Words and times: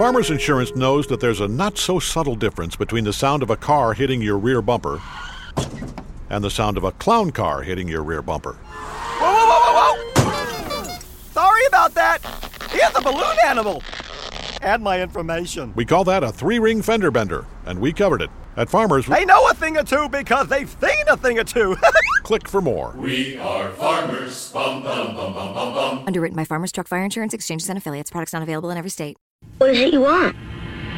Farmers 0.00 0.30
Insurance 0.30 0.74
knows 0.74 1.06
that 1.08 1.20
there's 1.20 1.42
a 1.42 1.46
not 1.46 1.76
so 1.76 1.98
subtle 1.98 2.34
difference 2.34 2.74
between 2.74 3.04
the 3.04 3.12
sound 3.12 3.42
of 3.42 3.50
a 3.50 3.56
car 3.58 3.92
hitting 3.92 4.22
your 4.22 4.38
rear 4.38 4.62
bumper 4.62 4.98
and 6.30 6.42
the 6.42 6.48
sound 6.50 6.78
of 6.78 6.84
a 6.84 6.92
clown 6.92 7.30
car 7.30 7.60
hitting 7.60 7.86
your 7.86 8.02
rear 8.02 8.22
bumper. 8.22 8.54
Whoa, 8.54 9.30
whoa, 9.30 9.46
whoa, 9.46 9.74
whoa, 9.74 10.84
whoa! 10.86 10.98
Sorry 11.32 11.66
about 11.66 11.92
that. 11.92 12.24
Here's 12.70 12.96
a 12.96 13.02
balloon 13.02 13.36
animal. 13.44 13.82
Add 14.62 14.80
my 14.80 15.02
information. 15.02 15.74
We 15.76 15.84
call 15.84 16.04
that 16.04 16.24
a 16.24 16.32
three 16.32 16.58
ring 16.58 16.80
fender 16.80 17.10
bender, 17.10 17.44
and 17.66 17.78
we 17.78 17.92
covered 17.92 18.22
it. 18.22 18.30
At 18.60 18.68
Farmers, 18.68 19.06
They 19.06 19.24
know 19.24 19.48
a 19.48 19.54
thing 19.54 19.78
or 19.78 19.82
two 19.82 20.06
because 20.10 20.48
they've 20.48 20.68
seen 20.68 21.04
a 21.08 21.16
thing 21.16 21.38
or 21.38 21.44
two. 21.44 21.78
click 22.24 22.46
for 22.46 22.60
more. 22.60 22.94
We 22.94 23.38
are 23.38 23.70
farmers. 23.70 24.52
Bum, 24.52 24.82
bum, 24.82 25.16
bum, 25.16 25.32
bum, 25.32 25.54
bum, 25.54 25.72
bum. 25.72 26.04
Underwritten 26.06 26.36
by 26.36 26.44
Farmers 26.44 26.70
Truck 26.70 26.86
Fire 26.86 27.02
Insurance 27.02 27.32
Exchanges 27.32 27.70
and 27.70 27.78
Affiliates. 27.78 28.10
Products 28.10 28.34
not 28.34 28.42
available 28.42 28.68
in 28.68 28.76
every 28.76 28.90
state. 28.90 29.16
What 29.56 29.70
is 29.70 29.78
it 29.78 29.94
you 29.94 30.02
want? 30.02 30.36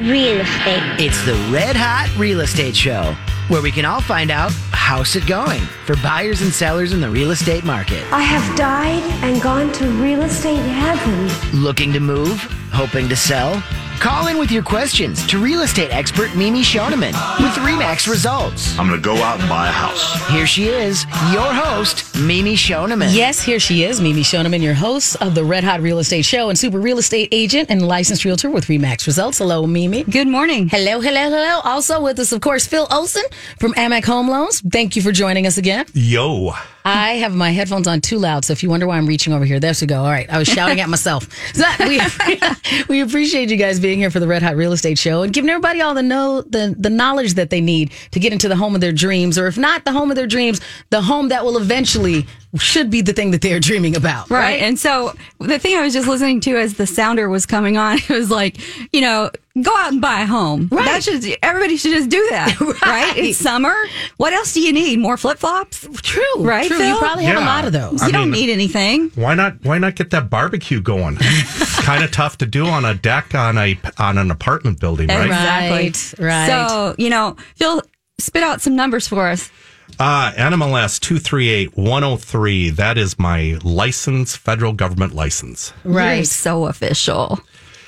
Real 0.00 0.40
estate. 0.40 0.82
It's 0.98 1.24
the 1.24 1.34
Red 1.52 1.76
Hot 1.76 2.12
Real 2.18 2.40
Estate 2.40 2.74
Show, 2.74 3.14
where 3.46 3.62
we 3.62 3.70
can 3.70 3.84
all 3.84 4.00
find 4.00 4.32
out 4.32 4.50
how's 4.72 5.14
it 5.14 5.24
going 5.28 5.60
for 5.86 5.94
buyers 6.02 6.42
and 6.42 6.52
sellers 6.52 6.92
in 6.92 7.00
the 7.00 7.08
real 7.08 7.30
estate 7.30 7.62
market. 7.62 8.02
I 8.12 8.22
have 8.22 8.56
died 8.58 9.04
and 9.22 9.40
gone 9.40 9.70
to 9.74 9.86
real 10.02 10.22
estate 10.22 10.56
heaven. 10.56 11.30
Looking 11.62 11.92
to 11.92 12.00
move? 12.00 12.40
Hoping 12.72 13.08
to 13.08 13.14
sell? 13.14 13.62
Call 14.02 14.26
in 14.26 14.36
with 14.36 14.50
your 14.50 14.64
questions 14.64 15.24
to 15.28 15.38
real 15.38 15.60
estate 15.60 15.92
expert 15.92 16.34
Mimi 16.34 16.62
Shoneman 16.62 17.12
with 17.38 17.52
Remax 17.62 18.10
Results. 18.10 18.76
I'm 18.76 18.88
going 18.88 19.00
to 19.00 19.04
go 19.04 19.14
out 19.14 19.38
and 19.38 19.48
buy 19.48 19.68
a 19.68 19.70
house. 19.70 20.28
Here 20.28 20.44
she 20.44 20.64
is, 20.64 21.04
your 21.32 21.52
host, 21.54 22.12
Mimi 22.18 22.54
Shoneman. 22.54 23.14
Yes, 23.14 23.40
here 23.40 23.60
she 23.60 23.84
is, 23.84 24.00
Mimi 24.00 24.22
Shoneman, 24.22 24.60
your 24.60 24.74
host 24.74 25.22
of 25.22 25.36
the 25.36 25.44
Red 25.44 25.62
Hot 25.62 25.80
Real 25.80 26.00
Estate 26.00 26.24
Show 26.24 26.48
and 26.48 26.58
super 26.58 26.80
real 26.80 26.98
estate 26.98 27.28
agent 27.30 27.70
and 27.70 27.86
licensed 27.86 28.24
realtor 28.24 28.50
with 28.50 28.64
Remax 28.64 29.06
Results. 29.06 29.38
Hello, 29.38 29.68
Mimi. 29.68 30.02
Good 30.02 30.26
morning. 30.26 30.68
Hello, 30.68 31.00
hello, 31.00 31.30
hello. 31.30 31.60
Also 31.62 32.02
with 32.02 32.18
us, 32.18 32.32
of 32.32 32.40
course, 32.40 32.66
Phil 32.66 32.88
Olson 32.90 33.22
from 33.60 33.72
Amac 33.74 34.04
Home 34.06 34.28
Loans. 34.28 34.62
Thank 34.62 34.96
you 34.96 35.02
for 35.02 35.12
joining 35.12 35.46
us 35.46 35.58
again. 35.58 35.86
Yo. 35.94 36.52
I 36.84 37.12
have 37.14 37.34
my 37.34 37.50
headphones 37.50 37.86
on 37.86 38.00
too 38.00 38.18
loud, 38.18 38.44
so 38.44 38.52
if 38.52 38.62
you 38.62 38.68
wonder 38.68 38.86
why 38.86 38.96
I'm 38.96 39.06
reaching 39.06 39.32
over 39.32 39.44
here, 39.44 39.60
there 39.60 39.72
we 39.80 39.86
go. 39.86 40.00
All 40.00 40.10
right, 40.10 40.28
I 40.28 40.38
was 40.38 40.48
shouting 40.48 40.80
at 40.80 40.88
myself. 40.88 41.28
So 41.54 41.64
we, 41.86 42.00
we 42.88 43.00
appreciate 43.00 43.50
you 43.50 43.56
guys 43.56 43.78
being 43.78 43.91
here 43.98 44.10
for 44.10 44.20
the 44.20 44.28
Red 44.28 44.42
Hot 44.42 44.56
Real 44.56 44.72
Estate 44.72 44.98
Show 44.98 45.22
and 45.22 45.32
giving 45.32 45.50
everybody 45.50 45.80
all 45.80 45.94
the 45.94 46.02
know 46.02 46.42
the 46.42 46.74
the 46.78 46.90
knowledge 46.90 47.34
that 47.34 47.50
they 47.50 47.60
need 47.60 47.92
to 48.12 48.20
get 48.20 48.32
into 48.32 48.48
the 48.48 48.56
home 48.56 48.74
of 48.74 48.80
their 48.80 48.92
dreams, 48.92 49.38
or 49.38 49.46
if 49.46 49.56
not 49.56 49.84
the 49.84 49.92
home 49.92 50.10
of 50.10 50.16
their 50.16 50.26
dreams, 50.26 50.60
the 50.90 51.02
home 51.02 51.28
that 51.28 51.44
will 51.44 51.56
eventually 51.56 52.26
should 52.58 52.90
be 52.90 53.00
the 53.00 53.12
thing 53.12 53.30
that 53.30 53.40
they're 53.40 53.60
dreaming 53.60 53.96
about. 53.96 54.30
Right. 54.30 54.40
Right. 54.40 54.62
And 54.62 54.78
so 54.78 55.14
the 55.38 55.58
thing 55.58 55.76
I 55.76 55.82
was 55.82 55.94
just 55.94 56.06
listening 56.06 56.40
to 56.42 56.56
as 56.58 56.74
the 56.74 56.86
sounder 56.86 57.28
was 57.28 57.46
coming 57.46 57.76
on, 57.76 57.98
it 57.98 58.08
was 58.10 58.30
like, 58.30 58.58
you 58.92 59.00
know, 59.00 59.30
go 59.60 59.74
out 59.76 59.92
and 59.92 60.00
buy 60.00 60.20
a 60.22 60.26
home. 60.26 60.68
Right. 60.70 60.84
That 60.84 61.02
should 61.02 61.24
everybody 61.42 61.76
should 61.76 61.92
just 61.92 62.10
do 62.10 62.26
that. 62.30 62.60
right. 62.60 62.82
Right. 62.82 63.16
It's 63.16 63.38
summer. 63.38 63.74
What 64.16 64.32
else 64.32 64.52
do 64.52 64.60
you 64.60 64.72
need? 64.72 64.98
More 64.98 65.16
flip 65.16 65.38
flops? 65.38 65.86
True. 66.02 66.22
Right, 66.38 66.68
True. 66.68 66.78
Phil? 66.78 66.88
You 66.88 66.98
probably 66.98 67.24
have 67.24 67.38
a 67.38 67.40
lot 67.40 67.64
of 67.64 67.72
those. 67.72 68.02
You 68.02 68.08
I 68.08 68.10
don't 68.10 68.30
need 68.30 68.50
anything. 68.50 69.10
Why 69.14 69.34
not? 69.34 69.62
Why 69.64 69.78
not 69.78 69.94
get 69.96 70.10
that 70.10 70.28
barbecue 70.28 70.80
going? 70.80 71.16
kind 71.82 72.04
of 72.04 72.10
tough 72.10 72.38
to 72.38 72.46
do 72.46 72.66
on 72.66 72.84
a 72.84 72.94
deck 72.94 73.34
on 73.34 73.58
a 73.58 73.78
on 73.98 74.18
an 74.18 74.30
apartment 74.30 74.78
building, 74.80 75.08
right? 75.08 75.26
Exactly. 75.26 76.24
Right, 76.24 76.28
right. 76.28 76.46
So, 76.46 76.94
you 76.98 77.10
know, 77.10 77.36
Phil, 77.56 77.82
spit 78.18 78.42
out 78.42 78.60
some 78.60 78.76
numbers 78.76 79.08
for 79.08 79.28
us. 79.28 79.50
Uh, 79.98 80.32
NMLS 80.32 80.98
two 80.98 81.18
three 81.18 81.48
eight 81.48 81.76
one 81.76 82.02
zero 82.02 82.16
three. 82.16 82.70
That 82.70 82.98
is 82.98 83.18
my 83.18 83.58
license, 83.62 84.34
federal 84.36 84.72
government 84.72 85.14
license. 85.14 85.72
You're 85.84 85.94
Right. 85.94 86.26
so 86.26 86.66
official. 86.66 87.38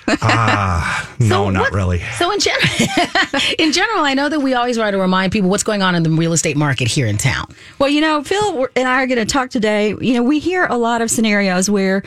Ah, 0.06 1.10
No, 1.18 1.48
not 1.50 1.60
what- 1.62 1.72
really. 1.72 2.00
So 2.18 2.30
in 2.30 2.38
general, 2.38 2.68
in 3.58 3.72
general, 3.72 4.04
I 4.04 4.12
know 4.14 4.28
that 4.28 4.40
we 4.40 4.52
always 4.54 4.76
try 4.76 4.90
to 4.90 4.98
remind 4.98 5.32
people 5.32 5.48
what's 5.50 5.62
going 5.62 5.82
on 5.82 5.94
in 5.94 6.02
the 6.02 6.10
real 6.10 6.34
estate 6.34 6.56
market 6.56 6.88
here 6.88 7.06
in 7.06 7.16
town. 7.16 7.46
Well, 7.78 7.88
you 7.88 8.00
know, 8.02 8.22
Phil 8.22 8.68
and 8.76 8.86
I 8.86 9.02
are 9.02 9.06
going 9.06 9.18
to 9.18 9.24
talk 9.24 9.48
today. 9.50 9.94
You 10.00 10.12
know, 10.14 10.22
we 10.22 10.38
hear 10.40 10.66
a 10.66 10.76
lot 10.76 11.00
of 11.00 11.10
scenarios 11.10 11.70
where 11.70 12.02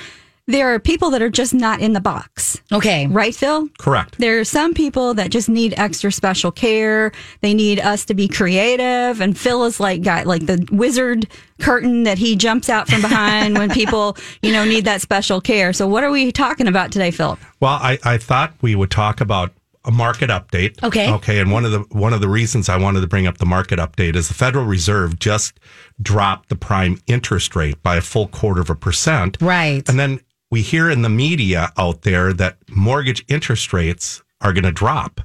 there 0.48 0.74
are 0.74 0.80
people 0.80 1.10
that 1.10 1.22
are 1.22 1.30
just 1.30 1.54
not 1.54 1.82
in 1.82 1.92
the 1.92 2.00
box. 2.00 2.62
Okay. 2.72 3.06
Right, 3.08 3.36
Phil? 3.36 3.68
Correct. 3.78 4.18
There 4.18 4.40
are 4.40 4.46
some 4.46 4.74
people 4.74 5.14
that 5.16 5.30
just 5.30 5.50
need 5.50 5.74
extra 5.78 6.12
special 6.12 6.52
care. 6.52 7.12
They 7.42 7.54
need 7.54 7.82
us 7.82 8.06
to 8.06 8.14
be 8.14 8.30
creative. 8.30 9.20
And 9.20 9.38
Phil 9.38 9.66
is 9.66 9.80
like 9.80 10.04
got 10.04 10.26
like 10.26 10.46
the 10.46 10.66
wizard 10.72 11.28
curtain 11.60 12.04
that 12.04 12.18
he 12.18 12.38
jumps 12.38 12.70
out 12.70 12.88
from 12.88 13.02
behind 13.02 13.58
when 13.58 13.70
people, 13.72 14.16
you 14.42 14.54
know, 14.54 14.64
need 14.64 14.86
that 14.86 15.02
special 15.02 15.42
care. 15.42 15.74
So 15.74 15.86
what 15.86 16.06
are 16.06 16.12
we 16.12 16.32
talking 16.32 16.68
about 16.68 16.94
today, 16.94 17.12
Philip? 17.12 17.40
Well, 17.60 17.74
I, 17.74 18.00
I 18.04 18.18
thought 18.18 18.54
we 18.62 18.74
would 18.74 18.92
talk 18.92 19.20
about 19.20 19.52
a 19.84 19.92
market 19.92 20.30
update. 20.30 20.82
Okay. 20.84 21.12
Okay. 21.12 21.40
And 21.40 21.52
one 21.52 21.64
of 21.66 21.72
the 21.72 21.80
one 21.98 22.14
of 22.14 22.20
the 22.20 22.28
reasons 22.28 22.68
I 22.68 22.78
wanted 22.78 23.02
to 23.02 23.08
bring 23.08 23.26
up 23.26 23.38
the 23.38 23.46
market 23.46 23.80
update 23.80 24.16
is 24.16 24.28
the 24.28 24.34
Federal 24.34 24.66
Reserve 24.66 25.18
just 25.18 25.60
dropped 26.02 26.50
the 26.50 26.56
prime 26.56 27.00
interest 27.08 27.56
rate 27.56 27.82
by 27.84 27.96
a 27.96 28.02
full 28.02 28.28
quarter 28.28 28.62
of 28.62 28.70
a 28.70 28.76
percent. 28.76 29.38
Right. 29.40 29.88
And 29.88 29.98
then 29.98 30.20
we 30.52 30.62
hear 30.62 30.90
in 30.90 31.02
the 31.02 31.10
media 31.10 31.72
out 31.78 32.02
there 32.04 32.34
that 32.34 32.58
mortgage 32.70 33.24
interest 33.28 33.74
rates 33.74 34.24
are 34.42 34.54
going 34.54 34.64
to 34.64 34.72
drop. 34.72 35.22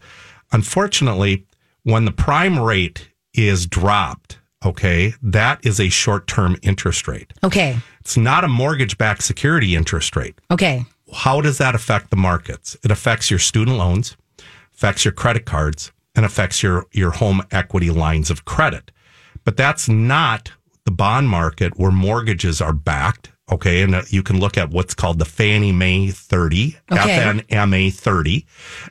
Unfortunately, 0.53 1.44
when 1.83 2.05
the 2.05 2.12
prime 2.12 2.59
rate 2.59 3.10
is 3.34 3.66
dropped, 3.66 4.38
okay, 4.65 5.15
that 5.22 5.65
is 5.66 5.81
a 5.81 5.88
short 5.88 6.27
term 6.27 6.56
interest 6.62 7.09
rate. 7.09 7.33
Okay. 7.43 7.78
It's 8.00 8.16
not 8.16 8.44
a 8.44 8.49
mortgage 8.49 8.99
backed 8.99 9.22
security 9.22 9.75
interest 9.75 10.15
rate 10.16 10.38
Okay. 10.50 10.84
how 11.15 11.41
does 11.41 11.59
that 11.59 11.75
affect 11.75 12.10
the 12.10 12.16
markets? 12.16 12.77
It 12.84 12.91
affects 12.91 13.31
your 13.31 13.39
student 13.39 13.77
loans, 13.78 14.16
affects 14.75 15.04
your 15.04 15.12
credit 15.12 15.47
cards, 15.47 15.91
and 16.15 16.25
affects 16.25 16.62
your, 16.62 16.87
your 16.93 17.10
home 17.12 17.43
equity 17.50 17.91
lines 17.91 18.31
of 18.31 18.44
credit. 18.44 18.91
But 19.44 19.56
that's 19.56 19.89
not 19.89 20.53
the 20.84 20.91
bond 20.91 21.28
market 21.28 21.78
where 21.78 21.91
mortgages 21.91 22.60
are 22.60 22.72
backed. 22.72 23.31
Okay. 23.52 23.82
And 23.82 23.94
uh, 23.94 24.02
you 24.08 24.22
can 24.22 24.40
look 24.40 24.58
at 24.58 24.70
what's 24.70 24.94
called 24.94 25.18
the 25.18 25.24
Fannie 25.24 25.72
Mae 25.72 26.08
30, 26.10 26.76
Okay. 26.90 27.00
FNMA 27.00 27.92
30, 27.92 28.46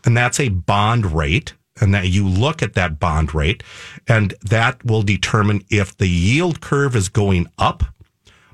and 0.06 0.16
that's 0.16 0.40
a 0.40 0.50
bond 0.50 1.12
rate. 1.12 1.54
And 1.80 1.96
that 1.96 2.10
you 2.10 2.28
look 2.28 2.62
at 2.62 2.76
that 2.76 3.00
bond 3.00 3.34
rate, 3.34 3.64
and 4.08 4.36
that 4.44 4.86
will 4.86 5.02
determine 5.02 5.64
if 5.72 5.98
the 5.98 6.08
yield 6.08 6.62
curve 6.62 6.96
is 6.96 7.10
going 7.10 7.48
up 7.58 7.84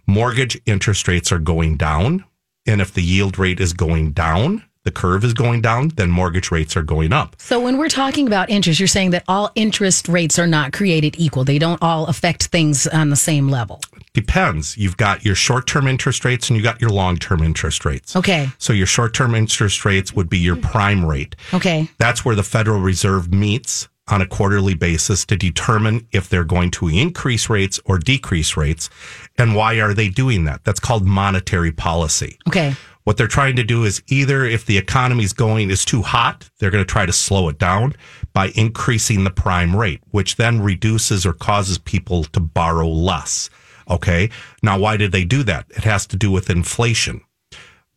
mortgage 0.06 0.60
interest 0.66 1.08
rates 1.08 1.32
are 1.32 1.40
going 1.40 1.76
down. 1.78 2.24
And 2.66 2.82
if 2.82 2.94
the 2.94 3.02
yield 3.02 3.38
rate 3.38 3.60
is 3.60 3.74
going 3.74 4.12
down, 4.12 4.64
the 4.84 4.92
curve 4.92 5.24
is 5.26 5.34
going 5.34 5.62
down, 5.62 5.90
then 5.98 6.10
mortgage 6.10 6.52
rates 6.52 6.78
are 6.78 6.84
going 6.84 7.12
up. 7.12 7.36
So 7.40 7.60
when 7.60 7.78
we're 7.78 7.90
talking 7.90 8.28
about 8.28 8.50
interest, 8.50 8.80
you're 8.80 8.88
saying 8.88 9.12
that 9.12 9.24
all 9.28 9.52
interest 9.56 10.08
rates 10.08 10.40
are 10.40 10.48
not 10.48 10.72
created 10.72 11.16
equal. 11.18 11.44
They 11.44 11.60
don't 11.60 11.82
all 11.82 12.08
affect 12.08 12.46
things 12.48 12.88
on 12.88 13.10
the 13.10 13.16
same 13.18 13.50
level. 13.50 13.82
Depends. 14.18 14.76
You've 14.76 14.98
got 14.98 15.24
your 15.24 15.36
short 15.36 15.68
term 15.68 15.86
interest 15.86 16.26
rates 16.26 16.50
and 16.50 16.58
you 16.58 16.64
got 16.64 16.82
your 16.82 16.90
long 16.90 17.18
term 17.18 17.44
interest 17.44 17.86
rates. 17.86 18.16
Okay. 18.16 18.50
So 18.58 18.74
your 18.74 18.88
short 18.88 19.14
term 19.14 19.36
interest 19.36 19.86
rates 19.86 20.12
would 20.12 20.28
be 20.28 20.40
your 20.40 20.56
prime 20.56 21.06
rate. 21.06 21.36
Okay. 21.54 21.88
That's 22.00 22.26
where 22.26 22.34
the 22.34 22.42
Federal 22.42 22.80
Reserve 22.80 23.32
meets 23.32 23.88
on 24.08 24.20
a 24.20 24.26
quarterly 24.26 24.74
basis 24.74 25.24
to 25.26 25.36
determine 25.36 26.08
if 26.12 26.30
they're 26.30 26.44
going 26.44 26.72
to 26.72 26.88
increase 26.88 27.48
rates 27.48 27.80
or 27.86 28.00
decrease 28.00 28.58
rates. 28.58 28.90
And 29.38 29.56
why 29.56 29.76
are 29.76 29.94
they 29.94 30.10
doing 30.10 30.46
that? 30.46 30.64
That's 30.64 30.80
called 30.80 31.06
monetary 31.06 31.72
policy. 31.72 32.40
Okay. 32.48 32.74
What 33.04 33.18
they're 33.18 33.28
trying 33.28 33.56
to 33.58 33.64
do 33.64 33.84
is 33.84 34.02
either 34.08 34.46
if 34.46 34.66
the 34.66 34.80
economy's 34.80 35.32
going 35.32 35.70
is 35.70 35.86
too 35.86 36.02
hot, 36.02 36.50
they're 36.58 36.72
going 36.72 36.84
to 36.84 36.92
try 36.92 37.06
to 37.06 37.14
slow 37.14 37.50
it 37.50 37.60
down 37.60 37.94
by 38.34 38.48
increasing 38.56 39.26
the 39.26 39.30
prime 39.30 39.76
rate, 39.76 40.02
which 40.10 40.38
then 40.38 40.60
reduces 40.60 41.24
or 41.24 41.34
causes 41.34 41.78
people 41.78 42.24
to 42.24 42.40
borrow 42.40 42.88
less. 42.90 43.52
Okay. 43.90 44.30
Now, 44.62 44.78
why 44.80 44.98
did 44.98 45.12
they 45.12 45.24
do 45.24 45.44
that? 45.44 45.66
It 45.70 45.84
has 45.84 46.06
to 46.08 46.18
do 46.18 46.30
with 46.32 46.50
inflation. 46.50 47.22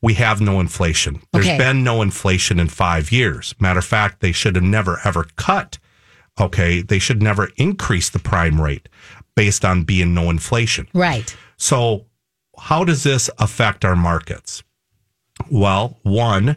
We 0.03 0.15
have 0.15 0.41
no 0.41 0.61
inflation. 0.61 1.21
There's 1.33 1.47
Okay. 1.47 1.59
been 1.59 1.85
no 1.85 2.01
inflation 2.01 2.59
in 2.59 2.69
five 2.69 3.13
years. 3.13 3.55
Matter 3.61 3.81
of 3.81 3.85
fact, 3.85 4.21
they 4.21 4.33
should 4.33 4.55
have 4.55 4.65
never 4.65 5.01
ever 5.05 5.25
cut. 5.37 5.79
Okay. 6.41 6.81
They 6.81 6.99
should 6.99 7.23
never 7.23 7.51
increase 7.57 8.09
the 8.09 8.19
prime 8.19 8.61
rate 8.61 8.89
based 9.37 9.65
on 9.65 9.83
being 9.85 10.15
no 10.15 10.31
inflation. 10.31 10.89
Right. 10.95 11.35
So, 11.57 12.07
how 12.59 12.85
does 12.85 13.03
this 13.03 13.29
affect 13.39 13.85
our 13.85 13.97
markets? 13.97 14.63
Well, 15.51 15.99
one, 16.03 16.57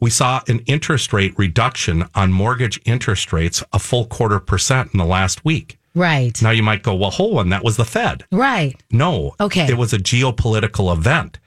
we 0.00 0.10
saw 0.10 0.42
an 0.48 0.60
interest 0.60 1.12
rate 1.12 1.34
reduction 1.36 2.04
on 2.14 2.32
mortgage 2.32 2.80
interest 2.84 3.32
rates 3.32 3.62
a 3.72 3.78
full 3.78 4.06
quarter 4.06 4.38
percent 4.38 4.90
in 4.92 4.98
the 4.98 5.04
last 5.04 5.44
week. 5.44 5.77
Right. 5.94 6.40
Now 6.42 6.50
you 6.50 6.62
might 6.62 6.82
go, 6.82 6.94
well, 6.94 7.10
hold 7.10 7.38
on, 7.38 7.48
that 7.50 7.64
was 7.64 7.76
the 7.76 7.84
Fed. 7.84 8.24
Right. 8.30 8.80
No. 8.90 9.34
Okay. 9.40 9.66
It 9.68 9.76
was 9.78 9.92
a 9.92 9.98
geopolitical 9.98 10.92
event. 10.96 11.38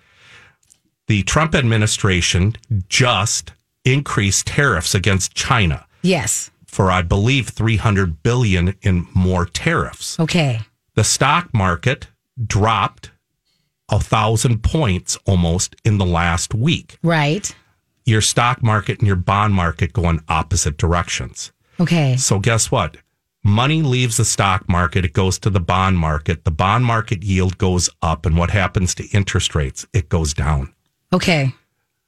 The 1.07 1.23
Trump 1.23 1.55
administration 1.55 2.55
just 2.89 3.53
increased 3.85 4.47
tariffs 4.47 4.93
against 4.95 5.33
China 5.33 5.85
Yes. 6.01 6.51
for, 6.65 6.91
I 6.91 7.01
believe, 7.01 7.49
300 7.49 8.23
billion 8.23 8.75
in 8.81 9.07
more 9.13 9.45
tariffs 9.45 10.19
Okay. 10.19 10.61
the 10.95 11.03
stock 11.03 11.53
market 11.53 12.07
dropped 12.45 13.11
a 13.89 13.99
thousand 13.99 14.63
points 14.63 15.17
almost 15.25 15.75
in 15.83 15.97
the 15.97 16.05
last 16.05 16.53
week. 16.53 16.97
Right. 17.03 17.53
your 18.05 18.21
stock 18.21 18.63
market 18.63 18.97
and 18.99 19.07
your 19.07 19.15
bond 19.15 19.53
market 19.53 19.93
go 19.93 20.09
in 20.09 20.19
opposite 20.27 20.75
directions. 20.77 21.51
Okay. 21.79 22.15
So 22.17 22.39
guess 22.39 22.71
what? 22.71 22.97
Money 23.43 23.81
leaves 23.81 24.17
the 24.17 24.25
stock 24.25 24.69
market, 24.69 25.03
it 25.03 25.13
goes 25.13 25.39
to 25.39 25.49
the 25.49 25.59
bond 25.59 25.97
market. 25.97 26.43
The 26.43 26.51
bond 26.51 26.85
market 26.85 27.23
yield 27.23 27.57
goes 27.57 27.89
up, 28.03 28.27
and 28.27 28.37
what 28.37 28.51
happens 28.51 28.93
to 28.95 29.07
interest 29.07 29.55
rates? 29.55 29.87
It 29.93 30.09
goes 30.09 30.35
down. 30.35 30.73
Okay. 31.11 31.55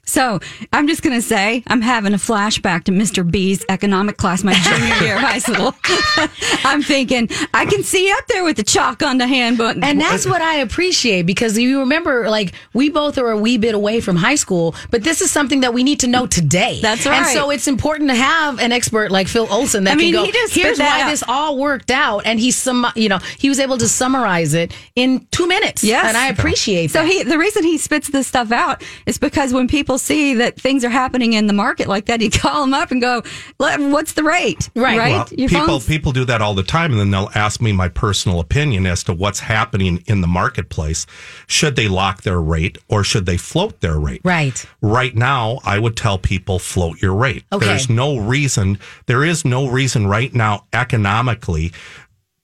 So 0.05 0.39
I'm 0.73 0.87
just 0.87 1.01
going 1.01 1.15
to 1.15 1.21
say 1.21 1.63
I'm 1.67 1.81
having 1.81 2.13
a 2.13 2.17
flashback 2.17 2.83
to 2.85 2.91
Mr. 2.91 3.29
B's 3.29 3.63
economic 3.69 4.17
class 4.17 4.43
my 4.43 4.53
junior 4.53 4.95
year 4.95 5.15
of 5.15 5.21
high 5.21 5.39
school. 5.39 5.73
I'm 6.69 6.81
thinking 6.81 7.29
I 7.53 7.65
can 7.65 7.83
see 7.83 8.11
up 8.11 8.27
there 8.27 8.43
with 8.43 8.57
the 8.57 8.63
chalk 8.63 9.01
on 9.01 9.17
the 9.17 9.27
handbook. 9.27 9.77
And 9.81 10.01
that's 10.01 10.25
what 10.25 10.41
I 10.41 10.55
appreciate 10.57 11.21
because 11.25 11.57
you 11.57 11.79
remember, 11.79 12.29
like, 12.29 12.53
we 12.73 12.89
both 12.89 13.17
are 13.17 13.31
a 13.31 13.37
wee 13.37 13.57
bit 13.57 13.75
away 13.75 14.01
from 14.01 14.17
high 14.17 14.35
school, 14.35 14.75
but 14.91 15.03
this 15.03 15.21
is 15.21 15.31
something 15.31 15.61
that 15.61 15.73
we 15.73 15.83
need 15.83 16.01
to 16.01 16.07
know 16.07 16.27
today. 16.27 16.79
That's 16.81 17.05
right. 17.05 17.19
And 17.19 17.27
so 17.27 17.49
it's 17.49 17.67
important 17.69 18.09
to 18.09 18.15
have 18.15 18.59
an 18.59 18.73
expert 18.73 19.09
like 19.09 19.29
Phil 19.29 19.47
Olson 19.49 19.85
that 19.85 19.93
I 19.93 19.95
mean, 19.95 20.13
can 20.13 20.21
go, 20.21 20.25
he 20.25 20.31
just 20.33 20.53
here's 20.53 20.79
why 20.79 21.03
out." 21.03 21.09
this 21.09 21.23
all 21.27 21.57
worked 21.57 21.91
out. 21.91 22.23
And 22.25 22.39
he's 22.41 22.57
some, 22.57 22.85
you 22.95 23.07
know, 23.07 23.19
he 23.37 23.47
was 23.47 23.59
able 23.59 23.77
to 23.77 23.87
summarize 23.87 24.53
it 24.53 24.75
in 24.95 25.25
two 25.31 25.47
minutes. 25.47 25.81
Yes. 25.81 26.05
And 26.07 26.17
I 26.17 26.27
appreciate 26.27 26.91
So 26.91 27.03
that. 27.03 27.07
he, 27.09 27.23
the 27.23 27.37
reason 27.37 27.63
he 27.63 27.77
spits 27.77 28.09
this 28.09 28.27
stuff 28.27 28.51
out 28.51 28.83
is 29.05 29.17
because 29.17 29.53
when 29.53 29.67
people 29.69 29.92
see 29.97 30.33
that 30.35 30.59
things 30.59 30.83
are 30.83 30.89
happening 30.89 31.33
in 31.33 31.47
the 31.47 31.53
market 31.53 31.87
like 31.87 32.05
that, 32.05 32.21
you 32.21 32.29
call 32.31 32.61
them 32.61 32.73
up 32.73 32.91
and 32.91 33.01
go, 33.01 33.21
"What's 33.57 34.13
the 34.13 34.23
rate?" 34.23 34.69
Right. 34.75 34.97
Right. 34.97 35.11
Well, 35.11 35.25
people 35.25 35.65
phone's- 35.67 35.85
people 35.87 36.11
do 36.11 36.25
that 36.25 36.41
all 36.41 36.53
the 36.53 36.63
time, 36.63 36.91
and 36.91 36.99
then 36.99 37.11
they'll 37.11 37.31
ask 37.35 37.61
me 37.61 37.71
my 37.71 37.89
personal 37.89 38.39
opinion 38.39 38.85
as 38.85 39.03
to 39.05 39.13
what's 39.13 39.39
happening 39.41 40.03
in 40.07 40.21
the 40.21 40.27
marketplace. 40.27 41.05
Should 41.47 41.75
they 41.75 41.87
lock 41.87 42.21
their 42.23 42.41
rate 42.41 42.77
or 42.87 43.03
should 43.03 43.25
they 43.25 43.37
float 43.37 43.81
their 43.81 43.99
rate? 43.99 44.21
right. 44.23 44.65
Right 44.81 45.15
now, 45.15 45.59
I 45.65 45.79
would 45.79 45.95
tell 45.97 46.17
people 46.17 46.59
float 46.59 47.01
your 47.01 47.13
rate. 47.15 47.43
Okay. 47.51 47.65
There's 47.65 47.89
no 47.89 48.17
reason. 48.17 48.79
There 49.05 49.23
is 49.23 49.43
no 49.45 49.67
reason 49.67 50.07
right 50.07 50.33
now 50.33 50.65
economically 50.73 51.71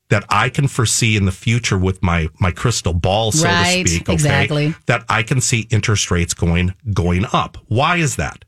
that 0.10 0.26
I 0.30 0.50
can 0.50 0.68
foresee 0.68 1.16
in 1.16 1.26
the 1.26 1.32
future 1.32 1.78
with 1.78 2.02
my 2.04 2.30
my 2.40 2.52
crystal 2.52 2.94
ball, 2.94 3.32
so 3.32 3.46
Right, 3.48 3.86
to 3.86 3.90
speak. 3.90 4.04
Okay, 4.04 4.14
exactly. 4.14 4.76
That 4.88 5.06
I 5.10 5.24
can 5.24 5.42
see 5.42 5.68
interest 5.70 6.12
rates 6.12 6.34
going 6.34 6.74
going 6.94 7.26
up. 7.32 7.58
Why 7.68 7.98
is 7.98 8.16
that? 8.18 8.46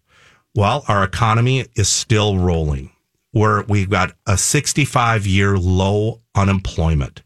Well, 0.56 0.84
our 0.88 1.04
economy 1.04 1.66
is 1.76 1.88
still 1.88 2.38
rolling. 2.38 2.92
Where 3.32 3.64
we've 3.70 3.90
got 3.90 4.14
a 4.28 4.38
65 4.38 5.26
year 5.26 5.58
low 5.58 6.22
unemployment. 6.36 7.22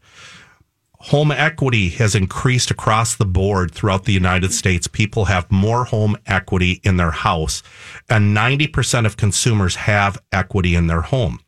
Home 1.10 1.30
equity 1.30 1.90
has 1.90 2.14
increased 2.14 2.70
across 2.70 3.14
the 3.14 3.24
board 3.24 3.72
throughout 3.72 4.04
the 4.04 4.12
United 4.12 4.52
States. 4.52 4.88
People 4.88 5.26
have 5.26 5.50
more 5.52 5.84
home 5.84 6.16
equity 6.26 6.80
in 6.82 6.96
their 6.96 7.12
house, 7.12 7.62
and 8.08 8.36
90% 8.36 9.06
of 9.06 9.16
consumers 9.16 9.76
have 9.76 10.20
equity 10.32 10.74
in 10.74 10.88
their 10.88 11.02
home. 11.02 11.38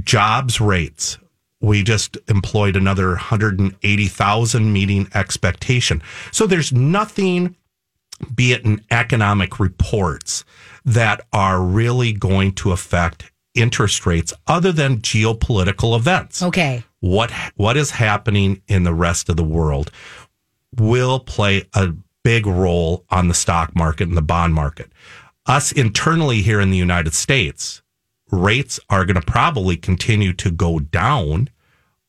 Jobs 0.00 0.60
rates. 0.60 1.18
We 1.66 1.82
just 1.82 2.16
employed 2.28 2.76
another 2.76 3.08
180,000 3.08 4.72
meeting 4.72 5.08
expectation. 5.14 6.00
So 6.30 6.46
there's 6.46 6.72
nothing 6.72 7.56
be 8.36 8.52
it 8.52 8.64
in 8.64 8.80
economic 8.92 9.58
reports 9.58 10.44
that 10.84 11.26
are 11.32 11.60
really 11.60 12.12
going 12.12 12.52
to 12.52 12.70
affect 12.70 13.32
interest 13.56 14.06
rates 14.06 14.32
other 14.46 14.70
than 14.70 14.98
geopolitical 14.98 15.96
events. 15.96 16.40
Okay. 16.40 16.84
What 17.00 17.32
what 17.56 17.76
is 17.76 17.90
happening 17.90 18.62
in 18.68 18.84
the 18.84 18.94
rest 18.94 19.28
of 19.28 19.36
the 19.36 19.42
world 19.42 19.90
will 20.78 21.18
play 21.18 21.64
a 21.74 21.92
big 22.22 22.46
role 22.46 23.04
on 23.10 23.26
the 23.26 23.34
stock 23.34 23.74
market 23.74 24.06
and 24.06 24.16
the 24.16 24.22
bond 24.22 24.54
market. 24.54 24.92
Us 25.46 25.72
internally 25.72 26.42
here 26.42 26.60
in 26.60 26.70
the 26.70 26.76
United 26.76 27.12
States, 27.12 27.82
rates 28.30 28.78
are 28.88 29.04
going 29.04 29.20
to 29.20 29.32
probably 29.32 29.76
continue 29.76 30.32
to 30.34 30.52
go 30.52 30.78
down 30.78 31.50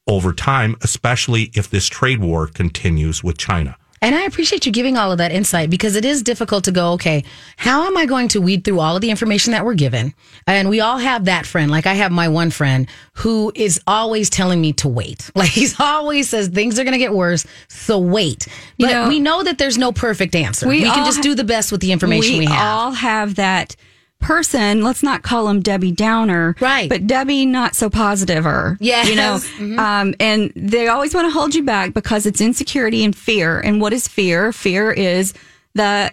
over 0.08 0.34
time, 0.34 0.76
especially 0.82 1.52
if 1.54 1.70
this 1.70 1.88
trade 1.88 2.20
war 2.20 2.48
continues 2.48 3.24
with 3.24 3.38
China. 3.38 3.78
And 4.00 4.14
I 4.14 4.24
appreciate 4.24 4.66
you 4.66 4.72
giving 4.72 4.96
all 4.96 5.12
of 5.12 5.18
that 5.18 5.32
insight 5.32 5.72
because 5.72 5.96
it 5.96 6.06
is 6.06 6.22
difficult 6.22 6.66
to 6.66 6.72
go, 6.72 6.94
okay, 6.94 7.24
how 7.56 7.88
am 7.88 7.98
I 7.98 8.06
going 8.06 8.28
to 8.30 8.42
weed 8.42 8.64
through 8.64 8.80
all 8.80 8.96
of 8.96 9.02
the 9.02 9.10
information 9.10 9.54
that 9.54 9.66
we're 9.66 9.74
given? 9.74 10.14
And 10.46 10.70
we 10.70 10.82
all 10.82 11.00
have 11.00 11.26
that 11.26 11.48
friend. 11.48 11.72
Like 11.72 11.88
I 11.88 11.96
have 11.96 12.12
my 12.12 12.28
one 12.28 12.52
friend 12.52 12.88
who 13.14 13.52
is 13.56 13.82
always 13.88 14.30
telling 14.30 14.62
me 14.62 14.74
to 14.74 14.88
wait. 14.88 15.32
Like 15.38 15.50
he's 15.50 15.80
always 15.80 16.30
says 16.30 16.48
things 16.48 16.80
are 16.80 16.84
going 16.84 16.94
to 16.94 17.00
get 17.00 17.14
worse. 17.14 17.46
So 17.70 18.00
wait. 18.00 18.48
But 18.80 18.88
You 18.88 18.94
know, 18.94 19.08
we 19.08 19.20
know 19.20 19.44
that 19.44 19.60
there's 19.60 19.78
no 19.78 19.92
perfect 19.92 20.36
answer. 20.36 20.68
We, 20.68 20.82
we 20.82 20.90
can 20.90 21.06
just 21.06 21.18
ha- 21.18 21.24
do 21.24 21.36
the 21.36 21.44
best 21.44 21.72
with 21.72 21.80
the 21.82 21.92
information 21.92 22.40
we, 22.40 22.46
have. 22.46 22.60
all 22.60 22.92
have 22.92 23.36
that 23.36 23.76
person. 24.20 24.82
Let's 24.84 25.04
not 25.04 25.22
call 25.24 25.48
him 25.48 25.62
Debbie 25.62 25.92
Downer, 25.92 26.56
Right. 26.60 26.90
But 26.90 27.08
Debbie 27.08 27.46
not 27.46 27.76
so 27.76 27.90
positive 27.90 28.46
or 28.46 28.78
Yes. 28.80 29.08
you 29.10 29.16
know. 29.16 29.40
Mhm. 29.58 29.78
Um, 29.80 30.16
and 30.20 30.52
they 30.56 30.88
always 30.88 31.14
want 31.14 31.28
to 31.28 31.32
hold 31.32 31.56
you 31.56 31.64
back 31.64 31.94
because 31.94 32.26
it's 32.26 32.42
insecurity 32.42 33.04
and 33.04 33.16
fear. 33.16 33.60
And 33.60 33.80
what 33.82 33.94
is 33.94 34.08
fear? 34.08 34.52
Fear 34.52 34.92
is 34.92 35.34
the 35.76 36.12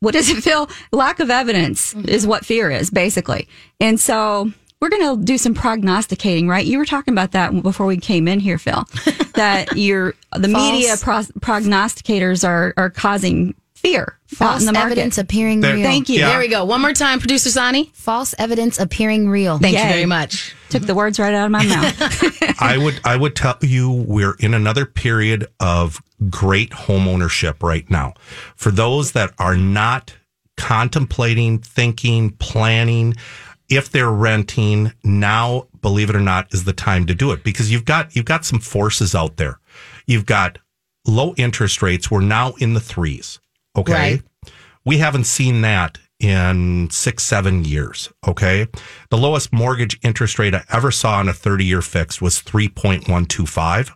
what 0.00 0.12
does 0.14 0.30
it 0.30 0.42
feel? 0.42 0.68
Lack 0.92 1.20
of 1.20 1.30
evidence 1.30 1.92
Mm-hmm. 1.94 2.08
is 2.08 2.26
what 2.26 2.44
fear 2.46 2.70
is 2.70 2.90
basically. 2.90 3.48
And 3.80 4.00
so. 4.00 4.52
We're 4.82 4.88
going 4.88 5.14
to 5.18 5.22
do 5.22 5.36
some 5.36 5.52
prognosticating, 5.52 6.48
right? 6.48 6.64
You 6.64 6.78
were 6.78 6.86
talking 6.86 7.12
about 7.12 7.32
that 7.32 7.62
before 7.62 7.84
we 7.84 7.98
came 7.98 8.26
in 8.26 8.40
here, 8.40 8.56
Phil. 8.56 8.82
that 9.34 9.76
you're 9.76 10.14
the 10.34 10.48
False- 10.48 10.72
media 10.72 10.96
pro- 10.98 11.20
prognosticators 11.40 12.48
are 12.48 12.72
are 12.78 12.88
causing 12.88 13.54
fear 13.80 14.02
out 14.02 14.36
False 14.36 14.66
in 14.66 14.72
the 14.72 14.78
evidence 14.78 15.18
appearing 15.18 15.60
There- 15.60 15.74
real. 15.74 15.84
Thank 15.84 16.08
you. 16.08 16.20
There 16.20 16.38
we 16.38 16.48
go. 16.48 16.64
One 16.64 16.80
more 16.80 16.92
time, 16.92 17.18
producer 17.18 17.50
Sani. 17.50 17.90
False 17.94 18.34
evidence 18.38 18.78
appearing 18.78 19.28
real. 19.28 19.58
Thank 19.58 19.76
you 19.76 19.82
very 19.82 20.06
much. 20.06 20.54
Took 20.68 20.82
the 20.82 20.94
words 20.94 21.18
right 21.18 21.34
out 21.34 21.46
of 21.46 21.50
my 21.50 21.64
mouth. 21.64 22.60
I 22.62 22.78
would 22.78 23.00
I 23.04 23.16
would 23.16 23.34
tell 23.34 23.56
you 23.62 23.90
we're 23.90 24.36
in 24.38 24.54
another 24.54 24.86
period 24.86 25.46
of 25.58 26.00
great 26.28 26.72
home 26.72 27.08
ownership 27.08 27.62
right 27.62 27.88
now. 27.90 28.14
For 28.56 28.70
those 28.70 29.12
that 29.12 29.32
are 29.38 29.56
not 29.56 30.14
contemplating, 30.56 31.58
thinking, 31.58 32.30
planning, 32.32 33.14
if 33.68 33.90
they're 33.90 34.10
renting, 34.10 34.92
now 35.02 35.66
believe 35.80 36.10
it 36.10 36.16
or 36.16 36.20
not 36.20 36.52
is 36.52 36.64
the 36.64 36.72
time 36.72 37.06
to 37.06 37.14
do 37.14 37.32
it 37.32 37.42
because 37.42 37.72
you've 37.72 37.84
got 37.84 38.14
you've 38.14 38.26
got 38.26 38.44
some 38.44 38.60
forces 38.60 39.14
out 39.14 39.36
there. 39.38 39.58
You've 40.06 40.26
got 40.26 40.58
low 41.06 41.34
interest 41.36 41.82
rates. 41.82 42.10
We're 42.10 42.20
now 42.20 42.52
in 42.58 42.74
the 42.74 42.80
threes. 42.80 43.40
Okay. 43.76 43.92
Right. 43.92 44.22
We 44.84 44.98
haven't 44.98 45.24
seen 45.24 45.60
that 45.62 45.98
in 46.18 46.88
six, 46.90 47.22
seven 47.22 47.64
years. 47.64 48.10
Okay. 48.26 48.66
The 49.10 49.16
lowest 49.18 49.52
mortgage 49.52 49.98
interest 50.02 50.38
rate 50.38 50.54
I 50.54 50.64
ever 50.70 50.90
saw 50.90 51.18
on 51.18 51.28
a 51.28 51.32
30 51.32 51.64
year 51.64 51.82
fixed 51.82 52.20
was 52.20 52.42
3.125. 52.42 53.90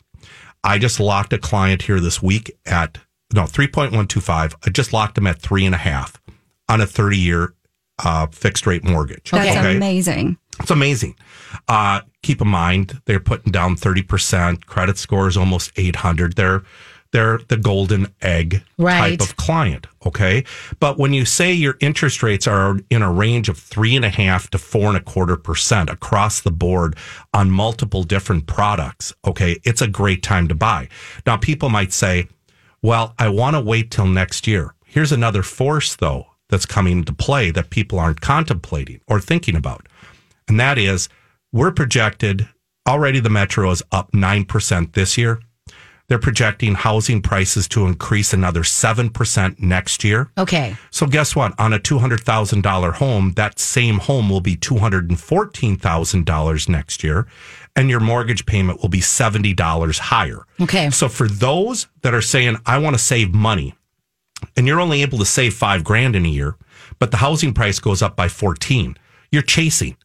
I 0.62 0.78
just 0.78 0.98
locked 1.00 1.32
a 1.32 1.38
client 1.38 1.82
here 1.82 2.00
this 2.00 2.22
week 2.22 2.50
at, 2.64 2.98
no, 3.34 3.42
3.125. 3.42 4.54
I 4.64 4.70
just 4.70 4.92
locked 4.92 5.18
him 5.18 5.26
at 5.26 5.40
three 5.40 5.66
and 5.66 5.74
a 5.74 5.78
half 5.78 6.20
on 6.68 6.80
a 6.80 6.86
30 6.86 7.18
year 7.18 7.54
uh, 8.02 8.26
fixed 8.28 8.66
rate 8.66 8.84
mortgage. 8.84 9.30
That's 9.30 9.56
Okay. 9.58 9.76
amazing. 9.76 10.36
It's 10.60 10.70
amazing. 10.70 11.16
Uh, 11.68 12.00
keep 12.22 12.40
in 12.40 12.48
mind 12.48 13.00
they're 13.06 13.18
putting 13.20 13.50
down 13.50 13.74
thirty 13.74 14.02
percent. 14.02 14.66
Credit 14.66 14.96
score 14.96 15.26
is 15.26 15.36
almost 15.36 15.72
eight 15.76 15.96
hundred. 15.96 16.36
They're 16.36 16.62
they're 17.14 17.38
the 17.48 17.56
golden 17.56 18.08
egg 18.20 18.62
Right. 18.76 19.18
type 19.18 19.20
of 19.22 19.36
client. 19.36 19.86
Okay, 20.04 20.44
but 20.80 20.98
when 20.98 21.14
you 21.14 21.24
say 21.24 21.52
your 21.52 21.76
interest 21.80 22.22
rates 22.22 22.46
are 22.46 22.78
in 22.90 23.00
a 23.02 23.10
range 23.10 23.48
of 23.48 23.56
three 23.56 23.94
and 23.96 24.04
a 24.04 24.10
half 24.10 24.50
to 24.50 24.58
four 24.58 24.88
and 24.88 24.96
a 24.96 25.00
quarter 25.00 25.36
percent 25.36 25.88
across 25.88 26.40
the 26.40 26.50
board 26.50 26.96
on 27.32 27.50
multiple 27.50 28.02
different 28.02 28.46
products, 28.46 29.14
okay, 29.24 29.58
it's 29.64 29.80
a 29.80 29.86
great 29.88 30.22
time 30.22 30.48
to 30.48 30.54
buy. 30.54 30.88
Now 31.24 31.36
people 31.36 31.68
might 31.70 31.92
say, 31.92 32.26
"Well, 32.82 33.14
I 33.18 33.28
want 33.28 33.54
to 33.54 33.60
wait 33.60 33.90
till 33.92 34.06
next 34.06 34.46
year." 34.46 34.74
Here's 34.84 35.12
another 35.12 35.42
force 35.44 35.94
though 35.96 36.26
that's 36.50 36.66
coming 36.66 36.98
into 36.98 37.12
play 37.14 37.50
that 37.52 37.70
people 37.70 37.98
aren't 37.98 38.20
contemplating 38.20 39.00
or 39.06 39.20
thinking 39.20 39.56
about. 39.56 39.86
And 40.48 40.58
that 40.60 40.76
is, 40.78 41.08
we're 41.52 41.70
projected 41.72 42.48
already 42.86 43.20
the 43.20 43.30
metro 43.30 43.70
is 43.70 43.82
up 43.92 44.12
9% 44.12 44.92
this 44.92 45.16
year. 45.16 45.40
They're 46.08 46.18
projecting 46.18 46.74
housing 46.74 47.22
prices 47.22 47.66
to 47.68 47.86
increase 47.86 48.34
another 48.34 48.62
7% 48.62 49.58
next 49.58 50.04
year. 50.04 50.30
Okay. 50.36 50.76
So 50.90 51.06
guess 51.06 51.34
what? 51.34 51.58
On 51.58 51.72
a 51.72 51.78
$200,000 51.78 52.92
home, 52.94 53.32
that 53.36 53.58
same 53.58 53.96
home 53.98 54.28
will 54.28 54.42
be 54.42 54.56
$214,000 54.56 56.68
next 56.68 57.02
year 57.02 57.26
and 57.76 57.90
your 57.90 58.00
mortgage 58.00 58.46
payment 58.46 58.80
will 58.80 58.88
be 58.88 59.00
$70 59.00 59.98
higher. 59.98 60.46
Okay. 60.60 60.90
So 60.90 61.08
for 61.08 61.28
those 61.28 61.88
that 62.02 62.14
are 62.14 62.22
saying, 62.22 62.58
I 62.66 62.78
want 62.78 62.94
to 62.94 63.02
save 63.02 63.34
money, 63.34 63.74
and 64.56 64.66
you're 64.66 64.80
only 64.80 65.02
able 65.02 65.18
to 65.18 65.24
save 65.24 65.54
five 65.54 65.84
grand 65.84 66.14
in 66.14 66.24
a 66.24 66.28
year, 66.28 66.56
but 66.98 67.10
the 67.10 67.18
housing 67.18 67.52
price 67.52 67.78
goes 67.78 68.02
up 68.02 68.16
by 68.16 68.28
14, 68.28 68.96
you're 69.32 69.42
chasing. 69.42 69.96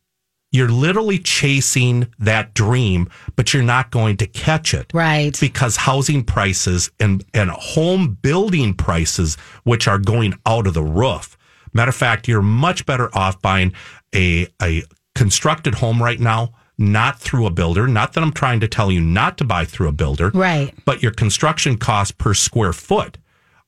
You're 0.51 0.70
literally 0.70 1.20
chasing 1.20 2.08
that 2.18 2.53
dream, 2.56 3.10
but 3.36 3.53
you're 3.53 3.62
not 3.63 3.91
going 3.91 4.18
to 4.18 4.25
catch 4.27 4.74
it. 4.74 4.91
Right. 4.94 5.38
Because 5.39 5.75
housing 5.77 6.24
prices 6.24 6.89
and, 7.00 7.24
and 7.34 7.51
home 7.51 8.18
building 8.22 8.74
prices, 8.74 9.36
which 9.63 9.88
are 9.88 10.00
going 10.00 10.34
out 10.46 10.65
of 10.68 10.74
the 10.74 10.84
roof, 10.84 11.38
Matter 11.74 11.89
of 11.89 11.96
fact, 11.96 12.27
you're 12.27 12.41
much 12.41 12.86
better 12.88 13.15
off 13.15 13.41
buying 13.41 13.74
a, 14.15 14.48
a 14.60 14.84
constructed 15.13 15.75
home 15.75 16.01
right 16.01 16.20
now, 16.20 16.53
not 16.79 17.20
through 17.20 17.46
a 17.46 17.51
builder. 17.51 17.88
Not 17.88 18.13
that 18.13 18.24
I'm 18.24 18.32
trying 18.34 18.60
to 18.62 18.68
tell 18.68 18.91
you 18.91 19.01
not 19.01 19.38
to 19.38 19.44
buy 19.44 19.65
through 19.65 19.88
a 19.89 19.91
builder, 19.91 20.32
Right. 20.34 20.74
but 20.86 21.03
your 21.03 21.12
construction 21.12 21.77
costs 21.77 22.12
per 22.12 22.34
square 22.34 22.74
foot 22.74 23.18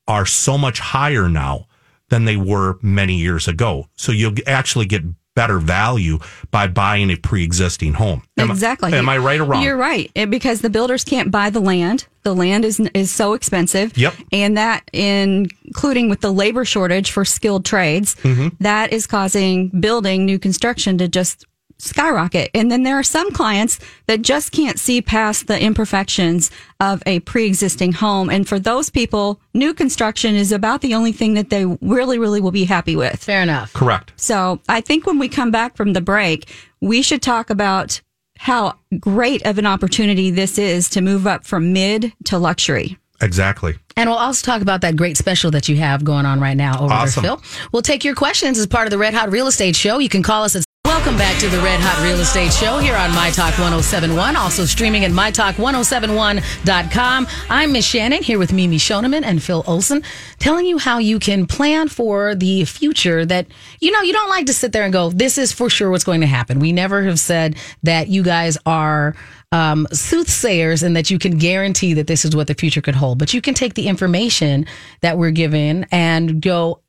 are 0.07 0.25
so 0.25 0.57
much 0.57 0.79
higher 0.79 1.29
now 1.29 1.67
than 2.09 2.25
they 2.25 2.37
were 2.37 2.79
many 2.81 3.15
years 3.17 3.47
ago. 3.47 3.87
So 3.95 4.11
you'll 4.11 4.33
actually 4.47 4.87
get 4.87 5.03
better 5.35 5.59
value 5.59 6.19
by 6.51 6.67
buying 6.67 7.09
a 7.09 7.15
pre-existing 7.15 7.93
home. 7.93 8.21
Am 8.37 8.49
I- 8.49 8.53
exactly. 8.53 8.93
am 8.93 9.07
I 9.09 9.17
right 9.17 9.39
or 9.39 9.45
wrong? 9.45 9.63
You're 9.63 9.77
right. 9.77 10.11
It- 10.15 10.29
because 10.29 10.61
the 10.61 10.69
builders 10.69 11.03
can't 11.03 11.31
buy 11.31 11.49
the 11.49 11.59
land. 11.61 12.05
The 12.23 12.35
land 12.35 12.65
is 12.65 12.79
is 12.93 13.09
so 13.11 13.33
expensive. 13.33 13.97
Yep. 13.97 14.13
And 14.31 14.57
that, 14.57 14.83
including 14.93 16.09
with 16.09 16.21
the 16.21 16.31
labor 16.31 16.65
shortage 16.65 17.11
for 17.11 17.25
skilled 17.25 17.65
trades, 17.65 18.15
Mm-hmm. 18.23 18.49
that 18.59 18.91
is 18.93 19.07
causing 19.07 19.69
building 19.69 20.25
new 20.25 20.37
construction 20.37 20.97
to 20.99 21.07
just 21.07 21.45
skyrocket. 21.81 22.51
And 22.53 22.71
then 22.71 22.83
there 22.83 22.97
are 22.97 23.03
some 23.03 23.31
clients 23.31 23.79
that 24.07 24.21
just 24.21 24.51
can't 24.51 24.79
see 24.79 25.01
past 25.01 25.47
the 25.47 25.61
imperfections 25.61 26.51
of 26.79 27.01
a 27.05 27.19
pre-existing 27.21 27.93
home. 27.93 28.29
And 28.29 28.47
for 28.47 28.59
those 28.59 28.89
people, 28.89 29.39
new 29.53 29.73
construction 29.73 30.35
is 30.35 30.51
about 30.51 30.81
the 30.81 30.93
only 30.93 31.11
thing 31.11 31.33
that 31.33 31.49
they 31.49 31.65
really, 31.65 32.19
really 32.19 32.41
will 32.41 32.51
be 32.51 32.65
happy 32.65 32.95
with. 32.95 33.23
Fair 33.23 33.41
enough. 33.41 33.73
Correct. 33.73 34.13
So 34.15 34.61
I 34.69 34.81
think 34.81 35.05
when 35.05 35.19
we 35.19 35.27
come 35.27 35.51
back 35.51 35.75
from 35.75 35.93
the 35.93 36.01
break, 36.01 36.49
we 36.81 37.01
should 37.01 37.21
talk 37.21 37.49
about 37.49 38.01
how 38.37 38.73
great 38.99 39.45
of 39.45 39.57
an 39.57 39.67
opportunity 39.67 40.31
this 40.31 40.57
is 40.57 40.89
to 40.89 41.01
move 41.01 41.27
up 41.27 41.45
from 41.45 41.73
mid 41.73 42.13
to 42.25 42.39
luxury. 42.39 42.97
Exactly. 43.21 43.75
And 43.95 44.09
we'll 44.09 44.17
also 44.17 44.43
talk 44.43 44.63
about 44.63 44.81
that 44.81 44.95
great 44.95 45.15
special 45.15 45.51
that 45.51 45.69
you 45.69 45.77
have 45.77 46.03
going 46.03 46.25
on 46.25 46.39
right 46.39 46.57
now 46.57 46.81
over 46.81 46.91
Awesome. 46.91 47.23
there, 47.23 47.37
Phil. 47.37 47.67
We'll 47.71 47.81
take 47.83 48.03
your 48.03 48.15
questions 48.15 48.57
as 48.57 48.65
part 48.65 48.87
of 48.87 48.91
the 48.91 48.97
Red 48.97 49.13
Hot 49.13 49.31
Real 49.31 49.45
Estate 49.45 49.75
Show. 49.75 49.99
You 49.99 50.09
can 50.09 50.23
call 50.23 50.43
us 50.43 50.55
at 50.55 50.63
Welcome 50.91 51.15
back 51.15 51.39
to 51.39 51.47
the 51.47 51.61
Red 51.61 51.79
Hot 51.79 52.03
Real 52.03 52.19
Estate 52.19 52.51
Show 52.51 52.77
here 52.77 52.97
on 52.97 53.15
My 53.15 53.29
Talk 53.29 53.57
1071, 53.57 54.35
also 54.35 54.65
streaming 54.65 55.05
at 55.05 55.11
MyTalk1071.com. 55.11 57.27
I'm 57.49 57.71
Miss 57.71 57.85
Shannon 57.85 58.21
here 58.21 58.37
with 58.37 58.51
Mimi 58.51 58.75
Shoneman 58.75 59.23
and 59.23 59.41
Phil 59.41 59.63
Olson, 59.65 60.03
telling 60.37 60.65
you 60.65 60.77
how 60.77 60.97
you 60.97 61.17
can 61.17 61.47
plan 61.47 61.87
for 61.87 62.35
the 62.35 62.65
future 62.65 63.25
that, 63.25 63.47
you 63.79 63.91
know, 63.91 64.01
you 64.01 64.11
don't 64.11 64.27
like 64.27 64.47
to 64.47 64.53
sit 64.53 64.73
there 64.73 64.83
and 64.83 64.91
go, 64.91 65.09
this 65.09 65.37
is 65.37 65.53
for 65.53 65.69
sure 65.69 65.89
what's 65.89 66.03
going 66.03 66.19
to 66.21 66.27
happen. 66.27 66.59
We 66.59 66.73
never 66.73 67.03
have 67.03 67.21
said 67.21 67.55
that 67.83 68.09
you 68.09 68.21
guys 68.21 68.57
are 68.65 69.15
um, 69.53 69.87
soothsayers 69.93 70.83
and 70.83 70.97
that 70.97 71.09
you 71.09 71.17
can 71.17 71.37
guarantee 71.37 71.93
that 71.93 72.07
this 72.07 72.25
is 72.25 72.35
what 72.35 72.47
the 72.47 72.53
future 72.53 72.81
could 72.81 72.95
hold. 72.95 73.17
But 73.17 73.33
you 73.33 73.41
can 73.41 73.53
take 73.53 73.75
the 73.75 73.87
information 73.87 74.65
that 74.99 75.17
we're 75.17 75.31
given 75.31 75.85
and 75.89 76.41
go, 76.41 76.81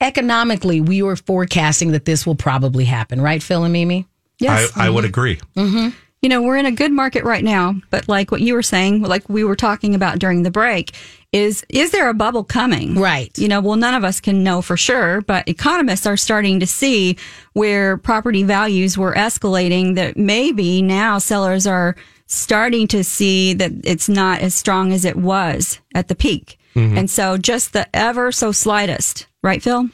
economically, 0.00 0.80
we 0.80 1.02
were 1.02 1.16
forecasting 1.16 1.92
that 1.92 2.04
this 2.04 2.26
will 2.26 2.34
probably 2.34 2.84
happen, 2.84 3.20
right, 3.20 3.42
Phil 3.42 3.64
and 3.64 3.72
Mimi? 3.72 4.06
Yes. 4.38 4.70
I, 4.76 4.86
I 4.86 4.90
would 4.90 5.04
agree. 5.04 5.36
Mm-hmm. 5.56 5.88
You 6.22 6.28
know, 6.28 6.42
we're 6.42 6.56
in 6.56 6.66
a 6.66 6.72
good 6.72 6.90
market 6.90 7.22
right 7.22 7.44
now, 7.44 7.76
but 7.90 8.08
like 8.08 8.32
what 8.32 8.40
you 8.40 8.54
were 8.54 8.62
saying, 8.62 9.02
like 9.02 9.28
we 9.28 9.44
were 9.44 9.54
talking 9.54 9.94
about 9.94 10.18
during 10.18 10.42
the 10.42 10.50
break, 10.50 10.92
is 11.30 11.64
is 11.68 11.92
there 11.92 12.08
a 12.08 12.14
bubble 12.14 12.42
coming? 12.42 12.96
Right. 12.98 13.36
You 13.38 13.46
know, 13.46 13.60
well, 13.60 13.76
none 13.76 13.94
of 13.94 14.02
us 14.02 14.18
can 14.18 14.42
know 14.42 14.60
for 14.60 14.76
sure, 14.76 15.20
but 15.20 15.48
economists 15.48 16.06
are 16.06 16.16
starting 16.16 16.58
to 16.58 16.66
see 16.66 17.16
where 17.52 17.96
property 17.96 18.42
values 18.42 18.98
were 18.98 19.14
escalating 19.14 19.94
that 19.94 20.16
maybe 20.16 20.82
now 20.82 21.18
sellers 21.18 21.66
are 21.66 21.94
starting 22.26 22.88
to 22.88 23.04
see 23.04 23.54
that 23.54 23.70
it's 23.84 24.08
not 24.08 24.40
as 24.40 24.56
strong 24.56 24.92
as 24.92 25.04
it 25.04 25.16
was 25.16 25.78
at 25.94 26.08
the 26.08 26.16
peak. 26.16 26.58
Mhm. 26.74 26.98
And 26.98 27.10
so 27.10 27.36
just 27.36 27.72
the 27.72 27.86
ever 27.94 28.32
so 28.32 28.50
slightest, 28.50 29.27
right, 29.42 29.62
Phil? 29.62 29.88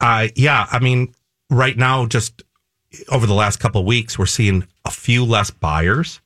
Uh, 0.00 0.28
yeah, 0.34 0.66
I 0.70 0.78
mean, 0.78 1.14
right 1.50 1.76
now, 1.76 2.06
just 2.06 2.42
over 3.08 3.26
the 3.26 3.34
last 3.34 3.58
couple 3.60 3.80
of 3.80 3.86
weeks, 3.86 4.18
we're 4.18 4.26
seeing 4.26 4.66
a 4.84 4.90
few 4.90 5.24
less 5.24 5.50
buyers. 5.50 6.20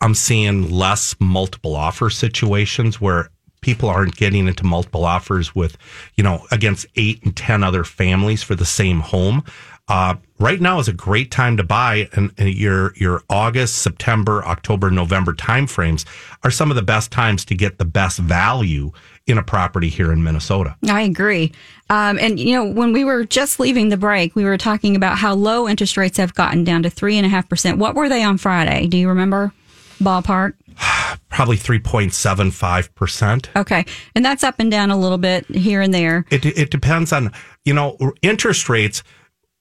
I'm 0.00 0.14
seeing 0.14 0.70
less 0.70 1.14
multiple 1.20 1.74
offer 1.74 2.08
situations 2.10 3.00
where 3.00 3.30
people 3.60 3.88
aren't 3.88 4.16
getting 4.16 4.46
into 4.46 4.64
multiple 4.64 5.04
offers 5.04 5.54
with, 5.54 5.76
you 6.14 6.22
know, 6.22 6.46
against 6.50 6.86
eight 6.96 7.22
and 7.24 7.36
10 7.36 7.64
other 7.64 7.84
families 7.84 8.42
for 8.42 8.54
the 8.54 8.64
same 8.64 9.00
home. 9.00 9.42
Uh, 9.88 10.16
right 10.38 10.60
now 10.60 10.78
is 10.78 10.88
a 10.88 10.92
great 10.92 11.30
time 11.30 11.56
to 11.56 11.64
buy, 11.64 12.08
and, 12.12 12.32
and 12.36 12.54
your 12.54 12.94
your 12.96 13.22
August, 13.30 13.76
September, 13.76 14.44
October, 14.44 14.90
November 14.90 15.32
timeframes 15.32 16.04
are 16.44 16.50
some 16.50 16.70
of 16.70 16.76
the 16.76 16.82
best 16.82 17.10
times 17.10 17.44
to 17.46 17.54
get 17.54 17.78
the 17.78 17.84
best 17.84 18.18
value 18.18 18.92
in 19.26 19.38
a 19.38 19.42
property 19.42 19.88
here 19.88 20.10
in 20.10 20.24
Minnesota. 20.24 20.74
I 20.88 21.02
agree. 21.02 21.52
Um, 21.90 22.18
and, 22.18 22.40
you 22.40 22.54
know, 22.54 22.64
when 22.64 22.92
we 22.92 23.04
were 23.04 23.24
just 23.24 23.60
leaving 23.60 23.90
the 23.90 23.98
break, 23.98 24.34
we 24.34 24.44
were 24.44 24.56
talking 24.56 24.96
about 24.96 25.18
how 25.18 25.34
low 25.34 25.68
interest 25.68 25.98
rates 25.98 26.16
have 26.16 26.34
gotten 26.34 26.64
down 26.64 26.82
to 26.82 26.90
3.5%. 26.90 27.76
What 27.76 27.94
were 27.94 28.08
they 28.08 28.24
on 28.24 28.38
Friday? 28.38 28.86
Do 28.86 28.96
you 28.96 29.08
remember? 29.08 29.52
Ballpark? 30.00 30.54
Probably 31.28 31.56
3.75%. 31.56 33.48
Okay. 33.54 33.84
And 34.14 34.24
that's 34.24 34.42
up 34.42 34.56
and 34.58 34.70
down 34.70 34.90
a 34.90 34.96
little 34.96 35.18
bit 35.18 35.46
here 35.46 35.82
and 35.82 35.92
there. 35.92 36.24
It 36.30 36.44
it 36.46 36.70
depends 36.70 37.12
on 37.12 37.32
you 37.64 37.74
know 37.74 37.96
interest 38.22 38.68
rates. 38.68 39.02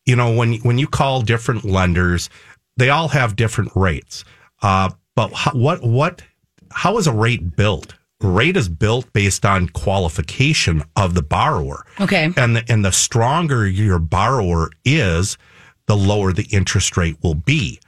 You 0.08 0.16
know 0.16 0.34
when 0.34 0.56
when 0.60 0.78
you 0.80 0.88
call 0.88 1.22
different 1.22 1.66
lenders, 1.66 2.30
they 2.78 2.90
all 2.90 3.10
have 3.10 3.36
different 3.36 3.72
rates. 3.76 4.24
Uh, 4.64 4.90
but 5.16 5.34
how, 5.34 5.52
what 5.52 5.84
what 5.84 6.24
how 6.72 6.98
is 6.98 7.08
a 7.08 7.14
rate 7.14 7.56
built? 7.56 7.94
Rate 8.22 8.58
is 8.58 8.68
built 8.68 9.12
based 9.14 9.46
on 9.46 9.70
qualification 9.70 10.84
of 10.96 11.14
the 11.14 11.22
borrower. 11.22 11.86
Okay. 12.00 12.32
And 12.36 12.56
the, 12.56 12.66
and 12.68 12.84
the 12.84 12.92
stronger 12.92 13.68
your 13.68 14.00
borrower 14.00 14.72
is, 14.84 15.38
the 15.86 15.96
lower 15.96 16.34
the 16.34 16.48
interest 16.52 16.98
rate 16.98 17.18
will 17.22 17.36
be. 17.36 17.80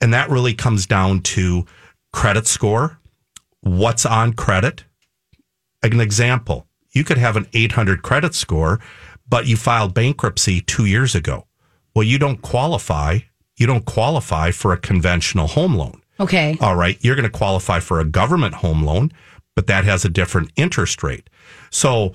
And 0.00 0.12
that 0.12 0.28
really 0.28 0.54
comes 0.54 0.86
down 0.86 1.20
to 1.20 1.66
credit 2.12 2.48
score, 2.48 2.98
what's 3.60 4.04
on 4.04 4.32
credit. 4.32 4.84
An 5.84 6.00
example, 6.00 6.66
you 6.92 7.04
could 7.04 7.18
have 7.18 7.36
an 7.36 7.46
800 7.52 8.02
credit 8.02 8.34
score, 8.34 8.80
but 9.28 9.46
you 9.46 9.56
filed 9.56 9.94
bankruptcy 9.94 10.60
2 10.60 10.84
years 10.86 11.14
ago. 11.14 11.46
Well, 11.96 12.04
you 12.04 12.18
don't 12.18 12.42
qualify, 12.42 13.20
you 13.56 13.66
don't 13.66 13.86
qualify 13.86 14.50
for 14.50 14.74
a 14.74 14.76
conventional 14.76 15.46
home 15.46 15.76
loan. 15.76 16.02
Okay. 16.20 16.58
All 16.60 16.76
right, 16.76 16.98
you're 17.00 17.16
going 17.16 17.24
to 17.24 17.38
qualify 17.38 17.80
for 17.80 18.00
a 18.00 18.04
government 18.04 18.56
home 18.56 18.82
loan, 18.82 19.12
but 19.54 19.66
that 19.68 19.84
has 19.84 20.04
a 20.04 20.10
different 20.10 20.52
interest 20.56 21.02
rate. 21.02 21.30
So 21.70 22.12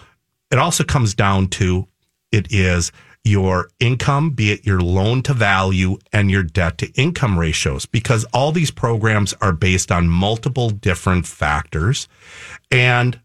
it 0.52 0.60
also 0.60 0.84
comes 0.84 1.16
down 1.16 1.48
to 1.48 1.88
it 2.32 2.52
is 2.52 2.92
your 3.24 3.70
income, 3.80 4.30
be 4.30 4.52
it 4.52 4.68
your 4.68 4.82
loan 4.82 5.24
to 5.24 5.34
value 5.34 5.98
and 6.14 6.30
your 6.30 6.44
debt 6.44 6.78
to 6.78 6.92
income 6.92 7.40
ratios, 7.40 7.88
because 7.88 8.24
all 8.26 8.52
these 8.52 8.70
programs 8.70 9.34
are 9.42 9.52
based 9.52 9.92
on 9.92 10.08
multiple 10.08 10.70
different 10.70 11.26
factors. 11.26 12.08
And 12.70 13.20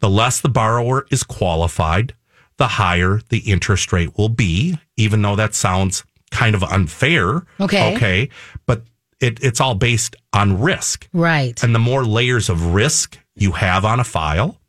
the 0.00 0.08
less 0.08 0.40
the 0.40 0.48
borrower 0.48 1.06
is 1.10 1.24
qualified, 1.24 2.14
the 2.58 2.68
higher 2.68 3.20
the 3.30 3.38
interest 3.38 3.92
rate 3.92 4.16
will 4.18 4.28
be, 4.28 4.78
even 4.96 5.22
though 5.22 5.36
that 5.36 5.54
sounds 5.54 6.04
kind 6.30 6.54
of 6.54 6.62
unfair. 6.62 7.44
Okay. 7.60 7.94
Okay. 7.96 8.28
But 8.66 8.82
it, 9.20 9.42
it's 9.42 9.60
all 9.60 9.74
based 9.74 10.14
on 10.32 10.60
risk. 10.60 11.08
Right. 11.12 11.60
And 11.62 11.74
the 11.74 11.78
more 11.78 12.04
layers 12.04 12.48
of 12.48 12.74
risk 12.74 13.18
you 13.34 13.52
have 13.52 13.84
on 13.84 13.98
a 14.00 14.04
file, 14.04 14.60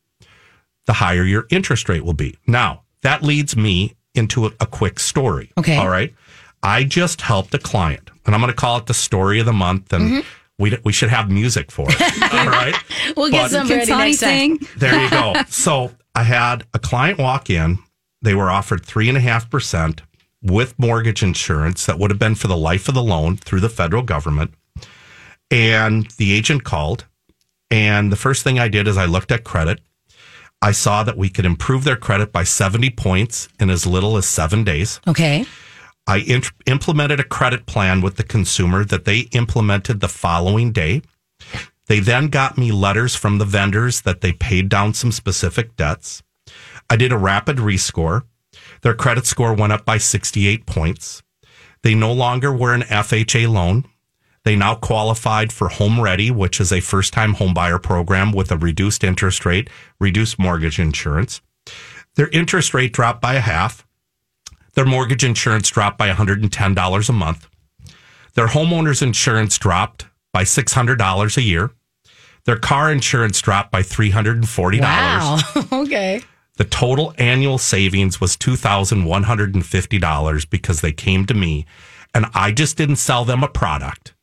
the 0.86 0.93
higher 0.93 1.24
your 1.24 1.46
interest 1.51 1.89
rate 1.89 2.03
will 2.03 2.13
be. 2.13 2.36
Now, 2.48 2.84
that 3.01 3.22
leads 3.24 3.55
me 3.55 3.96
into 4.15 4.46
a, 4.48 4.51
a 4.60 4.65
quick 4.65 5.00
story. 5.00 5.51
Okay. 5.58 5.77
All 5.77 5.89
right. 5.89 6.13
I 6.63 6.84
just 6.84 7.22
helped 7.22 7.53
a 7.53 7.60
client, 7.60 8.10
and 8.25 8.36
I'm 8.36 8.41
going 8.41 8.51
to 8.51 8.55
call 8.58 8.77
it 8.77 8.86
the 8.88 8.93
story 8.93 9.39
of 9.39 9.46
the 9.46 9.53
month, 9.53 9.93
and 9.93 10.10
Mm-hmm. 10.10 10.19
we, 10.58 10.77
we 10.84 10.91
should 10.91 11.10
have 11.10 11.29
music 11.31 11.72
for 11.72 11.88
it. 11.89 12.01
All 12.34 12.48
right. 12.50 12.75
We'll 13.15 13.31
get 13.31 13.51
some 13.51 13.67
ready 13.69 13.89
next 13.91 14.19
time. 14.19 14.58
there 14.77 15.01
you 15.01 15.10
go. 15.10 15.36
So 15.48 15.91
I 16.16 16.24
had 16.24 16.66
a 16.74 16.80
client 16.80 17.20
walk 17.20 17.50
in. 17.50 17.80
They 18.22 18.34
were 18.34 18.50
offered 18.50 18.86
three 18.86 19.08
and 19.08 19.18
a 19.18 19.22
half 19.22 19.50
percent 19.50 20.01
with 20.42 20.78
mortgage 20.78 21.24
insurance 21.24 21.86
that 21.86 22.00
would 22.00 22.12
have 22.12 22.20
been 22.20 22.36
for 22.36 22.48
the 22.48 22.58
life 22.58 22.88
of 22.88 22.94
the 22.94 23.04
loan 23.04 23.38
through 23.38 23.60
the 23.60 23.70
federal 23.70 24.04
government. 24.04 24.54
And 25.51 26.10
the 26.18 26.34
agent 26.34 26.63
called. 26.63 27.06
And 27.72 28.12
the 28.12 28.16
first 28.16 28.44
thing 28.44 28.60
I 28.60 28.68
did 28.68 28.88
is 28.88 28.98
I 28.98 29.06
looked 29.06 29.32
at 29.32 29.44
credit. 29.44 29.82
I 30.62 30.72
saw 30.72 31.04
that 31.04 31.18
we 31.18 31.30
could 31.30 31.46
improve 31.46 31.84
their 31.84 31.96
credit 31.96 32.32
by 32.32 32.44
70 32.44 32.89
points 32.92 33.48
in 33.60 33.70
as 33.70 33.86
little 33.86 34.18
as 34.18 34.28
seven 34.28 34.63
days. 34.63 35.00
Okay. 35.08 35.46
I 36.06 36.44
implemented 36.66 37.20
a 37.20 37.24
credit 37.24 37.66
plan 37.66 38.01
with 38.01 38.18
the 38.18 38.24
consumer 38.24 38.84
that 38.84 39.06
they 39.06 39.20
implemented 39.32 40.00
the 40.00 40.08
following 40.08 40.72
day. 40.72 41.01
They 41.89 42.00
then 42.00 42.27
got 42.27 42.58
me 42.58 42.72
letters 42.72 43.15
from 43.15 43.39
the 43.39 43.46
vendors 43.46 44.01
that 44.01 44.22
they 44.22 44.31
paid 44.31 44.69
down 44.69 44.93
some 44.93 45.12
specific 45.12 45.75
debts. 45.75 46.24
I 46.89 46.96
did 46.96 47.12
a 47.12 47.17
rapid 47.17 47.58
rescore. 47.58 48.24
Their 48.84 48.93
credit 48.93 49.25
score 49.25 49.53
went 49.53 49.74
up 49.74 49.86
by 49.86 49.98
68 49.98 50.65
points. 50.67 51.24
They 51.84 51.96
no 51.96 52.13
longer 52.13 52.53
were 52.53 52.74
an 52.75 52.84
FHA 52.84 53.51
loan. 53.51 53.86
They 54.46 54.55
now 54.55 54.75
qualified 54.75 55.51
for 55.51 55.69
HomeReady, 55.69 56.31
which 56.31 56.62
is 56.62 56.72
a 56.72 56.79
first 56.79 57.13
time 57.13 57.36
homebuyer 57.36 57.81
program 57.81 58.31
with 58.31 58.51
a 58.51 58.58
reduced 58.58 59.03
interest 59.03 59.46
rate, 59.46 59.69
reduced 60.00 60.39
mortgage 60.39 60.79
insurance. 60.79 61.41
Their 62.15 62.29
interest 62.29 62.74
rate 62.74 62.93
dropped 62.93 63.22
by 63.22 63.36
a 63.36 63.41
half 63.41 63.86
Their 64.75 64.86
mortgage 64.86 65.24
insurance 65.24 65.69
dropped 65.69 65.98
by 65.98 66.10
$110 66.10 67.10
a 67.10 67.13
month. 67.13 67.50
Their 68.36 68.48
homeowner's 68.48 69.01
insurance 69.01 69.58
dropped 69.58 70.05
by 70.31 70.43
$600 70.43 71.38
a 71.38 71.41
year. 71.41 71.72
Their 72.50 72.58
car 72.58 72.91
insurance 72.91 73.39
dropped 73.41 73.72
by 73.72 73.84
$340. 73.84 74.82
Wow. 74.82 75.38
okay. 75.84 76.24
The 76.58 76.63
total 76.63 77.13
annual 77.20 77.60
savings 77.60 78.20
was 78.20 78.36
$2,150 78.38 80.50
because 80.50 80.82
they 80.82 80.91
came 80.91 81.27
to 81.27 81.36
me 81.36 81.68
and 82.12 82.25
I 82.34 82.51
just 82.51 82.75
didn't 82.75 82.96
sell 82.96 83.24
them 83.24 83.44
a 83.44 83.48
product. 83.48 84.15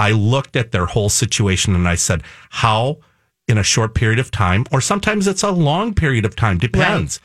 I 0.00 0.10
looked 0.10 0.56
at 0.56 0.72
their 0.72 0.86
whole 0.86 1.10
situation 1.10 1.76
and 1.76 1.86
I 1.86 1.94
said, 1.94 2.24
how 2.48 2.98
in 3.46 3.56
a 3.56 3.62
short 3.62 3.94
period 3.94 4.18
of 4.18 4.32
time, 4.32 4.66
or 4.72 4.80
sometimes 4.80 5.28
it's 5.28 5.44
a 5.44 5.52
long 5.52 5.94
period 5.94 6.24
of 6.24 6.34
time, 6.34 6.58
depends. 6.58 7.20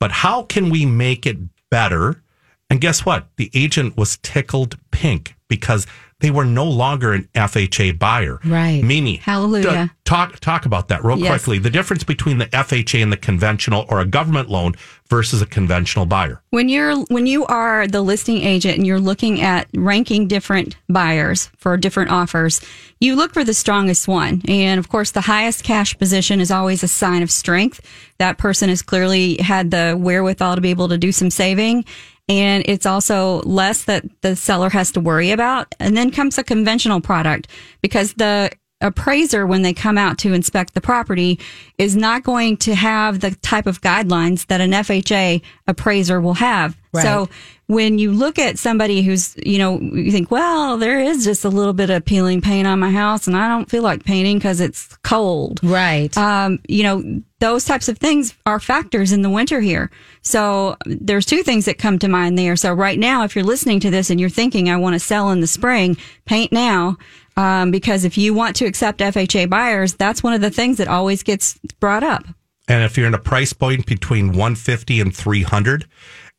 But 0.00 0.12
how 0.12 0.44
can 0.44 0.70
we 0.70 0.86
make 0.86 1.26
it 1.26 1.36
better? 1.70 2.22
And 2.70 2.80
guess 2.80 3.04
what? 3.04 3.28
The 3.36 3.50
agent 3.52 3.98
was 3.98 4.16
tickled 4.22 4.78
pink 4.92 5.34
because 5.46 5.86
they 6.24 6.30
were 6.30 6.46
no 6.46 6.64
longer 6.64 7.12
an 7.12 7.28
FHA 7.34 7.98
buyer. 7.98 8.40
Right. 8.46 8.82
Meaning, 8.82 9.18
Hallelujah. 9.18 9.86
d- 9.86 9.92
talk 10.06 10.40
talk 10.40 10.64
about 10.64 10.88
that 10.88 11.04
real 11.04 11.18
Yes. 11.18 11.28
quickly. 11.28 11.58
The 11.58 11.68
difference 11.68 12.02
between 12.02 12.38
the 12.38 12.46
FHA 12.46 13.02
and 13.02 13.12
the 13.12 13.18
conventional 13.18 13.84
or 13.90 14.00
a 14.00 14.06
government 14.06 14.48
loan 14.48 14.74
versus 15.10 15.42
a 15.42 15.46
conventional 15.46 16.06
buyer. 16.06 16.40
When 16.48 16.70
you're 16.70 16.96
when 17.10 17.26
you 17.26 17.44
are 17.44 17.86
the 17.86 18.00
listing 18.00 18.38
agent 18.42 18.78
and 18.78 18.86
you're 18.86 18.98
looking 19.00 19.42
at 19.42 19.68
ranking 19.74 20.26
different 20.26 20.76
buyers 20.88 21.50
for 21.58 21.76
different 21.76 22.10
offers, 22.10 22.62
you 23.00 23.16
look 23.16 23.34
for 23.34 23.44
the 23.44 23.52
strongest 23.52 24.08
one. 24.08 24.40
And 24.48 24.78
of 24.78 24.88
course, 24.88 25.10
the 25.10 25.20
highest 25.20 25.62
cash 25.62 25.96
position 25.98 26.40
is 26.40 26.50
always 26.50 26.82
a 26.82 26.88
sign 26.88 27.22
of 27.22 27.30
strength. 27.30 27.82
That 28.18 28.38
person 28.38 28.70
has 28.70 28.80
clearly 28.80 29.36
had 29.42 29.70
the 29.70 29.94
wherewithal 29.98 30.54
to 30.54 30.62
be 30.62 30.70
able 30.70 30.88
to 30.88 30.96
do 30.96 31.12
some 31.12 31.28
saving. 31.30 31.84
And 32.28 32.64
it's 32.66 32.86
also 32.86 33.40
less 33.42 33.84
that 33.84 34.04
the 34.22 34.34
seller 34.34 34.70
has 34.70 34.90
to 34.92 35.00
worry 35.00 35.30
about. 35.30 35.74
And 35.78 35.96
then 35.96 36.10
comes 36.10 36.38
a 36.38 36.44
conventional 36.44 37.00
product 37.00 37.48
because 37.82 38.14
the 38.14 38.50
appraiser, 38.84 39.46
when 39.46 39.62
they 39.62 39.72
come 39.72 39.98
out 39.98 40.18
to 40.18 40.32
inspect 40.32 40.74
the 40.74 40.80
property, 40.80 41.40
is 41.78 41.96
not 41.96 42.22
going 42.22 42.56
to 42.58 42.74
have 42.74 43.20
the 43.20 43.32
type 43.36 43.66
of 43.66 43.80
guidelines 43.80 44.46
that 44.46 44.60
an 44.60 44.70
FHA 44.70 45.42
appraiser 45.66 46.20
will 46.20 46.34
have. 46.34 46.76
Right. 46.92 47.02
So 47.02 47.28
when 47.66 47.98
you 47.98 48.12
look 48.12 48.38
at 48.38 48.58
somebody 48.58 49.02
who's, 49.02 49.34
you 49.44 49.58
know, 49.58 49.80
you 49.80 50.12
think, 50.12 50.30
well, 50.30 50.76
there 50.76 51.00
is 51.00 51.24
just 51.24 51.44
a 51.44 51.48
little 51.48 51.72
bit 51.72 51.90
of 51.90 52.04
peeling 52.04 52.40
paint 52.40 52.68
on 52.68 52.78
my 52.78 52.90
house 52.90 53.26
and 53.26 53.36
I 53.36 53.48
don't 53.48 53.68
feel 53.68 53.82
like 53.82 54.04
painting 54.04 54.36
because 54.36 54.60
it's 54.60 54.96
cold. 54.98 55.60
Right. 55.62 56.16
Um, 56.16 56.60
you 56.68 56.82
know, 56.84 57.22
those 57.40 57.64
types 57.64 57.88
of 57.88 57.98
things 57.98 58.34
are 58.46 58.60
factors 58.60 59.12
in 59.12 59.22
the 59.22 59.30
winter 59.30 59.60
here. 59.60 59.90
So 60.22 60.76
there's 60.86 61.26
two 61.26 61.42
things 61.42 61.64
that 61.64 61.78
come 61.78 61.98
to 61.98 62.08
mind 62.08 62.38
there. 62.38 62.54
So 62.54 62.72
right 62.72 62.98
now, 62.98 63.24
if 63.24 63.34
you're 63.34 63.44
listening 63.44 63.80
to 63.80 63.90
this 63.90 64.08
and 64.10 64.20
you're 64.20 64.30
thinking, 64.30 64.70
I 64.70 64.76
want 64.76 64.94
to 64.94 65.00
sell 65.00 65.30
in 65.30 65.40
the 65.40 65.46
spring, 65.46 65.96
paint 66.26 66.52
now. 66.52 66.96
Um, 67.36 67.70
because 67.70 68.04
if 68.04 68.16
you 68.16 68.32
want 68.34 68.56
to 68.56 68.64
accept 68.64 69.00
FHA 69.00 69.50
buyers, 69.50 69.94
that's 69.94 70.22
one 70.22 70.34
of 70.34 70.40
the 70.40 70.50
things 70.50 70.78
that 70.78 70.88
always 70.88 71.22
gets 71.22 71.58
brought 71.80 72.04
up. 72.04 72.24
And 72.68 72.82
if 72.82 72.96
you're 72.96 73.06
in 73.06 73.14
a 73.14 73.18
price 73.18 73.52
point 73.52 73.86
between 73.86 74.28
150 74.28 75.00
and 75.00 75.14
300 75.14 75.86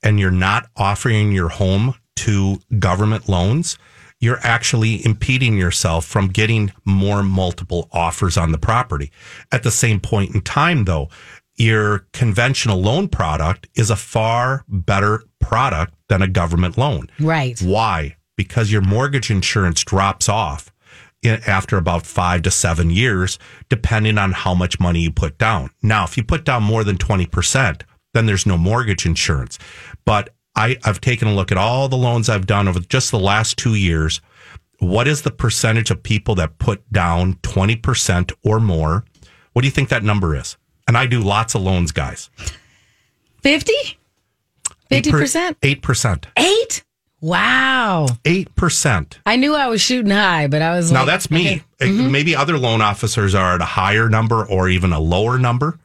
and 0.04 0.20
you're 0.20 0.32
not 0.32 0.70
offering 0.76 1.32
your 1.32 1.50
home 1.50 1.96
to 2.18 2.60
government 2.80 3.30
loans, 3.30 3.78
you're 4.20 4.40
actually 4.42 5.06
impeding 5.06 5.58
yourself 5.58 6.06
from 6.06 6.30
getting 6.30 6.72
more 6.86 7.22
multiple 7.22 7.90
offers 7.92 8.38
on 8.38 8.52
the 8.52 8.58
property. 8.58 9.12
At 9.52 9.64
the 9.64 9.72
same 9.72 10.00
point 10.00 10.34
in 10.34 10.42
time 10.42 10.86
though, 10.86 11.10
your 11.58 12.08
conventional 12.12 12.82
loan 12.82 13.08
product 13.08 13.68
is 13.76 13.90
a 13.90 13.96
far 13.96 14.66
better 14.68 15.24
product 15.40 15.94
than 16.10 16.22
a 16.22 16.28
government 16.28 16.78
loan. 16.78 17.10
Right. 17.20 17.60
Why? 17.62 18.16
Because 18.36 18.72
your 18.72 18.82
mortgage 18.82 19.30
insurance 19.30 19.84
drops 19.84 20.28
off 20.28 20.70
in, 20.70 20.75
after 21.26 21.78
about 21.78 22.06
five 22.06 22.44
to 22.44 22.52
seven 22.52 22.90
years, 22.90 23.40
depending 23.70 24.18
on 24.18 24.32
how 24.32 24.54
much 24.54 24.80
money 24.80 25.02
you 25.02 25.12
put 25.12 25.38
down. 25.38 25.70
Now, 25.82 26.04
if 26.04 26.18
you 26.18 26.24
put 26.24 26.46
down 26.46 26.64
more 26.64 26.84
than 26.84 26.98
20%, 26.98 27.82
then 28.14 28.26
there's 28.26 28.46
no 28.46 28.58
mortgage 28.58 29.06
insurance. 29.06 29.60
But 30.06 30.34
I, 30.56 30.78
I've 30.84 31.02
taken 31.02 31.28
a 31.28 31.34
look 31.34 31.52
at 31.52 31.58
all 31.58 31.90
the 31.90 31.98
loans 31.98 32.30
I've 32.30 32.48
done 32.48 32.68
over 32.68 32.80
just 32.80 33.12
the 33.12 33.20
last 33.20 33.58
two 33.58 33.76
years. 33.76 34.22
What 34.80 35.08
is 35.08 35.24
the 35.24 35.32
percentage 35.32 35.92
of 35.92 36.02
people 36.02 36.36
that 36.36 36.60
put 36.60 36.92
down 36.92 37.36
20% 37.36 38.32
or 38.44 38.60
more? 38.60 39.04
What 39.54 39.62
do 39.62 39.68
you 39.68 39.72
think 39.72 39.90
that 39.90 40.04
number 40.04 40.36
is? 40.36 40.58
And 40.88 40.98
I 40.98 41.08
do 41.08 41.22
lots 41.22 41.56
of 41.56 41.62
loans, 41.62 41.92
guys. 41.92 42.30
50? 43.42 43.74
50%? 44.92 45.56
8%. 45.56 46.26
Eight? 46.38 46.85
Wow. 47.26 48.06
8%. 48.24 49.18
I 49.26 49.36
knew 49.36 49.56
I 49.56 49.68
was 49.68 49.82
shooting 49.82 50.12
high, 50.12 50.46
but 50.48 50.62
I 50.62 50.76
was 50.76 50.92
Now 50.92 51.00
like, 51.00 51.08
that's 51.08 51.32
me. 51.32 51.64
okay. 51.82 51.90
Uh, 52.06 52.10
Maybe 52.10 52.36
other 52.36 52.58
loan 52.58 52.82
officers 52.82 53.34
are 53.34 53.56
at 53.56 53.62
a 53.62 53.66
higher 53.66 54.10
number 54.10 54.46
or 54.46 54.70
even 54.70 54.94
a 54.94 55.00
lower 55.00 55.40
number, 55.40 55.80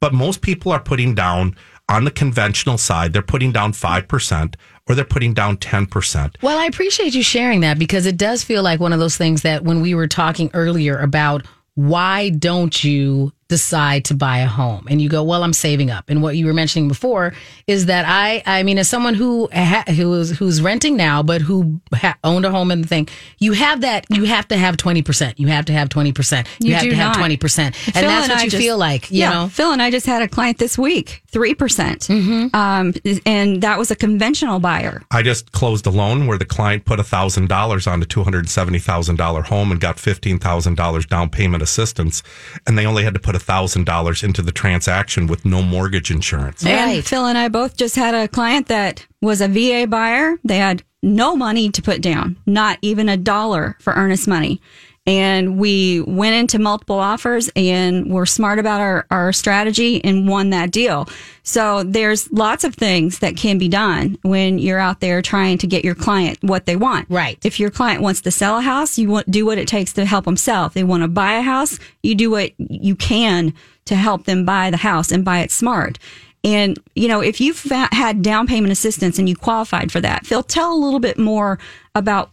but 0.00 0.12
most 0.12 0.40
people 0.42 0.72
are 0.72 0.80
putting 0.80 1.14
down 1.14 1.56
on 1.88 2.04
the 2.04 2.10
conventional 2.10 2.76
side, 2.78 3.12
they're 3.12 3.22
putting 3.22 3.52
down 3.52 3.72
5% 3.72 4.54
or 4.88 4.94
they're 4.94 5.04
putting 5.04 5.32
down 5.34 5.56
10%. 5.58 6.36
Well, 6.42 6.58
I 6.58 6.66
appreciate 6.66 7.14
you 7.14 7.22
sharing 7.22 7.60
that 7.60 7.78
because 7.78 8.06
it 8.06 8.16
does 8.16 8.42
feel 8.42 8.62
like 8.62 8.80
one 8.80 8.92
of 8.92 8.98
those 9.00 9.16
things 9.16 9.42
that 9.42 9.62
when 9.64 9.80
we 9.80 9.94
were 9.94 10.06
talking 10.08 10.50
earlier 10.54 10.98
about 10.98 11.46
why 11.74 12.30
don't 12.30 12.82
you 12.84 13.32
decide 13.50 14.04
to 14.06 14.14
buy 14.14 14.38
a 14.38 14.46
home 14.46 14.86
and 14.88 15.02
you 15.02 15.08
go 15.08 15.22
well 15.22 15.42
i'm 15.42 15.52
saving 15.52 15.90
up 15.90 16.08
and 16.08 16.22
what 16.22 16.36
you 16.36 16.46
were 16.46 16.54
mentioning 16.54 16.88
before 16.88 17.34
is 17.66 17.86
that 17.86 18.04
i 18.06 18.42
i 18.46 18.62
mean 18.62 18.78
as 18.78 18.88
someone 18.88 19.14
who 19.14 19.48
ha, 19.52 19.84
who 19.88 20.14
is 20.14 20.30
who's 20.38 20.62
renting 20.62 20.96
now 20.96 21.22
but 21.22 21.42
who 21.42 21.80
ha, 21.92 22.14
owned 22.24 22.46
a 22.46 22.50
home 22.50 22.70
and 22.70 22.84
the 22.84 22.88
thing 22.88 23.06
you 23.38 23.52
have 23.52 23.82
that 23.82 24.06
you 24.08 24.24
have 24.24 24.46
to 24.48 24.56
have 24.56 24.76
20% 24.78 25.34
you 25.38 25.48
have 25.48 25.64
to 25.66 25.72
have 25.72 25.88
20% 25.90 26.46
you, 26.60 26.68
You 26.68 26.74
have 26.74 26.82
do 26.84 26.90
to 26.90 26.96
have 26.96 27.16
20% 27.16 27.58
and 27.58 27.74
Phil 27.74 27.92
that's 27.92 28.04
and 28.24 28.32
what 28.32 28.40
I 28.40 28.44
you 28.44 28.50
just- 28.50 28.62
feel 28.62 28.78
like 28.78 29.10
you 29.10 29.18
yeah, 29.18 29.30
know 29.34 29.48
Phil 29.48 29.72
and 29.72 29.82
I 29.82 29.90
just 29.90 30.06
had 30.06 30.22
a 30.22 30.28
client 30.28 30.58
this 30.58 30.78
week, 30.78 31.22
3%. 31.32 31.58
percent 31.58 32.00
Mm-hmm. 32.08 32.54
Um, 32.56 32.94
and 33.26 33.62
that 33.62 33.76
was 33.78 33.90
a 33.90 33.96
conventional 33.96 34.58
buyer. 34.60 35.02
I 35.10 35.22
just 35.22 35.50
closed 35.52 35.86
a 35.86 35.90
loan 35.90 36.26
where 36.28 36.38
the 36.38 36.44
client 36.44 36.84
put 36.84 36.98
$1,000 37.00 37.92
on 37.92 38.02
a 38.02 38.06
$270,000 38.06 39.44
home 39.46 39.70
and 39.72 39.80
got 39.80 39.96
$15,000 39.96 41.08
down 41.08 41.30
payment 41.30 41.62
assistance. 41.62 42.22
And 42.66 42.76
they 42.78 42.86
only 42.86 43.04
had 43.04 43.14
to 43.14 43.20
put 43.20 43.34
$1,000 43.44 44.24
into 44.24 44.42
the 44.42 44.52
transaction 44.52 45.26
with 45.26 45.44
no 45.44 45.62
mortgage 45.62 46.10
insurance. 46.10 46.64
And 46.64 47.04
Phil 47.04 47.26
and 47.26 47.38
I 47.38 47.48
both 47.48 47.76
just 47.76 47.96
had 47.96 48.14
a 48.14 48.28
client 48.28 48.68
that 48.68 49.06
was 49.20 49.40
a 49.40 49.48
VA 49.48 49.86
buyer. 49.86 50.36
They 50.44 50.58
had 50.58 50.82
no 51.02 51.34
money 51.34 51.70
to 51.70 51.82
put 51.82 52.02
down, 52.02 52.36
not 52.46 52.78
even 52.82 53.08
a 53.08 53.16
dollar 53.16 53.76
for 53.80 53.92
earnest 53.94 54.28
money. 54.28 54.60
And 55.10 55.58
we 55.58 56.02
went 56.02 56.36
into 56.36 56.60
multiple 56.60 57.00
offers 57.00 57.50
and 57.56 58.12
were 58.12 58.26
smart 58.26 58.60
about 58.60 58.80
our, 58.80 59.06
our 59.10 59.32
strategy 59.32 60.00
and 60.04 60.28
won 60.28 60.50
that 60.50 60.70
deal. 60.70 61.08
So 61.42 61.82
there's 61.82 62.30
lots 62.30 62.62
of 62.62 62.76
things 62.76 63.18
that 63.18 63.36
can 63.36 63.58
be 63.58 63.68
done 63.68 64.18
when 64.22 64.60
you're 64.60 64.78
out 64.78 65.00
there 65.00 65.20
trying 65.20 65.58
to 65.58 65.66
get 65.66 65.84
your 65.84 65.96
client 65.96 66.38
what 66.42 66.66
they 66.66 66.76
want. 66.76 67.08
Right. 67.10 67.44
If 67.44 67.58
your 67.58 67.70
client 67.70 68.02
wants 68.02 68.20
to 68.20 68.30
sell 68.30 68.58
a 68.58 68.62
house, 68.62 68.98
you 68.98 69.08
want, 69.08 69.28
do 69.28 69.44
what 69.44 69.58
it 69.58 69.66
takes 69.66 69.92
to 69.94 70.04
help 70.04 70.26
them 70.26 70.36
sell. 70.36 70.66
If 70.66 70.74
they 70.74 70.84
want 70.84 71.02
to 71.02 71.08
buy 71.08 71.32
a 71.32 71.42
house, 71.42 71.80
you 72.04 72.14
do 72.14 72.30
what 72.30 72.52
you 72.58 72.94
can 72.94 73.52
to 73.86 73.96
help 73.96 74.26
them 74.26 74.44
buy 74.44 74.70
the 74.70 74.76
house 74.76 75.10
and 75.10 75.24
buy 75.24 75.40
it 75.40 75.50
smart. 75.50 75.98
And, 76.44 76.78
you 76.94 77.08
know, 77.08 77.20
if 77.20 77.40
you've 77.40 77.64
had 77.64 78.22
down 78.22 78.46
payment 78.46 78.70
assistance 78.70 79.18
and 79.18 79.28
you 79.28 79.34
qualified 79.34 79.90
for 79.90 80.00
that, 80.02 80.24
Phil, 80.24 80.44
tell 80.44 80.72
a 80.72 80.78
little 80.78 81.00
bit 81.00 81.18
more 81.18 81.58
about 81.96 82.30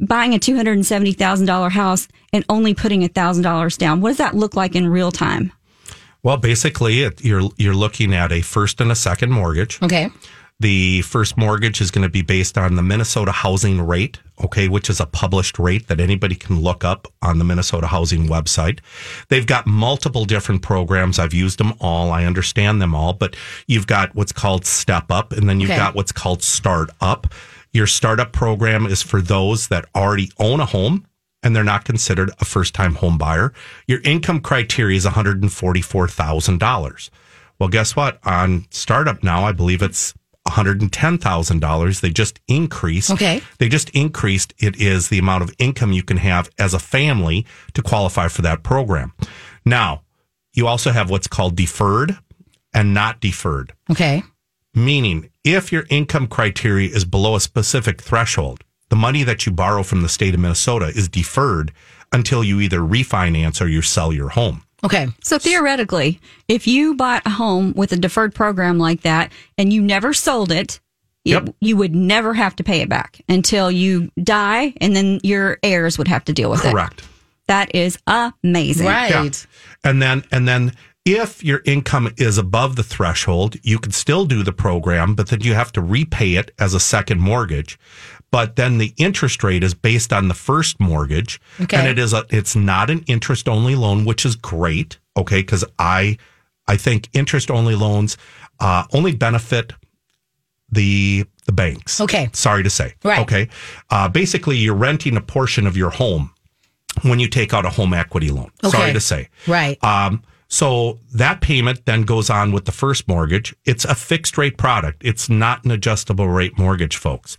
buying 0.00 0.34
a 0.34 0.38
$270,000 0.38 1.70
house 1.70 2.08
and 2.32 2.44
only 2.48 2.74
putting 2.74 3.02
$1,000 3.02 3.78
down. 3.78 4.00
What 4.00 4.10
does 4.10 4.16
that 4.18 4.34
look 4.34 4.54
like 4.56 4.74
in 4.74 4.86
real 4.88 5.10
time? 5.12 5.52
Well, 6.22 6.36
basically, 6.36 7.02
it, 7.02 7.24
you're 7.24 7.48
you're 7.56 7.74
looking 7.76 8.12
at 8.12 8.32
a 8.32 8.40
first 8.42 8.80
and 8.80 8.90
a 8.90 8.96
second 8.96 9.30
mortgage. 9.30 9.80
okay 9.82 10.10
The 10.60 11.02
first 11.02 11.36
mortgage 11.36 11.80
is 11.80 11.92
going 11.92 12.02
to 12.02 12.08
be 12.08 12.22
based 12.22 12.58
on 12.58 12.74
the 12.74 12.82
Minnesota 12.82 13.30
housing 13.30 13.80
rate, 13.80 14.18
okay, 14.44 14.66
which 14.68 14.90
is 14.90 14.98
a 14.98 15.06
published 15.06 15.60
rate 15.60 15.86
that 15.86 16.00
anybody 16.00 16.34
can 16.34 16.60
look 16.60 16.84
up 16.84 17.06
on 17.22 17.38
the 17.38 17.44
Minnesota 17.44 17.86
housing 17.86 18.26
website. 18.26 18.80
They've 19.28 19.46
got 19.46 19.68
multiple 19.68 20.24
different 20.24 20.60
programs. 20.62 21.20
I've 21.20 21.32
used 21.34 21.58
them 21.60 21.72
all. 21.80 22.10
I 22.10 22.24
understand 22.24 22.82
them 22.82 22.96
all, 22.96 23.12
but 23.12 23.36
you've 23.68 23.86
got 23.86 24.12
what's 24.16 24.32
called 24.32 24.66
Step 24.66 25.12
Up 25.12 25.30
and 25.32 25.48
then 25.48 25.60
you've 25.60 25.70
Okay. 25.70 25.78
got 25.78 25.94
what's 25.94 26.12
called 26.12 26.42
Start 26.42 26.90
Up. 27.00 27.32
Your 27.72 27.86
startup 27.86 28.32
program 28.32 28.86
is 28.86 29.02
for 29.02 29.20
those 29.20 29.68
that 29.68 29.84
already 29.94 30.32
own 30.38 30.60
a 30.60 30.66
home 30.66 31.06
and 31.42 31.54
they're 31.54 31.64
not 31.64 31.84
considered 31.84 32.30
a 32.40 32.44
first 32.44 32.74
time 32.74 32.96
home 32.96 33.18
buyer. 33.18 33.52
Your 33.86 34.00
income 34.02 34.40
criteria 34.40 34.96
is 34.96 35.06
$144,000. 35.06 37.10
Well, 37.58 37.68
guess 37.68 37.96
what? 37.96 38.18
On 38.24 38.66
startup 38.70 39.22
now, 39.22 39.44
I 39.44 39.52
believe 39.52 39.82
it's 39.82 40.14
$110,000. 40.48 42.00
They 42.00 42.10
just 42.10 42.40
increased. 42.48 43.10
Okay. 43.10 43.42
They 43.58 43.68
just 43.68 43.90
increased 43.90 44.54
it 44.58 44.80
is 44.80 45.08
the 45.08 45.18
amount 45.18 45.44
of 45.44 45.54
income 45.58 45.92
you 45.92 46.02
can 46.02 46.16
have 46.18 46.50
as 46.58 46.74
a 46.74 46.78
family 46.78 47.46
to 47.74 47.82
qualify 47.82 48.28
for 48.28 48.42
that 48.42 48.62
program. 48.62 49.12
Now, 49.64 50.02
you 50.54 50.66
also 50.66 50.90
have 50.90 51.10
what's 51.10 51.28
called 51.28 51.56
deferred 51.56 52.18
and 52.74 52.94
not 52.94 53.20
deferred. 53.20 53.72
okay 53.90 54.22
meaning 54.74 55.30
if 55.44 55.72
your 55.72 55.84
income 55.90 56.26
criteria 56.26 56.88
is 56.94 57.04
below 57.04 57.34
a 57.36 57.40
specific 57.40 58.00
threshold, 58.02 58.62
the 58.90 58.96
money 58.96 59.22
that 59.24 59.46
you 59.46 59.52
borrow 59.52 59.82
from 59.82 60.02
the 60.02 60.08
state 60.08 60.34
of 60.34 60.40
Minnesota 60.40 60.86
is 60.86 61.08
deferred 61.08 61.72
until 62.12 62.42
you 62.42 62.60
either 62.60 62.78
refinance 62.80 63.60
or 63.60 63.66
you 63.68 63.82
sell 63.82 64.12
your 64.12 64.30
home. 64.30 64.62
Okay. 64.84 65.08
So 65.22 65.38
theoretically, 65.38 66.20
if 66.46 66.66
you 66.66 66.94
bought 66.94 67.26
a 67.26 67.30
home 67.30 67.72
with 67.76 67.92
a 67.92 67.96
deferred 67.96 68.34
program 68.34 68.78
like 68.78 69.02
that 69.02 69.32
and 69.58 69.72
you 69.72 69.82
never 69.82 70.14
sold 70.14 70.52
it, 70.52 70.80
Yep. 71.24 71.48
it- 71.48 71.54
you 71.60 71.76
would 71.76 71.94
never 71.94 72.32
have 72.32 72.54
to 72.56 72.64
pay 72.64 72.80
it 72.80 72.88
back 72.88 73.20
until 73.28 73.70
you 73.70 74.10
die, 74.22 74.72
and 74.80 74.94
then 74.96 75.20
your 75.22 75.58
heirs 75.62 75.98
would 75.98 76.08
have 76.08 76.24
to 76.26 76.32
deal 76.32 76.48
with 76.50 76.64
it. 76.64 76.70
Correct. 76.70 77.02
That 77.48 77.74
is 77.74 77.98
amazing. 78.06 78.86
Right. 78.86 79.10
Yeah. 79.10 79.30
And 79.90 80.00
then 80.00 80.22
and 80.30 80.46
then 80.46 80.72
if 81.16 81.42
your 81.42 81.62
income 81.64 82.12
is 82.16 82.36
above 82.38 82.76
the 82.76 82.82
threshold, 82.82 83.56
you 83.62 83.78
can 83.78 83.92
still 83.92 84.24
do 84.26 84.42
the 84.42 84.52
program, 84.52 85.14
but 85.14 85.28
then 85.28 85.40
you 85.40 85.54
have 85.54 85.72
to 85.72 85.80
repay 85.80 86.34
it 86.34 86.50
as 86.58 86.74
a 86.74 86.80
second 86.80 87.20
mortgage. 87.20 87.78
But 88.30 88.56
then 88.56 88.76
the 88.78 88.92
interest 88.98 89.42
rate 89.42 89.64
is 89.64 89.72
based 89.72 90.12
on 90.12 90.28
the 90.28 90.34
first 90.34 90.78
mortgage, 90.80 91.40
Okay. 91.60 91.76
and 91.78 91.88
it 91.88 91.98
is 91.98 92.12
a 92.12 92.26
it's 92.28 92.54
not 92.54 92.90
an 92.90 93.02
interest 93.06 93.48
only 93.48 93.74
loan, 93.74 94.04
which 94.04 94.26
is 94.26 94.36
great. 94.36 94.98
Okay, 95.16 95.40
because 95.40 95.64
I 95.78 96.18
I 96.66 96.76
think 96.76 97.08
interest 97.14 97.50
only 97.50 97.74
loans 97.74 98.18
uh, 98.60 98.84
only 98.92 99.14
benefit 99.14 99.72
the 100.70 101.24
the 101.46 101.52
banks. 101.52 102.00
Okay. 102.02 102.28
sorry 102.34 102.62
to 102.62 102.70
say. 102.70 102.94
Right. 103.02 103.20
Okay, 103.20 103.48
uh, 103.90 104.08
basically 104.08 104.58
you're 104.58 104.74
renting 104.74 105.16
a 105.16 105.22
portion 105.22 105.66
of 105.66 105.76
your 105.76 105.90
home 105.90 106.30
when 107.02 107.18
you 107.20 107.28
take 107.28 107.54
out 107.54 107.64
a 107.64 107.70
home 107.70 107.94
equity 107.94 108.30
loan. 108.30 108.50
Okay. 108.62 108.76
Sorry 108.76 108.92
to 108.92 109.00
say. 109.00 109.28
Right. 109.46 109.82
Um, 109.82 110.22
so 110.48 110.98
that 111.12 111.40
payment 111.40 111.84
then 111.84 112.02
goes 112.02 112.30
on 112.30 112.52
with 112.52 112.64
the 112.64 112.72
first 112.72 113.06
mortgage. 113.06 113.54
It's 113.64 113.84
a 113.84 113.94
fixed 113.94 114.38
rate 114.38 114.56
product. 114.56 115.02
It's 115.04 115.28
not 115.28 115.64
an 115.64 115.70
adjustable 115.70 116.28
rate 116.28 116.58
mortgage, 116.58 116.96
folks. 116.96 117.36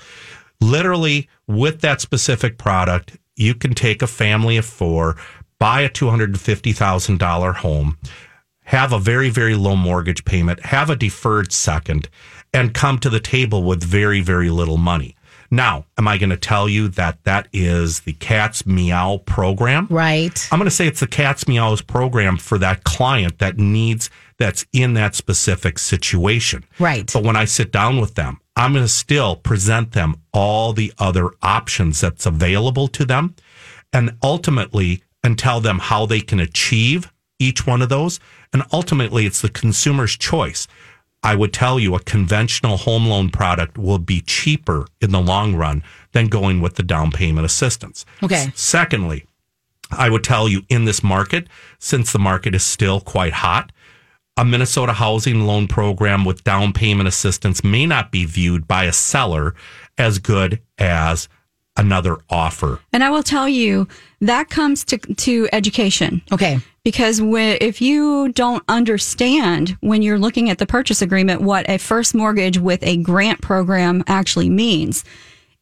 Literally, 0.62 1.28
with 1.48 1.82
that 1.82 2.02
specific 2.02 2.58
product, 2.58 3.18
you 3.36 3.56
can 3.56 3.74
take 3.74 4.02
a 4.02 4.08
family 4.08 4.58
of 4.58 4.66
four, 4.66 5.16
buy 5.58 5.82
a 5.82 5.90
$250,000 5.90 7.56
home, 7.56 7.98
have 8.64 8.94
a 8.94 9.00
very, 9.00 9.30
very 9.30 9.56
low 9.56 9.76
mortgage 9.76 10.24
payment, 10.26 10.66
have 10.66 10.90
a 10.90 10.96
deferred 10.96 11.52
second, 11.52 12.10
and 12.54 12.74
come 12.76 13.00
to 13.00 13.10
the 13.10 13.20
table 13.20 13.64
with 13.64 13.84
very, 13.84 14.22
very 14.22 14.50
little 14.50 14.78
money. 14.78 15.16
Now, 15.52 15.86
am 15.98 16.08
I 16.08 16.18
going 16.18 16.30
to 16.30 16.38
tell 16.38 16.70
you 16.70 16.88
that 16.90 17.24
that 17.24 17.48
is 17.52 18.02
the 18.02 18.14
Cat's 18.14 18.66
Meow 18.66 19.18
program? 19.26 19.88
Right. 19.90 20.48
I'm 20.52 20.60
going 20.60 20.70
to 20.70 20.76
say 20.76 20.88
it's 20.88 21.00
the 21.00 21.08
Cat's 21.08 21.48
Meows 21.48 21.82
program 21.82 22.38
for 22.38 22.58
that 22.60 22.84
client 22.84 23.40
that 23.40 23.58
needs, 23.58 24.10
that's 24.38 24.66
in 24.74 24.94
that 24.94 25.16
specific 25.16 25.80
situation. 25.80 26.66
Right. 26.78 27.12
But 27.12 27.24
when 27.24 27.36
I 27.36 27.46
sit 27.46 27.72
down 27.72 28.00
with 28.00 28.16
them, 28.16 28.40
I'm 28.56 28.74
going 28.74 28.86
to 28.86 28.90
still 28.90 29.36
present 29.36 29.94
them 29.94 30.22
all 30.34 30.74
the 30.74 30.94
other 31.00 31.32
options 31.42 32.02
that's 32.02 32.26
available 32.26 32.88
to 32.90 33.06
them 33.06 33.36
and 33.92 34.18
ultimately 34.22 35.04
and 35.24 35.38
tell 35.38 35.60
them 35.62 35.80
how 35.80 36.06
they 36.06 36.22
can 36.22 36.40
achieve 36.40 37.12
each 37.40 37.66
one 37.66 37.82
of 37.82 37.90
those. 37.90 38.20
And 38.54 38.64
ultimately, 38.72 39.26
it's 39.26 39.42
the 39.42 39.50
consumer's 39.50 40.18
choice. 40.18 40.68
I 41.24 41.36
would 41.36 41.52
tell 41.54 41.80
you 41.80 41.96
a 41.96 42.00
conventional 42.00 42.78
home 42.78 43.06
loan 43.08 43.30
product 43.30 43.78
will 43.78 44.00
be 44.00 44.22
cheaper 44.22 44.88
in 45.02 45.12
the 45.12 45.20
long 45.20 45.56
run 45.56 45.84
than 46.14 46.28
going 46.28 46.62
with 46.62 46.76
the 46.76 46.84
down 46.84 47.12
payment 47.12 47.46
assistance. 47.46 48.06
Okay. 48.24 48.36
S- 48.36 48.52
Secondly, 48.56 49.26
I 49.92 50.10
would 50.10 50.24
tell 50.24 50.48
you 50.48 50.64
in 50.70 50.86
this 50.86 51.04
market, 51.04 51.48
since 51.78 52.12
the 52.14 52.20
market 52.20 52.56
is 52.56 52.64
still 52.66 53.02
quite 53.02 53.34
hot, 53.34 53.72
a 54.38 54.46
Minnesota 54.46 54.94
housing 54.94 55.42
loan 55.46 55.68
program 55.68 56.24
with 56.24 56.44
down 56.46 56.72
payment 56.72 57.10
assistance 57.10 57.64
may 57.64 57.86
not 57.86 58.12
be 58.12 58.24
viewed 58.24 58.68
by 58.68 58.86
a 58.86 58.94
seller 58.94 59.54
as 59.98 60.20
good 60.20 60.62
as 60.78 61.28
another 61.76 62.18
offer. 62.30 62.80
And 62.94 63.04
I 63.04 63.10
will 63.10 63.24
tell 63.24 63.50
you 63.50 63.88
that 64.22 64.50
comes 64.50 64.86
to 64.86 64.98
to 64.98 65.50
education. 65.52 66.22
Okay. 66.32 66.60
Because 66.90 67.22
when, 67.22 67.60
if 67.62 67.84
you 67.84 68.30
don't 68.30 68.64
understand 68.68 69.78
when 69.80 70.02
you're 70.02 70.18
looking 70.18 70.50
at 70.50 70.58
the 70.58 70.66
purchase 70.66 71.04
agreement 71.04 71.40
what 71.40 71.70
a 71.70 71.78
first 71.78 72.16
mortgage 72.16 72.58
with 72.58 72.82
a 72.82 72.98
grant 72.98 73.44
program 73.44 74.04
actually 74.08 74.50
means, 74.50 75.04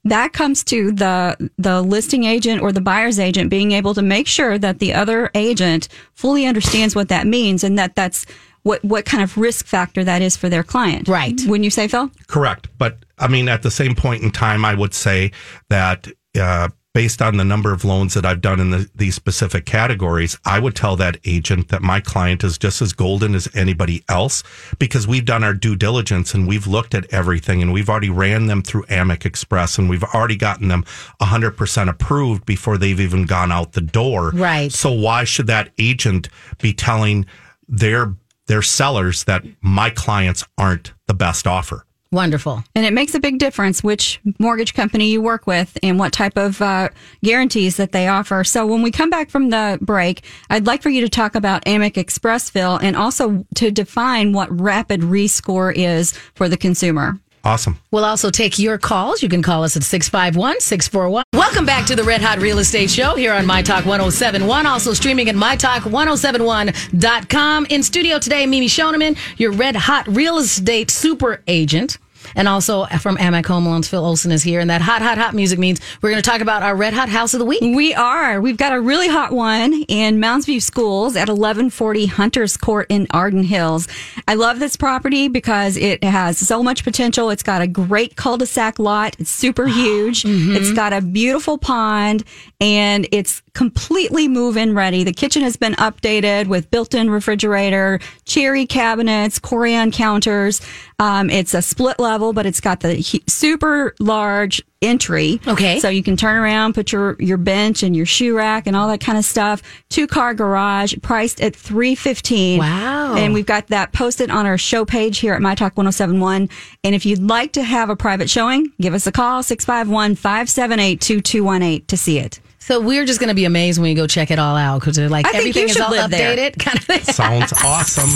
that 0.05 0.31
comes 0.31 0.63
to 0.63 0.89
the 0.93 1.51
the 1.57 1.81
listing 1.81 2.23
agent 2.23 2.61
or 2.61 2.71
the 2.71 2.79
buyer's 2.79 3.19
agent 3.19 3.49
being 3.49 3.73
able 3.73 3.93
to 3.93 4.01
make 4.01 4.25
sure 4.25 4.57
that 4.57 4.79
the 4.79 4.93
other 4.93 5.29
agent 5.35 5.89
fully 6.13 6.45
understands 6.45 6.95
what 6.95 7.09
that 7.09 7.27
means 7.27 7.61
and 7.61 7.77
that 7.77 7.93
that's 7.93 8.25
what 8.63 8.81
what 8.85 9.03
kind 9.03 9.21
of 9.21 9.37
risk 9.37 9.65
factor 9.65 10.05
that 10.05 10.21
is 10.21 10.37
for 10.37 10.47
their 10.47 10.63
client. 10.63 11.09
Right. 11.09 11.37
Wouldn't 11.45 11.65
you 11.65 11.71
say, 11.71 11.89
Phil? 11.89 12.09
Correct. 12.27 12.69
But 12.77 13.03
I 13.19 13.27
mean, 13.27 13.49
at 13.49 13.63
the 13.63 13.71
same 13.71 13.95
point 13.95 14.23
in 14.23 14.31
time, 14.31 14.63
I 14.63 14.75
would 14.75 14.93
say 14.93 15.33
that 15.67 16.07
uh, 16.39 16.69
based 16.97 17.21
on 17.21 17.37
the 17.37 17.45
number 17.45 17.71
of 17.71 17.85
loans 17.85 18.15
that 18.15 18.25
I've 18.25 18.41
done 18.41 18.59
in 18.59 18.71
the, 18.71 18.89
these 18.95 19.13
specific 19.13 19.67
categories, 19.67 20.35
I 20.45 20.57
would 20.57 20.75
tell 20.75 20.95
that 20.95 21.19
agent 21.25 21.67
that 21.67 21.83
my 21.83 21.99
client 22.01 22.43
is 22.43 22.57
just 22.57 22.81
as 22.81 22.91
golden 22.91 23.35
as 23.35 23.47
anybody 23.53 24.03
else 24.09 24.41
because 24.79 25.07
we've 25.07 25.23
done 25.23 25.43
our 25.43 25.53
due 25.53 25.75
diligence 25.75 26.33
and 26.33 26.47
we've 26.47 26.65
looked 26.65 26.95
at 26.95 27.05
everything 27.13 27.61
and 27.61 27.71
we've 27.71 27.87
already 27.87 28.09
ran 28.09 28.47
them 28.47 28.63
through 28.63 28.81
Amic 28.85 29.27
Express 29.27 29.77
and 29.77 29.91
we've 29.91 30.03
already 30.03 30.35
gotten 30.35 30.69
them 30.69 30.85
100% 31.21 31.87
approved 31.87 32.47
before 32.47 32.79
they've 32.79 32.99
even 32.99 33.27
gone 33.27 33.51
out 33.51 33.73
the 33.73 33.81
door. 33.81 34.31
Right. 34.31 34.71
So 34.71 34.91
why 34.91 35.23
should 35.23 35.45
that 35.45 35.69
agent 35.77 36.29
be 36.59 36.73
telling 36.73 37.27
their 37.69 38.15
their 38.47 38.63
sellers 38.63 39.25
that 39.25 39.43
my 39.61 39.91
clients 39.91 40.43
aren't 40.57 40.93
the 41.05 41.13
best 41.13 41.45
offer? 41.45 41.85
Wonderful. 42.11 42.63
And 42.73 42.85
it 42.85 42.93
makes 42.93 43.13
a 43.15 43.19
big 43.19 43.37
difference 43.37 43.83
which 43.83 44.21
mortgage 44.39 44.73
company 44.73 45.09
you 45.09 45.21
work 45.21 45.45
with 45.45 45.77
and 45.83 45.99
what 45.99 46.13
type 46.13 46.37
of 46.37 46.61
uh, 46.61 46.89
guarantees 47.23 47.75
that 47.77 47.91
they 47.91 48.07
offer. 48.07 48.43
So 48.43 48.65
when 48.65 48.81
we 48.81 48.91
come 48.91 49.09
back 49.09 49.29
from 49.29 49.49
the 49.49 49.77
break, 49.81 50.23
I'd 50.49 50.65
like 50.65 50.81
for 50.81 50.89
you 50.89 51.01
to 51.01 51.09
talk 51.09 51.35
about 51.35 51.65
Amic 51.65 51.93
Expressville 51.93 52.81
and 52.81 52.95
also 52.95 53.45
to 53.55 53.71
define 53.71 54.31
what 54.31 54.59
rapid 54.59 55.01
rescore 55.01 55.73
is 55.75 56.13
for 56.35 56.47
the 56.47 56.57
consumer. 56.57 57.19
Awesome. 57.47 57.79
We'll 57.91 58.03
also 58.03 58.29
take 58.29 58.59
your 58.59 58.77
calls. 58.77 59.23
You 59.23 59.29
can 59.29 59.41
call 59.41 59.63
us 59.63 59.77
at 59.77 59.83
651 59.83 60.59
641. 60.59 61.23
Welcome 61.31 61.65
back 61.65 61.85
to 61.85 61.95
the 61.95 62.03
Red 62.03 62.21
Hot 62.21 62.39
Real 62.39 62.59
Estate 62.59 62.89
Show 62.89 63.15
here 63.15 63.33
on 63.33 63.45
My 63.45 63.61
Talk 63.61 63.85
1071. 63.85 64.65
Also 64.65 64.91
streaming 64.91 65.29
at 65.29 65.35
MyTalk1071.com. 65.35 67.67
In 67.69 67.83
studio 67.83 68.19
today, 68.19 68.45
Mimi 68.45 68.67
Shoneman, 68.67 69.17
your 69.37 69.53
Red 69.53 69.77
Hot 69.77 70.05
Real 70.09 70.39
Estate 70.39 70.91
super 70.91 71.41
agent. 71.47 71.99
And 72.35 72.47
also 72.47 72.85
from 72.85 73.17
Amac 73.17 73.45
Home 73.47 73.65
Loans, 73.65 73.87
Phil 73.87 74.03
Olson 74.03 74.31
is 74.31 74.43
here. 74.43 74.59
And 74.59 74.69
that 74.69 74.81
hot, 74.81 75.01
hot, 75.01 75.17
hot 75.17 75.33
music 75.33 75.59
means 75.59 75.79
we're 76.01 76.09
going 76.09 76.21
to 76.21 76.29
talk 76.29 76.41
about 76.41 76.63
our 76.63 76.75
Red 76.75 76.93
Hot 76.93 77.09
House 77.09 77.33
of 77.33 77.39
the 77.39 77.45
Week. 77.45 77.61
We 77.61 77.93
are. 77.93 78.41
We've 78.41 78.57
got 78.57 78.73
a 78.73 78.79
really 78.81 79.07
hot 79.07 79.31
one 79.31 79.73
in 79.87 80.19
Mounds 80.19 80.45
View 80.45 80.59
Schools 80.59 81.15
at 81.15 81.27
1140 81.29 82.05
Hunters 82.07 82.57
Court 82.57 82.87
in 82.89 83.07
Arden 83.11 83.43
Hills. 83.43 83.87
I 84.27 84.35
love 84.35 84.59
this 84.59 84.75
property 84.75 85.27
because 85.27 85.77
it 85.77 86.03
has 86.03 86.37
so 86.37 86.63
much 86.63 86.83
potential. 86.83 87.29
It's 87.29 87.43
got 87.43 87.61
a 87.61 87.67
great 87.67 88.15
cul-de-sac 88.15 88.79
lot. 88.79 89.15
It's 89.19 89.29
super 89.29 89.67
huge. 89.67 90.23
It's 90.25 90.73
got 90.73 90.93
a 90.93 91.01
beautiful 91.01 91.57
pond 91.57 92.23
and 92.59 93.07
it's 93.11 93.41
completely 93.53 94.27
move-in 94.27 94.75
ready. 94.75 95.03
The 95.03 95.13
kitchen 95.13 95.41
has 95.43 95.55
been 95.55 95.73
updated 95.73 96.47
with 96.47 96.69
built-in 96.71 97.09
refrigerator, 97.09 97.99
cherry 98.25 98.65
cabinets, 98.65 99.39
Corian 99.39 99.91
counters. 99.91 100.61
Um, 100.99 101.29
it's 101.29 101.53
a 101.53 101.61
split 101.61 101.99
level, 101.99 102.16
but 102.33 102.45
it's 102.45 102.59
got 102.59 102.81
the 102.81 102.93
he- 102.93 103.23
super 103.27 103.95
large 103.99 104.61
entry. 104.81 105.39
Okay. 105.47 105.79
So 105.79 105.89
you 105.89 106.03
can 106.03 106.17
turn 106.17 106.35
around, 106.37 106.73
put 106.73 106.91
your, 106.91 107.15
your 107.19 107.37
bench 107.37 107.83
and 107.83 107.95
your 107.95 108.05
shoe 108.05 108.35
rack 108.35 108.67
and 108.67 108.75
all 108.75 108.87
that 108.89 108.99
kind 108.99 109.17
of 109.17 109.25
stuff. 109.25 109.61
Two 109.89 110.07
car 110.07 110.33
garage 110.33 110.95
priced 111.01 111.41
at 111.41 111.55
315. 111.55 112.59
Wow. 112.59 113.15
And 113.15 113.33
we've 113.33 113.45
got 113.45 113.67
that 113.67 113.91
posted 113.93 114.29
on 114.29 114.45
our 114.45 114.57
show 114.57 114.85
page 114.85 115.19
here 115.19 115.33
at 115.33 115.41
My 115.41 115.55
Talk 115.55 115.77
1071. 115.77 116.49
And 116.83 116.95
if 116.95 117.05
you'd 117.05 117.23
like 117.23 117.53
to 117.53 117.63
have 117.63 117.89
a 117.89 117.95
private 117.95 118.29
showing, 118.29 118.71
give 118.79 118.93
us 118.93 119.07
a 119.07 119.11
call 119.11 119.43
651 119.43 120.15
578 120.15 121.01
2218 121.01 121.85
to 121.85 121.97
see 121.97 122.19
it. 122.19 122.39
So 122.67 122.81
we're 122.81 123.05
just 123.05 123.21
going 123.21 123.29
to 123.29 123.33
be 123.33 123.45
amazed 123.45 123.79
when 123.79 123.89
we 123.91 123.93
go 123.93 124.07
check 124.07 124.29
it 124.29 124.39
all 124.39 124.57
out 124.57 124.81
because 124.81 124.97
they're 124.97 125.07
like 125.07 125.25
I 125.25 125.31
think 125.31 125.39
everything 125.39 125.69
you 125.69 125.75
is 125.75 125.79
all 125.79 125.89
live 125.89 126.11
there. 126.11 126.35
updated. 126.35 126.59
Kind 126.59 126.77
of 126.77 126.83
thing. 126.83 127.01
Sounds 127.01 127.53
awesome. 127.63 128.09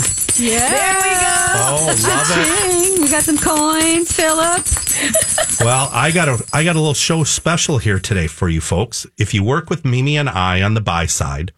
Yeah. 0.44 0.68
There 0.68 0.96
we 0.98 1.08
go. 1.08 1.32
Oh, 1.56 1.86
love 1.86 2.26
it. 2.36 3.00
We 3.00 3.08
got 3.08 3.22
some 3.22 3.38
coins, 3.38 4.12
Philip. 4.12 4.66
Well, 5.64 5.88
I 5.92 6.10
got 6.10 6.28
a 6.28 6.44
I 6.52 6.64
got 6.64 6.76
a 6.76 6.80
little 6.80 6.92
show 6.92 7.24
special 7.24 7.78
here 7.78 7.98
today 7.98 8.26
for 8.26 8.48
you 8.48 8.60
folks. 8.60 9.06
If 9.16 9.32
you 9.32 9.42
work 9.44 9.70
with 9.70 9.84
Mimi 9.84 10.16
and 10.16 10.28
I 10.28 10.60
on 10.60 10.74
the 10.74 10.80
buy 10.80 11.06
side, 11.06 11.52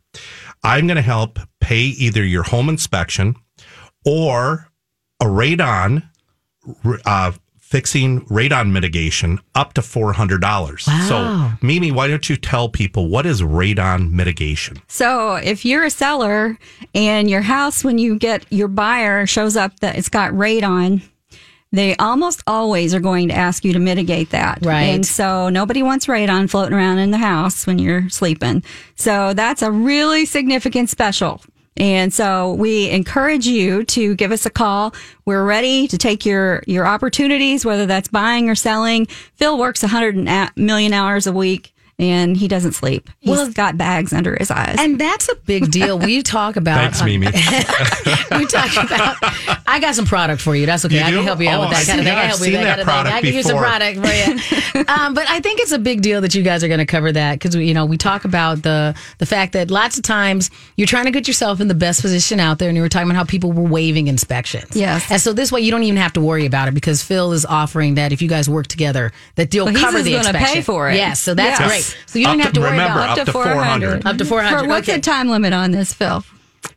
I'm 0.63 0.87
going 0.87 0.97
to 0.97 1.03
help 1.03 1.39
pay 1.61 1.81
either 1.81 2.23
your 2.23 2.43
home 2.43 2.69
inspection 2.69 3.35
or 4.05 4.69
a 5.21 5.25
radon 5.25 6.09
uh, 7.07 7.33
fixing 7.65 8.21
radon 8.27 8.71
mitigation 8.71 9.41
up 9.55 9.73
to 9.73 9.83
four 9.83 10.13
hundred 10.13 10.41
dollars. 10.41 10.85
Wow. 10.87 11.57
So, 11.59 11.67
Mimi, 11.67 11.91
why 11.91 12.07
don't 12.07 12.29
you 12.29 12.37
tell 12.37 12.69
people 12.69 13.09
what 13.09 13.27
is 13.27 13.43
radon 13.43 14.13
mitigation? 14.13 14.77
So 14.87 15.37
if 15.37 15.65
you're 15.65 15.85
a 15.85 15.91
seller 15.91 16.59
and 16.95 17.29
your 17.29 17.41
house, 17.41 17.83
when 17.83 17.99
you 17.99 18.19
get 18.19 18.47
your 18.53 18.69
buyer 18.69 19.27
shows 19.27 19.57
up 19.57 19.81
that 19.81 19.97
it's 19.97 20.11
got 20.11 20.33
radon, 20.33 21.03
they 21.73 21.97
almost 21.97 22.43
always 22.47 22.95
are 22.95 23.01
going 23.01 23.29
to 23.29 23.35
ask 23.35 23.65
you 23.65 23.73
to 23.73 23.81
mitigate 23.81 24.31
that. 24.31 24.65
Right. 24.65 24.83
And 24.83 25.05
so 25.05 25.49
nobody 25.49 25.83
wants 25.83 26.07
radon 26.07 26.49
floating 26.49 26.75
around 26.75 26.99
in 26.99 27.11
the 27.11 27.19
house 27.19 27.67
when 27.67 27.81
you're 27.81 28.09
sleeping. 28.11 28.63
So 28.95 29.35
that's 29.35 29.63
a 29.63 29.73
really 29.73 30.27
significant 30.27 30.91
special. 30.91 31.43
And 31.77 32.15
so 32.15 32.55
we 32.55 32.89
encourage 32.91 33.47
you 33.47 33.85
to 33.85 34.15
give 34.15 34.31
us 34.31 34.47
a 34.47 34.51
call. 34.51 34.95
We're 35.25 35.45
ready 35.45 35.89
to 35.89 35.99
take 35.99 36.25
your, 36.25 36.63
your 36.67 36.87
opportunities, 36.87 37.65
whether 37.65 37.85
that's 37.87 38.09
buying 38.09 38.49
or 38.49 38.55
selling. 38.55 39.07
Phil 39.35 39.59
works 39.59 39.83
100 39.83 40.57
million 40.57 40.93
hours 40.93 41.27
a 41.27 41.33
week 41.33 41.74
and 41.99 42.37
he 42.37 42.49
doesn't 42.49 42.73
sleep. 42.73 43.09
He's 43.21 43.31
Well- 43.31 43.51
got 43.53 43.77
bags 43.79 44.13
under 44.13 44.37
his 44.39 44.51
eyes. 44.51 44.77
And 44.79 44.99
that's 44.99 45.29
a 45.29 45.35
big 45.47 45.71
deal. 45.71 45.99
We 45.99 46.23
talk 46.23 46.57
about. 46.57 46.79
Thanks, 46.93 47.03
Mimi. 47.03 47.27
we 48.37 48.47
talk 48.47 48.73
about. 48.85 49.17
I 49.67 49.79
got 49.81 49.95
some 49.95 50.07
product 50.07 50.41
for 50.43 50.55
you. 50.57 50.67
That's 50.67 50.85
okay. 50.85 50.99
You 50.99 51.03
I 51.05 51.11
can 51.11 51.25
help 51.25 51.41
you 51.41 51.49
out 51.49 51.59
Oh, 51.59 51.61
with 51.61 51.71
that 51.71 51.81
I've 51.81 51.87
kind 51.87 52.01
of 52.01 52.07
thing. 52.07 52.15
I 52.17 52.21
I've 52.23 52.29
help 52.29 52.41
you 52.41 52.53
with 52.53 52.61
that, 52.63 52.77
that 52.79 52.87
kind 52.87 53.07
of 53.07 53.07
thing. 53.07 53.15
I 53.15 53.21
can 53.21 53.25
give 53.25 53.35
you 53.35 53.43
some 53.43 53.59
product 53.59 53.99
for 54.01 54.79
you. 54.79 54.85
um, 54.89 55.15
but 55.15 55.29
I 55.29 55.41
think 55.41 55.61
it's 55.61 55.73
a 55.73 55.79
big 55.79 56.03
deal 56.03 56.21
that 56.21 56.35
you 56.35 56.43
guys 56.43 56.63
are 56.65 56.69
going 56.69 56.79
to 56.79 56.87
cover 56.87 57.13
that 57.13 57.35
because 57.39 57.55
you 57.55 57.75
know 57.75 57.85
we 57.85 57.97
talk 57.97 58.25
about 58.25 58.63
the 58.63 58.95
the 59.19 59.27
fact 59.27 59.53
that 59.53 59.71
lots 59.71 59.97
of 59.97 60.03
times 60.03 60.51
you're 60.77 60.87
trying 60.87 61.05
to 61.07 61.11
get 61.11 61.27
yourself 61.29 61.61
in 61.61 61.69
the 61.69 61.75
best 61.75 62.01
position 62.03 62.41
out 62.41 62.59
there, 62.59 62.69
and 62.69 62.77
you 62.77 62.83
were 62.83 62.89
talking 62.89 63.09
about 63.09 63.17
how 63.17 63.25
people 63.25 63.53
were 63.53 63.69
waiving 63.69 64.09
inspections. 64.09 64.77
Yes. 64.77 65.11
and 65.11 65.21
so 65.21 65.33
this 65.33 65.51
way 65.53 65.61
you 65.61 65.71
don't 65.71 65.83
even 65.85 65.97
have 65.97 66.13
to 66.15 66.21
worry 66.21 66.47
about 66.47 66.69
it 66.69 66.75
because 66.75 67.03
Phil 67.03 67.33
is 67.33 67.45
offering 67.47 67.95
that 67.95 68.13
if 68.13 68.21
you 68.23 68.29
guys 68.29 68.49
work 68.49 68.67
together, 68.67 69.13
that 69.37 69.53
you'll 69.55 69.67
Well, 69.67 69.75
he's 69.75 69.83
cover 69.83 69.99
just 69.99 70.05
the 70.05 70.11
gonna 70.13 70.29
inspection. 70.29 70.55
pay 70.55 70.61
for 70.63 70.91
it. 70.91 70.97
Yes, 70.97 71.21
so 71.21 71.35
that's 71.35 71.61
Yes. 71.61 71.69
great. 71.69 71.84
So 72.07 72.19
you 72.19 72.27
don't 72.27 72.41
Up 72.41 72.45
have 72.47 72.53
to 72.55 72.61
to- 72.61 72.61
worry 72.61 72.71
remember, 72.73 72.99
about 73.01 73.19
up 73.19 73.27
to 73.27 73.33
400. 73.33 74.07
Up 74.07 74.17
to 74.19 74.25
400. 74.25 74.59
For 74.63 74.69
what's 74.69 74.89
okay. 74.89 74.97
the 74.99 75.03
time 75.03 75.29
limit 75.29 75.53
on 75.53 75.71
this, 75.73 75.93
Phil? 75.93 76.25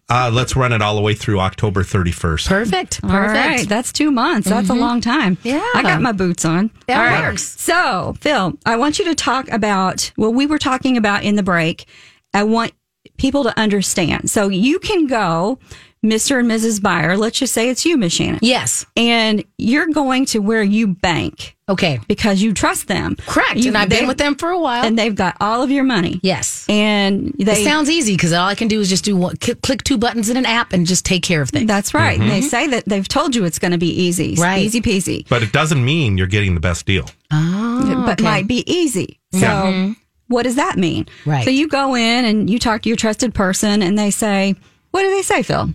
Uh, 0.09 0.29
let's 0.33 0.55
run 0.55 0.71
it 0.71 0.81
all 0.81 0.95
the 0.95 1.01
way 1.01 1.13
through 1.13 1.39
October 1.39 1.83
31st. 1.83 2.47
Perfect. 2.47 3.01
Perfect. 3.01 3.03
All 3.03 3.19
right, 3.19 3.67
that's 3.67 3.91
two 3.91 4.09
months. 4.11 4.47
That's 4.49 4.69
a 4.69 4.73
long 4.73 5.01
time. 5.01 5.37
Yeah. 5.43 5.63
I 5.75 5.81
got 5.81 6.01
my 6.01 6.13
boots 6.13 6.45
on. 6.45 6.71
That 6.87 6.97
All 6.97 7.05
right. 7.05 7.29
works. 7.29 7.43
So, 7.59 8.15
Phil, 8.21 8.53
I 8.65 8.77
want 8.77 8.99
you 8.99 9.05
to 9.05 9.15
talk 9.15 9.49
about 9.49 10.11
what 10.15 10.33
we 10.33 10.45
were 10.45 10.59
talking 10.59 10.95
about 10.97 11.23
in 11.23 11.35
the 11.35 11.43
break. 11.43 11.85
I 12.33 12.43
want 12.43 12.71
people 13.17 13.43
to 13.43 13.57
understand. 13.59 14.29
So, 14.29 14.47
you 14.49 14.79
can 14.79 15.07
go, 15.07 15.59
Mr. 16.05 16.39
and 16.39 16.49
Mrs. 16.49 16.81
Buyer. 16.81 17.17
Let's 17.17 17.39
just 17.39 17.53
say 17.53 17.69
it's 17.69 17.83
you, 17.85 17.97
Miss 17.97 18.13
Shannon. 18.13 18.39
Yes. 18.43 18.85
And 18.95 19.43
you're 19.57 19.87
going 19.87 20.25
to 20.27 20.39
where 20.39 20.61
you 20.61 20.87
bank 20.87 21.55
Okay. 21.67 21.99
because 22.07 22.39
you 22.41 22.53
trust 22.53 22.87
them. 22.87 23.15
Correct. 23.25 23.55
You- 23.57 23.69
and 23.69 23.77
I've 23.77 23.89
they- 23.89 23.99
been 23.99 24.07
with 24.07 24.19
them 24.19 24.35
for 24.35 24.49
a 24.49 24.59
while. 24.59 24.85
And 24.85 24.97
they've 24.97 25.13
got 25.15 25.35
all 25.41 25.63
of 25.63 25.71
your 25.71 25.83
money. 25.83 26.19
yes. 26.21 26.65
And 26.69 27.33
they 27.39 27.61
it 27.61 27.65
sounds 27.65 27.89
easy 27.89 28.13
because 28.13 28.31
all 28.31 28.47
I 28.47 28.53
can 28.55 28.67
do 28.67 28.79
is 28.79 28.89
just 28.89 29.03
do 29.05 29.15
one, 29.17 29.35
click, 29.37 29.61
click 29.63 29.83
two 29.83 29.97
buttons 29.97 30.29
in 30.29 30.37
an 30.37 30.45
app 30.45 30.71
and 30.71 30.85
just 30.85 31.03
take 31.03 31.23
care 31.23 31.41
of 31.41 31.49
things. 31.49 31.67
That's 31.67 31.93
right. 31.95 32.17
And 32.19 32.29
they 32.29 32.41
say 32.41 32.67
that 32.67 32.85
they've 32.85 33.07
told 33.07 33.35
you 33.35 33.43
it's 33.43 33.59
going 33.59 33.71
to 33.71 33.77
be 33.79 33.89
easy. 33.89 34.35
Right. 34.37 34.59
Easy 34.63 34.81
peasy. 34.81 35.27
But 35.27 35.41
it 35.43 35.51
doesn't 35.51 35.83
mean 35.83 36.17
you're 36.17 36.27
getting 36.27 36.53
the 36.53 36.61
best 36.61 36.85
deal. 36.85 37.09
oh, 37.31 38.03
but 38.05 38.13
okay. 38.21 38.23
might 38.23 38.47
be 38.47 38.63
easy. 38.71 39.19
So, 39.33 39.39
Yeah. 39.39 39.93
What 40.27 40.43
does 40.43 40.55
that 40.55 40.77
mean? 40.77 41.07
Right. 41.25 41.43
So, 41.43 41.49
you 41.49 41.67
go 41.67 41.95
in 41.95 42.25
and 42.25 42.49
you 42.49 42.59
talk 42.59 42.81
to 42.83 42.89
your 42.89 42.97
trusted 42.97 43.33
person, 43.33 43.81
and 43.81 43.97
they 43.97 44.11
say, 44.11 44.55
What 44.91 45.03
do 45.03 45.09
they 45.09 45.21
say, 45.21 45.43
Phil? 45.43 45.69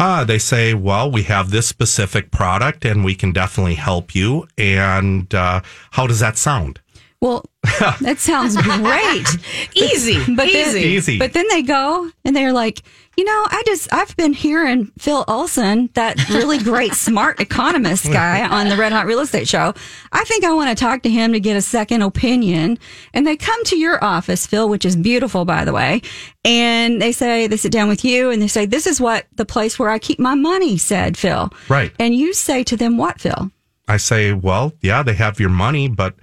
Ah, 0.00 0.22
they 0.22 0.38
say, 0.38 0.74
well, 0.74 1.10
we 1.10 1.24
have 1.24 1.50
this 1.50 1.66
specific 1.66 2.30
product 2.30 2.84
and 2.84 3.04
we 3.04 3.16
can 3.16 3.32
definitely 3.32 3.74
help 3.74 4.14
you. 4.14 4.46
And 4.56 5.34
uh, 5.34 5.60
how 5.90 6.06
does 6.06 6.20
that 6.20 6.38
sound? 6.38 6.80
Well, 7.20 7.44
that 8.00 8.18
sounds 8.18 8.56
great. 8.56 9.26
easy. 9.74 10.34
But 10.34 10.46
easy. 10.48 10.54
then, 10.54 10.76
Easy. 10.76 11.18
But 11.18 11.32
then 11.32 11.46
they 11.48 11.62
go 11.62 12.10
and 12.24 12.34
they're 12.34 12.52
like, 12.52 12.82
you 13.16 13.24
know, 13.24 13.46
I 13.50 13.64
just 13.66 13.92
I've 13.92 14.16
been 14.16 14.32
hearing 14.32 14.92
Phil 14.96 15.24
Olson, 15.26 15.90
that 15.94 16.28
really 16.28 16.58
great 16.58 16.94
smart 16.94 17.40
economist 17.40 18.04
guy 18.04 18.48
on 18.48 18.68
the 18.68 18.76
Red 18.76 18.92
Hot 18.92 19.06
Real 19.06 19.18
Estate 19.18 19.48
Show. 19.48 19.74
I 20.12 20.22
think 20.24 20.44
I 20.44 20.52
want 20.52 20.70
to 20.70 20.80
talk 20.80 21.02
to 21.02 21.10
him 21.10 21.32
to 21.32 21.40
get 21.40 21.56
a 21.56 21.60
second 21.60 22.02
opinion. 22.02 22.78
And 23.12 23.26
they 23.26 23.36
come 23.36 23.64
to 23.64 23.76
your 23.76 24.02
office, 24.04 24.46
Phil, 24.46 24.68
which 24.68 24.84
is 24.84 24.94
beautiful, 24.94 25.44
by 25.44 25.64
the 25.64 25.72
way. 25.72 26.02
And 26.44 27.02
they 27.02 27.10
say 27.10 27.48
they 27.48 27.56
sit 27.56 27.72
down 27.72 27.88
with 27.88 28.04
you 28.04 28.30
and 28.30 28.40
they 28.40 28.46
say, 28.46 28.66
"This 28.66 28.86
is 28.86 29.00
what 29.00 29.26
the 29.34 29.44
place 29.44 29.80
where 29.80 29.90
I 29.90 29.98
keep 29.98 30.20
my 30.20 30.36
money," 30.36 30.78
said 30.78 31.16
Phil. 31.16 31.52
Right. 31.68 31.92
And 31.98 32.14
you 32.14 32.32
say 32.32 32.62
to 32.62 32.76
them, 32.76 32.96
"What, 32.96 33.20
Phil?" 33.20 33.50
I 33.88 33.96
say, 33.96 34.34
well, 34.34 34.72
yeah, 34.82 35.02
they 35.02 35.14
have 35.14 35.40
your 35.40 35.48
money, 35.48 35.88
but 35.88 36.14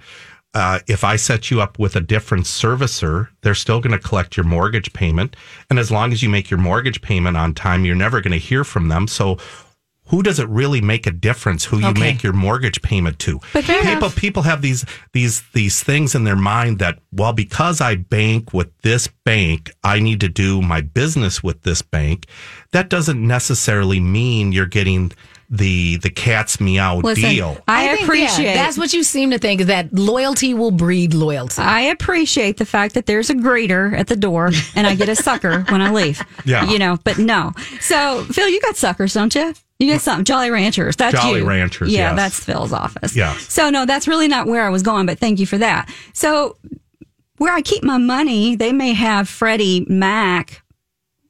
uh, 0.56 0.78
if 0.86 1.04
I 1.04 1.16
set 1.16 1.50
you 1.50 1.60
up 1.60 1.78
with 1.78 1.96
a 1.96 2.00
different 2.00 2.44
servicer, 2.44 3.28
they're 3.42 3.54
still 3.54 3.80
going 3.80 3.92
to 3.92 4.08
collect 4.08 4.36
your 4.38 4.44
mortgage 4.44 4.90
payment. 4.94 5.36
And 5.68 5.78
as 5.78 5.90
long 5.90 6.12
as 6.12 6.22
you 6.22 6.30
make 6.30 6.50
your 6.50 6.58
mortgage 6.60 7.02
payment 7.02 7.36
on 7.36 7.52
time, 7.52 7.84
you're 7.84 7.94
never 8.06 8.22
going 8.22 8.32
to 8.32 8.38
hear 8.38 8.64
from 8.64 8.88
them. 8.88 9.06
So 9.06 9.36
who 10.10 10.22
does 10.22 10.38
it 10.38 10.48
really 10.48 10.80
make 10.80 11.06
a 11.06 11.10
difference 11.10 11.64
who 11.66 11.78
you 11.80 11.88
Okay. 11.88 12.00
make 12.00 12.22
your 12.22 12.32
mortgage 12.32 12.80
payment 12.80 13.18
to? 13.26 13.38
But 13.52 13.64
people 13.66 14.08
have- 14.08 14.16
people 14.16 14.42
have 14.44 14.62
these 14.62 14.84
these 15.12 15.42
these 15.52 15.82
things 15.82 16.14
in 16.14 16.24
their 16.24 16.36
mind 16.54 16.78
that 16.78 17.00
well 17.12 17.34
because 17.34 17.80
I 17.82 17.96
bank 17.96 18.54
with 18.54 18.68
this 18.82 19.08
bank, 19.24 19.70
I 19.84 19.98
need 20.00 20.20
to 20.20 20.28
do 20.28 20.62
my 20.62 20.80
business 20.80 21.42
with 21.42 21.62
this 21.64 21.82
bank. 21.82 22.26
That 22.72 22.88
doesn't 22.88 23.20
necessarily 23.20 24.00
mean 24.00 24.52
you're 24.52 24.64
getting 24.80 25.12
the 25.48 25.96
the 25.98 26.10
cat's 26.10 26.60
meow 26.60 26.98
Listen, 26.98 27.30
deal. 27.30 27.58
I, 27.68 27.86
think, 27.88 27.98
yeah, 28.00 28.04
appreciate 28.04 28.54
that's 28.54 28.76
what 28.76 28.92
you 28.92 29.02
seem 29.04 29.30
to 29.30 29.38
think 29.38 29.60
is 29.60 29.68
that 29.68 29.92
loyalty 29.92 30.54
will 30.54 30.72
breed 30.72 31.14
loyalty. 31.14 31.62
I 31.62 31.82
appreciate 31.82 32.56
the 32.56 32.66
fact 32.66 32.94
that 32.94 33.06
there's 33.06 33.30
a 33.30 33.34
greeter 33.34 33.96
at 33.96 34.08
the 34.08 34.16
door 34.16 34.50
and 34.74 34.86
I 34.86 34.94
get 34.96 35.08
a 35.08 35.14
sucker 35.16 35.60
when 35.68 35.80
I 35.80 35.90
leave. 35.92 36.20
Yeah. 36.44 36.68
You 36.68 36.78
know, 36.78 36.98
but 37.04 37.18
no. 37.18 37.52
So, 37.80 38.24
Phil, 38.24 38.48
you 38.48 38.60
got 38.60 38.76
suckers, 38.76 39.14
don't 39.14 39.34
you? 39.34 39.54
You 39.78 39.92
got 39.92 40.00
something. 40.00 40.24
Jolly 40.24 40.50
Ranchers. 40.50 40.96
That's 40.96 41.14
Jolly 41.20 41.40
you. 41.40 41.46
Ranchers, 41.48 41.92
Yeah, 41.92 42.10
yes. 42.10 42.16
that's 42.16 42.40
Phil's 42.44 42.72
office. 42.72 43.14
Yeah. 43.14 43.36
So, 43.36 43.70
no, 43.70 43.84
that's 43.86 44.08
really 44.08 44.26
not 44.26 44.46
where 44.46 44.64
I 44.64 44.70
was 44.70 44.82
going, 44.82 45.06
but 45.06 45.18
thank 45.18 45.38
you 45.38 45.46
for 45.46 45.58
that. 45.58 45.88
So, 46.12 46.56
where 47.36 47.52
I 47.52 47.60
keep 47.60 47.84
my 47.84 47.98
money, 47.98 48.56
they 48.56 48.72
may 48.72 48.94
have 48.94 49.28
Freddie 49.28 49.84
Mac, 49.88 50.62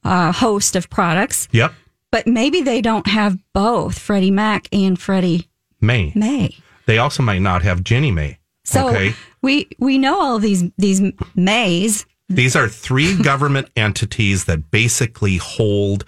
uh, 0.05 0.31
host 0.31 0.75
of 0.77 0.89
products, 0.89 1.49
Yep. 1.51 1.73
But 2.11 2.27
maybe 2.27 2.61
they 2.61 2.81
don't 2.81 3.07
have 3.07 3.37
both 3.53 3.99
Freddie 3.99 4.31
Mac 4.31 4.67
and 4.71 4.99
Freddie 4.99 5.47
May. 5.81 6.11
May. 6.15 6.55
They 6.85 6.97
also 6.97 7.21
might 7.21 7.41
not 7.41 7.63
have 7.63 7.83
Ginnie 7.83 8.11
Mae. 8.11 8.39
So 8.63 8.89
okay. 8.89 9.13
we 9.41 9.67
we 9.79 9.97
know 9.97 10.19
all 10.21 10.39
these 10.39 10.63
these 10.77 11.01
Mays. 11.35 12.05
These 12.29 12.55
are 12.55 12.67
three 12.67 13.15
government 13.23 13.69
entities 13.75 14.45
that 14.45 14.71
basically 14.71 15.37
hold 15.37 16.03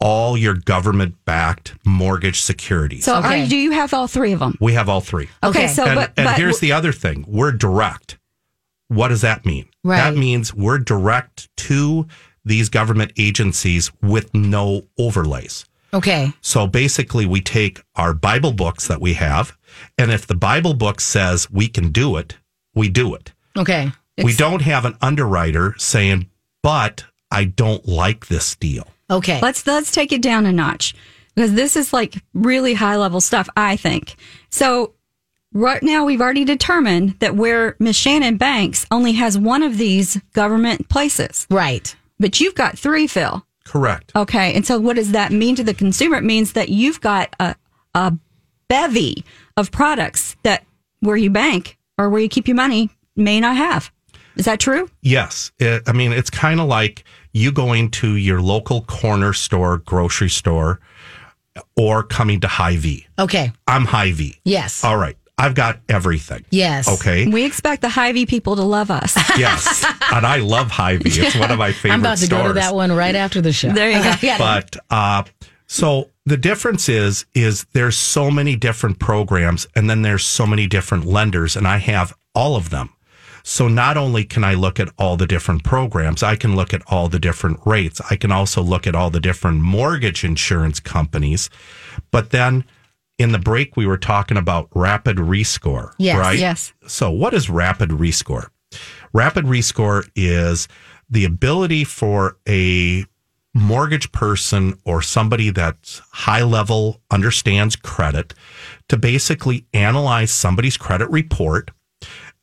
all 0.00 0.36
your 0.36 0.54
government 0.54 1.16
backed 1.24 1.74
mortgage 1.84 2.40
securities. 2.40 3.04
So 3.04 3.16
Okay. 3.18 3.44
are, 3.44 3.48
do 3.48 3.56
you 3.56 3.72
have 3.72 3.92
all 3.92 4.06
three 4.06 4.32
of 4.32 4.38
them? 4.40 4.56
we 4.60 4.74
have 4.74 4.88
all 4.88 5.00
three. 5.00 5.28
Okay, 5.42 5.64
Okay. 5.64 5.68
so 5.68 5.84
and 5.84 5.94
but, 5.96 6.12
and 6.16 6.26
but 6.26 6.36
here's 6.36 6.60
the 6.60 6.72
other 6.72 6.92
thing 6.92 7.24
we're 7.26 7.52
direct. 7.52 8.18
What 8.88 9.08
does 9.08 9.20
that 9.22 9.44
mean? 9.44 9.66
Right. 9.84 9.96
That 9.96 10.16
means 10.16 10.54
we're 10.54 10.78
direct 10.78 11.54
to 11.58 12.06
these 12.48 12.68
government 12.68 13.12
agencies 13.16 13.90
with 14.02 14.32
no 14.34 14.82
overlays. 14.98 15.64
Okay. 15.92 16.32
So 16.40 16.66
basically, 16.66 17.24
we 17.26 17.40
take 17.40 17.82
our 17.96 18.12
Bible 18.12 18.52
books 18.52 18.88
that 18.88 19.00
we 19.00 19.14
have, 19.14 19.56
and 19.96 20.10
if 20.10 20.26
the 20.26 20.34
Bible 20.34 20.74
book 20.74 21.00
says 21.00 21.50
we 21.50 21.68
can 21.68 21.90
do 21.90 22.16
it, 22.16 22.36
we 22.74 22.88
do 22.88 23.14
it. 23.14 23.32
Okay. 23.56 23.90
we 24.22 24.34
don't 24.34 24.62
have 24.62 24.84
an 24.84 24.96
underwriter 25.00 25.74
saying, 25.78 26.28
but 26.62 27.04
I 27.30 27.44
don't 27.44 27.86
like 27.86 28.26
this 28.26 28.54
deal. 28.56 28.86
Okay. 29.10 29.40
let's 29.40 29.66
let's 29.66 29.90
take 29.90 30.12
it 30.12 30.20
down 30.20 30.44
a 30.44 30.52
notch 30.52 30.94
because 31.34 31.54
this 31.54 31.76
is 31.76 31.92
like 31.92 32.22
really 32.34 32.74
high 32.74 32.96
level 32.96 33.20
stuff. 33.20 33.48
I 33.56 33.76
think 33.76 34.16
so. 34.50 34.94
Right 35.54 35.82
now, 35.82 36.04
we've 36.04 36.20
already 36.20 36.44
determined 36.44 37.18
that 37.20 37.34
where 37.34 37.74
Miss 37.78 37.96
Shannon 37.96 38.36
Banks 38.36 38.84
only 38.90 39.12
has 39.14 39.38
one 39.38 39.62
of 39.62 39.78
these 39.78 40.20
government 40.34 40.90
places, 40.90 41.46
right. 41.48 41.96
But 42.18 42.40
you've 42.40 42.54
got 42.54 42.78
three, 42.78 43.06
Phil. 43.06 43.44
Correct. 43.64 44.12
Okay, 44.16 44.54
and 44.54 44.66
so 44.66 44.78
what 44.78 44.96
does 44.96 45.12
that 45.12 45.30
mean 45.32 45.54
to 45.56 45.64
the 45.64 45.74
consumer? 45.74 46.16
It 46.16 46.24
means 46.24 46.52
that 46.54 46.68
you've 46.70 47.00
got 47.00 47.34
a, 47.38 47.54
a 47.94 48.14
bevy 48.68 49.24
of 49.56 49.70
products 49.70 50.36
that 50.42 50.64
where 51.00 51.16
you 51.16 51.30
bank 51.30 51.78
or 51.98 52.08
where 52.08 52.20
you 52.20 52.28
keep 52.28 52.48
your 52.48 52.56
money 52.56 52.90
may 53.16 53.40
not 53.40 53.56
have. 53.56 53.92
Is 54.36 54.44
that 54.44 54.60
true? 54.60 54.88
Yes. 55.02 55.50
It, 55.58 55.82
I 55.86 55.92
mean, 55.92 56.12
it's 56.12 56.30
kind 56.30 56.60
of 56.60 56.68
like 56.68 57.04
you 57.32 57.50
going 57.52 57.90
to 57.90 58.14
your 58.16 58.40
local 58.40 58.82
corner 58.82 59.32
store, 59.32 59.78
grocery 59.78 60.30
store, 60.30 60.80
or 61.76 62.04
coming 62.04 62.40
to 62.40 62.48
Hy-Vee. 62.48 63.06
Okay. 63.18 63.52
I'm 63.66 63.84
Hy-Vee. 63.84 64.40
Yes. 64.44 64.84
All 64.84 64.96
right. 64.96 65.16
I've 65.36 65.54
got 65.54 65.80
everything. 65.88 66.44
Yes. 66.50 66.88
Okay. 67.00 67.26
We 67.26 67.44
expect 67.44 67.82
the 67.82 67.88
Hy-Vee 67.88 68.26
people 68.26 68.56
to 68.56 68.62
love 68.62 68.90
us. 68.90 69.16
yes. 69.38 69.84
And 70.12 70.26
I 70.26 70.36
love 70.38 70.70
Hy-Vee. 70.70 71.10
It's 71.10 71.36
one 71.36 71.50
of 71.50 71.58
my 71.58 71.72
favorite 71.72 71.92
I'm 71.94 72.00
about 72.00 72.18
to 72.18 72.26
stores. 72.26 72.42
go 72.42 72.48
to 72.48 72.54
that 72.54 72.74
one 72.74 72.92
right 72.92 73.14
after 73.14 73.40
the 73.40 73.52
show. 73.52 73.70
There 73.72 73.90
you 73.90 74.02
go. 74.02 74.36
But 74.38 74.76
uh, 74.90 75.24
so 75.66 76.10
the 76.24 76.36
difference 76.36 76.88
is 76.88 77.26
is 77.34 77.66
there's 77.72 77.96
so 77.96 78.30
many 78.30 78.56
different 78.56 78.98
programs 78.98 79.66
and 79.74 79.88
then 79.88 80.02
there's 80.02 80.24
so 80.24 80.46
many 80.46 80.66
different 80.66 81.04
lenders 81.06 81.56
and 81.56 81.66
i 81.66 81.78
have 81.78 82.14
all 82.34 82.54
of 82.56 82.68
them 82.70 82.90
so 83.42 83.66
not 83.68 83.96
only 83.96 84.24
can 84.24 84.44
i 84.44 84.52
look 84.54 84.78
at 84.78 84.88
all 84.98 85.16
the 85.16 85.26
different 85.26 85.64
programs 85.64 86.22
i 86.22 86.36
can 86.36 86.54
look 86.56 86.74
at 86.74 86.82
all 86.86 87.08
the 87.08 87.18
different 87.18 87.58
rates 87.64 88.00
i 88.10 88.16
can 88.16 88.30
also 88.30 88.62
look 88.62 88.86
at 88.86 88.94
all 88.94 89.08
the 89.10 89.20
different 89.20 89.60
mortgage 89.62 90.22
insurance 90.24 90.80
companies 90.80 91.48
but 92.10 92.30
then 92.30 92.64
in 93.18 93.32
the 93.32 93.38
break, 93.38 93.76
we 93.76 93.84
were 93.84 93.98
talking 93.98 94.36
about 94.36 94.68
rapid 94.76 95.16
rescore, 95.16 95.92
Yes, 95.98 96.16
right? 96.16 96.38
yes. 96.38 96.72
So, 96.86 97.10
what 97.10 97.34
is 97.34 97.50
rapid 97.50 97.90
rescore? 97.90 98.46
Rapid 99.12 99.44
rescore 99.44 100.08
is 100.14 100.68
the 101.08 101.24
ability 101.24 101.84
for 101.84 102.36
a 102.48 103.04
mortgage 103.54 104.12
person 104.12 104.78
or 104.84 105.02
somebody 105.02 105.50
that's 105.50 106.00
high 106.12 106.42
level 106.42 107.00
understands 107.10 107.76
credit 107.76 108.34
to 108.88 108.96
basically 108.96 109.66
analyze 109.72 110.30
somebody's 110.30 110.76
credit 110.76 111.10
report 111.10 111.70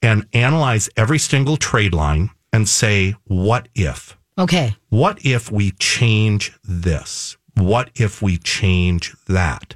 and 0.01 0.28
analyze 0.34 0.89
every 0.97 1.19
single 1.19 1.58
trade 1.58 1.93
line 1.93 2.30
and 2.51 2.67
say, 2.67 3.15
what 3.25 3.67
if? 3.75 4.17
Okay. 4.38 4.75
What 4.89 5.25
if 5.25 5.51
we 5.51 5.71
change 5.71 6.58
this? 6.63 7.38
What 7.56 7.89
if 7.95 8.21
we 8.21 8.38
change 8.38 9.15
that? 9.28 9.75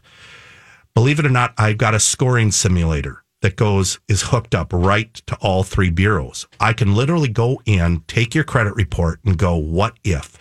Believe 0.94 1.20
it 1.20 1.26
or 1.26 1.30
not, 1.30 1.54
I've 1.58 1.78
got 1.78 1.96
a 1.96 2.00
scoring 2.00 2.52
simulator 2.52 3.24
that 3.42 3.56
goes 3.56 4.00
is 4.08 4.24
hooked 4.24 4.54
up 4.54 4.72
right 4.74 5.14
to 5.14 5.36
all 5.42 5.64
three 5.64 5.90
bureaus. 5.90 6.48
I 6.60 6.74
can 6.74 6.96
literally 6.96 7.30
go 7.30 7.62
in, 7.66 8.02
take 8.08 8.36
your 8.36 8.44
credit 8.44 8.76
report 8.76 9.20
and 9.24 9.38
go, 9.38 9.56
what 9.56 9.98
if? 10.04 10.38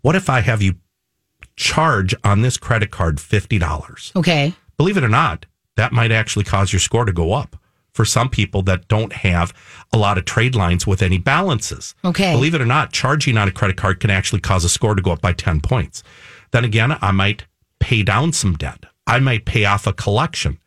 What 0.00 0.16
if 0.16 0.28
I 0.28 0.40
have 0.40 0.62
you 0.62 0.76
charge 1.56 2.14
on 2.24 2.42
this 2.42 2.56
credit 2.56 2.90
card 2.90 3.16
$50? 3.16 4.16
Okay. 4.16 4.54
Believe 4.76 4.96
it 4.96 5.04
or 5.04 5.08
not, 5.08 5.46
that 5.76 5.92
might 5.92 6.12
actually 6.12 6.44
cause 6.44 6.72
your 6.72 6.80
score 6.80 7.04
to 7.04 7.12
go 7.12 7.32
up 7.32 7.56
for 7.92 8.04
some 8.04 8.28
people 8.28 8.60
that 8.62 8.88
don't 8.88 9.12
have 9.12 9.54
a 9.92 9.98
lot 9.98 10.18
of 10.18 10.26
trade 10.26 10.54
lines 10.54 10.86
with 10.86 11.00
any 11.00 11.16
balances. 11.16 11.94
Okay. 12.04 12.32
Believe 12.32 12.54
it 12.54 12.60
or 12.60 12.66
not, 12.66 12.92
charging 12.92 13.38
on 13.38 13.48
a 13.48 13.52
credit 13.52 13.78
card 13.78 14.00
can 14.00 14.10
actually 14.10 14.40
cause 14.40 14.64
a 14.64 14.68
score 14.68 14.94
to 14.94 15.02
go 15.02 15.12
up 15.12 15.22
by 15.22 15.32
10 15.32 15.60
points. 15.60 16.02
Then 16.50 16.64
again, 16.64 16.96
I 17.00 17.10
might 17.12 17.46
pay 17.80 18.02
down 18.02 18.32
some 18.32 18.54
debt. 18.54 18.84
I 19.06 19.18
might 19.18 19.46
pay 19.46 19.64
off 19.64 19.86
a 19.86 19.92
collection. 19.94 20.58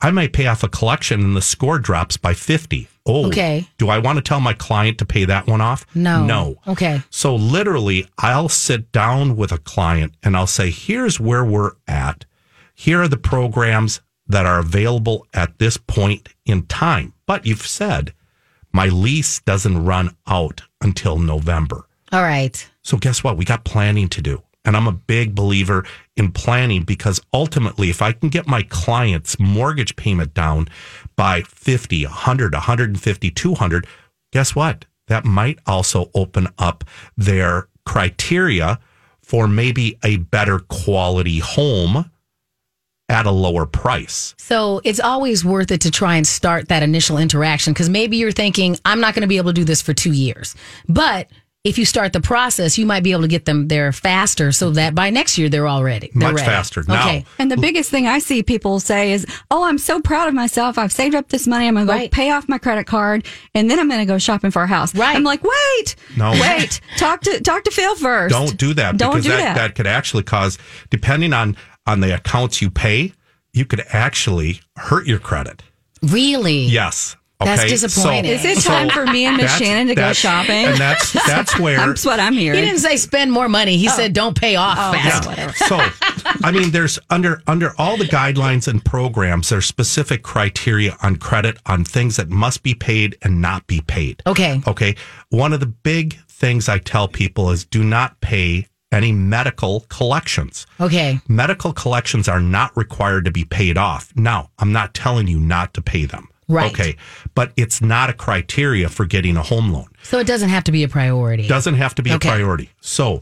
I 0.00 0.10
might 0.10 0.32
pay 0.32 0.46
off 0.46 0.62
a 0.62 0.68
collection 0.68 1.20
and 1.22 1.36
the 1.36 1.42
score 1.42 1.78
drops 1.78 2.16
by 2.16 2.34
50. 2.34 2.88
Oh, 3.06 3.26
Okay. 3.28 3.66
Do 3.78 3.88
I 3.88 3.98
want 3.98 4.16
to 4.16 4.22
tell 4.22 4.40
my 4.40 4.52
client 4.52 4.98
to 4.98 5.04
pay 5.06 5.24
that 5.24 5.46
one 5.46 5.60
off? 5.60 5.86
No. 5.94 6.24
No. 6.24 6.56
Okay. 6.66 7.02
So 7.10 7.34
literally, 7.34 8.06
I'll 8.18 8.48
sit 8.50 8.92
down 8.92 9.36
with 9.36 9.52
a 9.52 9.58
client 9.58 10.14
and 10.22 10.36
I'll 10.36 10.46
say, 10.46 10.70
here's 10.70 11.18
where 11.18 11.44
we're 11.44 11.72
at. 11.88 12.24
Here 12.74 13.00
are 13.02 13.08
the 13.08 13.16
programs 13.16 14.00
that 14.28 14.44
are 14.44 14.58
available 14.58 15.26
at 15.32 15.58
this 15.58 15.76
point 15.76 16.28
in 16.44 16.66
time. 16.66 17.14
But 17.26 17.46
you've 17.46 17.66
said 17.66 18.12
my 18.72 18.86
lease 18.88 19.40
doesn't 19.40 19.84
run 19.84 20.14
out 20.26 20.62
until 20.82 21.18
November. 21.18 21.86
All 22.12 22.22
right. 22.22 22.68
So 22.82 22.98
guess 22.98 23.24
what? 23.24 23.36
We 23.36 23.44
got 23.44 23.64
planning 23.64 24.08
to 24.10 24.20
do. 24.20 24.42
And 24.66 24.76
I'm 24.76 24.88
a 24.88 24.92
big 24.92 25.34
believer 25.34 25.84
in 26.16 26.32
planning 26.32 26.82
because 26.82 27.20
ultimately, 27.32 27.88
if 27.88 28.02
I 28.02 28.12
can 28.12 28.28
get 28.28 28.46
my 28.46 28.62
client's 28.64 29.38
mortgage 29.38 29.96
payment 29.96 30.34
down 30.34 30.68
by 31.14 31.42
50, 31.42 32.04
100, 32.04 32.52
150, 32.52 33.30
200, 33.30 33.86
guess 34.32 34.54
what? 34.54 34.84
That 35.06 35.24
might 35.24 35.60
also 35.66 36.10
open 36.14 36.48
up 36.58 36.84
their 37.16 37.68
criteria 37.86 38.80
for 39.22 39.48
maybe 39.48 39.98
a 40.04 40.16
better 40.16 40.58
quality 40.58 41.38
home 41.38 42.10
at 43.08 43.26
a 43.26 43.30
lower 43.30 43.66
price. 43.66 44.34
So 44.38 44.80
it's 44.84 45.00
always 45.00 45.44
worth 45.44 45.70
it 45.70 45.80
to 45.82 45.90
try 45.90 46.16
and 46.16 46.26
start 46.26 46.68
that 46.68 46.82
initial 46.82 47.18
interaction 47.18 47.72
because 47.72 47.88
maybe 47.88 48.16
you're 48.16 48.32
thinking, 48.32 48.76
I'm 48.84 49.00
not 49.00 49.14
going 49.14 49.22
to 49.22 49.28
be 49.28 49.36
able 49.36 49.50
to 49.50 49.54
do 49.54 49.64
this 49.64 49.80
for 49.80 49.94
two 49.94 50.12
years. 50.12 50.56
But 50.88 51.28
if 51.66 51.78
you 51.78 51.84
start 51.84 52.12
the 52.12 52.20
process, 52.20 52.78
you 52.78 52.86
might 52.86 53.02
be 53.02 53.10
able 53.10 53.22
to 53.22 53.28
get 53.28 53.44
them 53.44 53.66
there 53.68 53.90
faster 53.90 54.52
so 54.52 54.70
that 54.70 54.94
by 54.94 55.10
next 55.10 55.36
year 55.36 55.48
they're 55.48 55.66
already. 55.68 56.10
They're 56.14 56.28
Much 56.32 56.36
ready. 56.40 56.46
faster. 56.46 56.84
Now, 56.86 57.06
Okay. 57.08 57.24
And 57.40 57.50
the 57.50 57.56
biggest 57.56 57.90
thing 57.90 58.06
I 58.06 58.20
see 58.20 58.42
people 58.42 58.78
say 58.78 59.12
is, 59.12 59.26
"Oh, 59.50 59.64
I'm 59.64 59.78
so 59.78 60.00
proud 60.00 60.28
of 60.28 60.34
myself. 60.34 60.78
I've 60.78 60.92
saved 60.92 61.14
up 61.16 61.28
this 61.28 61.46
money. 61.46 61.66
I'm 61.66 61.74
going 61.74 61.86
to 61.88 61.92
Right. 61.92 62.10
go 62.10 62.14
pay 62.14 62.30
off 62.30 62.48
my 62.48 62.58
credit 62.58 62.86
card, 62.86 63.26
and 63.54 63.68
then 63.68 63.78
I'm 63.80 63.88
going 63.88 64.00
to 64.00 64.06
go 64.06 64.18
shopping 64.18 64.50
for 64.52 64.62
a 64.62 64.66
house." 64.68 64.94
Right. 64.94 65.16
I'm 65.16 65.24
like, 65.24 65.42
"Wait, 65.42 65.96
No. 66.16 66.30
wait. 66.32 66.80
Talk 66.98 67.20
to 67.22 67.40
talk 67.40 67.64
to 67.64 67.70
Phil 67.72 67.96
first. 67.96 68.32
Don't 68.32 68.56
do 68.56 68.72
that 68.74 68.96
Don't 68.96 69.10
because 69.10 69.24
do 69.24 69.30
that, 69.30 69.38
that. 69.42 69.54
that 69.56 69.74
could 69.74 69.86
actually 69.88 70.22
cause, 70.22 70.58
depending 70.90 71.32
on 71.32 71.56
on 71.86 72.00
the 72.00 72.14
accounts 72.14 72.62
you 72.62 72.70
pay, 72.70 73.12
you 73.52 73.64
could 73.64 73.82
actually 73.92 74.60
hurt 74.76 75.06
your 75.06 75.18
credit. 75.18 75.62
Really? 76.02 76.62
Yes. 76.64 77.16
Okay. 77.38 77.54
That's 77.54 77.70
disappointing. 77.70 78.30
Is 78.32 78.44
it 78.46 78.62
time 78.62 78.88
for 78.88 79.04
me 79.04 79.26
and 79.26 79.36
Miss 79.36 79.54
Shannon 79.58 79.88
to 79.88 79.94
go 79.94 80.14
shopping? 80.14 80.64
And 80.66 80.78
that's 80.78 81.12
that's 81.26 81.58
where 81.58 81.76
That's 81.76 82.04
what 82.06 82.18
I'm 82.18 82.32
hearing. 82.32 82.58
He 82.58 82.64
didn't 82.64 82.80
say 82.80 82.96
spend 82.96 83.30
more 83.30 83.48
money. 83.48 83.76
He 83.76 83.88
oh. 83.88 83.92
said 83.92 84.14
don't 84.14 84.38
pay 84.38 84.56
off 84.56 84.78
Oh, 84.80 84.92
fast. 84.92 85.26
whatever. 85.26 85.52
So, 85.66 85.78
I 86.44 86.50
mean, 86.52 86.70
there's 86.70 86.98
under 87.10 87.42
under 87.46 87.72
all 87.76 87.96
the 87.96 88.04
guidelines 88.04 88.68
and 88.68 88.82
programs, 88.84 89.48
there's 89.50 89.66
specific 89.66 90.22
criteria 90.22 90.96
on 91.02 91.16
credit 91.16 91.58
on 91.66 91.84
things 91.84 92.16
that 92.16 92.30
must 92.30 92.62
be 92.62 92.74
paid 92.74 93.18
and 93.22 93.42
not 93.42 93.66
be 93.66 93.80
paid. 93.82 94.22
Okay. 94.26 94.60
Okay. 94.66 94.94
One 95.30 95.52
of 95.52 95.60
the 95.60 95.66
big 95.66 96.14
things 96.28 96.68
I 96.68 96.78
tell 96.78 97.08
people 97.08 97.50
is 97.50 97.64
do 97.64 97.82
not 97.84 98.20
pay 98.20 98.66
any 98.92 99.12
medical 99.12 99.80
collections. 99.88 100.66
Okay. 100.80 101.20
Medical 101.28 101.72
collections 101.72 102.28
are 102.28 102.40
not 102.40 102.74
required 102.76 103.24
to 103.24 103.30
be 103.30 103.44
paid 103.44 103.76
off. 103.76 104.12
Now, 104.16 104.50
I'm 104.58 104.72
not 104.72 104.94
telling 104.94 105.26
you 105.26 105.38
not 105.40 105.74
to 105.74 105.82
pay 105.82 106.06
them. 106.06 106.28
Right. 106.48 106.72
Okay. 106.72 106.96
But 107.34 107.52
it's 107.56 107.80
not 107.80 108.08
a 108.10 108.12
criteria 108.12 108.88
for 108.88 109.04
getting 109.04 109.36
a 109.36 109.42
home 109.42 109.72
loan. 109.72 109.88
So 110.02 110.18
it 110.18 110.26
doesn't 110.26 110.48
have 110.50 110.64
to 110.64 110.72
be 110.72 110.84
a 110.84 110.88
priority. 110.88 111.48
Doesn't 111.48 111.74
have 111.74 111.94
to 111.96 112.02
be 112.02 112.12
Okay. 112.12 112.28
a 112.28 112.32
priority. 112.32 112.70
So, 112.80 113.20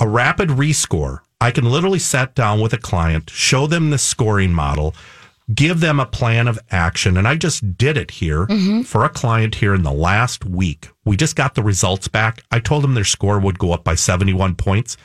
a 0.00 0.08
rapid 0.08 0.48
rescore, 0.48 1.18
I 1.40 1.50
can 1.50 1.64
literally 1.64 1.98
sit 1.98 2.34
down 2.34 2.60
with 2.60 2.72
a 2.72 2.78
client, 2.78 3.30
show 3.30 3.66
them 3.66 3.90
the 3.90 3.98
scoring 3.98 4.52
model, 4.52 4.94
give 5.54 5.80
them 5.80 6.00
a 6.00 6.06
plan 6.06 6.48
of 6.48 6.58
action. 6.70 7.16
And 7.16 7.28
I 7.28 7.36
just 7.36 7.76
did 7.76 7.96
it 7.96 8.10
here 8.12 8.46
Mm-hmm. 8.46 8.82
for 8.82 9.04
a 9.04 9.08
client 9.10 9.56
here 9.56 9.74
in 9.74 9.82
the 9.82 9.92
last 9.92 10.44
week. 10.44 10.88
We 11.04 11.16
just 11.16 11.36
got 11.36 11.54
the 11.54 11.62
results 11.62 12.08
back. 12.08 12.42
I 12.50 12.58
told 12.60 12.82
them 12.84 12.94
their 12.94 13.04
score 13.04 13.38
would 13.38 13.58
go 13.58 13.72
up 13.72 13.84
by 13.84 13.94
71 13.96 14.54
points. 14.54 14.96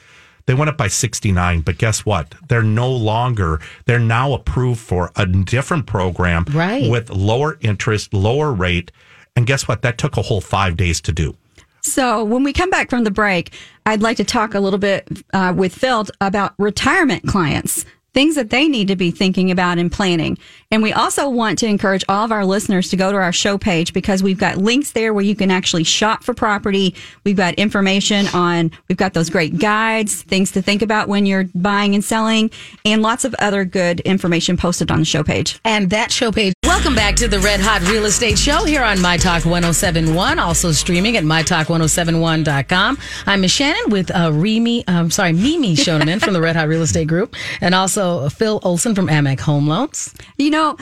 They 0.47 0.53
went 0.53 0.69
up 0.69 0.77
by 0.77 0.87
69, 0.87 1.61
but 1.61 1.77
guess 1.77 2.05
what? 2.05 2.33
They're 2.47 2.63
no 2.63 2.89
longer, 2.91 3.59
they're 3.85 3.99
now 3.99 4.33
approved 4.33 4.79
for 4.79 5.11
a 5.15 5.25
different 5.25 5.85
program 5.85 6.45
Right. 6.51 6.89
with 6.89 7.09
lower 7.11 7.57
interest, 7.61 8.13
lower 8.13 8.51
rate. 8.51 8.91
And 9.35 9.45
guess 9.45 9.67
what? 9.67 9.81
That 9.83 9.97
took 9.97 10.17
a 10.17 10.21
whole 10.23 10.41
five 10.41 10.75
days 10.77 10.99
to 11.01 11.11
do. 11.11 11.35
So 11.81 12.23
when 12.23 12.43
we 12.43 12.51
come 12.53 12.69
back 12.69 12.89
from 12.89 13.03
the 13.03 13.11
break, 13.11 13.53
I'd 13.85 14.01
like 14.01 14.17
to 14.17 14.23
talk 14.23 14.53
a 14.55 14.59
little 14.59 14.79
bit 14.79 15.07
uh, 15.33 15.53
with 15.55 15.73
Phil 15.75 16.05
about 16.19 16.53
retirement 16.57 17.27
clients, 17.27 17.85
things 18.17 18.33
that 18.33 18.49
they 18.49 18.67
need 18.67 18.87
to 18.87 18.95
be 18.95 19.11
thinking 19.11 19.51
about 19.51 19.77
and 19.77 19.91
planning. 19.91 20.35
And 20.71 20.81
we 20.81 20.91
also 20.91 21.29
want 21.29 21.59
to 21.59 21.67
encourage 21.67 22.03
all 22.09 22.25
of 22.25 22.31
our 22.31 22.45
listeners 22.45 22.89
to 22.89 22.97
go 22.97 23.11
to 23.11 23.17
our 23.19 23.31
show 23.31 23.59
page 23.59 23.93
because 23.93 24.23
we've 24.23 24.39
got 24.39 24.57
links 24.57 24.93
there 24.93 25.13
where 25.13 25.23
you 25.23 25.35
can 25.35 25.51
actually 25.51 25.83
shop 25.83 26.23
for 26.23 26.33
property. 26.33 26.95
We've 27.23 27.37
got 27.37 27.53
information 27.53 28.25
on, 28.33 28.71
we've 28.89 28.97
got 28.97 29.13
those 29.13 29.29
great 29.29 29.59
guides, 29.59 30.23
things 30.23 30.51
to 30.53 30.63
think 30.63 30.81
about 30.81 31.07
when 31.07 31.27
you're 31.27 31.43
buying 31.53 31.93
and 31.93 32.03
selling, 32.03 32.49
and 32.83 33.03
lots 33.03 33.23
of 33.23 33.35
other 33.37 33.63
good 33.65 33.99
information 33.99 34.57
posted 34.57 34.89
on 34.89 34.97
the 34.97 35.05
show 35.05 35.23
page. 35.23 35.59
And 35.63 35.91
that 35.91 36.11
show 36.11 36.31
page. 36.31 36.55
Welcome 36.63 36.95
back 36.95 37.15
to 37.17 37.27
the 37.27 37.39
Red 37.39 37.59
Hot 37.59 37.81
Real 37.83 38.05
Estate 38.05 38.39
Show 38.39 38.65
here 38.65 38.81
on 38.81 38.99
My 38.99 39.17
Talk 39.17 39.45
1071, 39.45 40.39
also 40.39 40.71
streaming 40.71 41.17
at 41.17 41.23
MyTalk1071.com. 41.23 42.97
I'm 43.27 43.41
Miss 43.41 43.51
Shannon 43.51 43.91
with 43.91 44.09
uh, 44.09 44.31
Remy, 44.33 44.87
um, 44.87 45.11
sorry, 45.11 45.33
Mimi 45.33 45.75
Shoneman 45.75 46.19
from 46.19 46.33
the 46.33 46.41
Red 46.41 46.55
Hot 46.55 46.67
Real 46.67 46.81
Estate 46.81 47.07
Group, 47.07 47.35
and 47.61 47.75
also 47.75 48.06
Phil 48.29 48.59
Olson 48.63 48.95
from 48.95 49.07
Amac 49.07 49.39
Home 49.41 49.67
Loans. 49.67 50.13
You 50.37 50.49
know, 50.49 50.77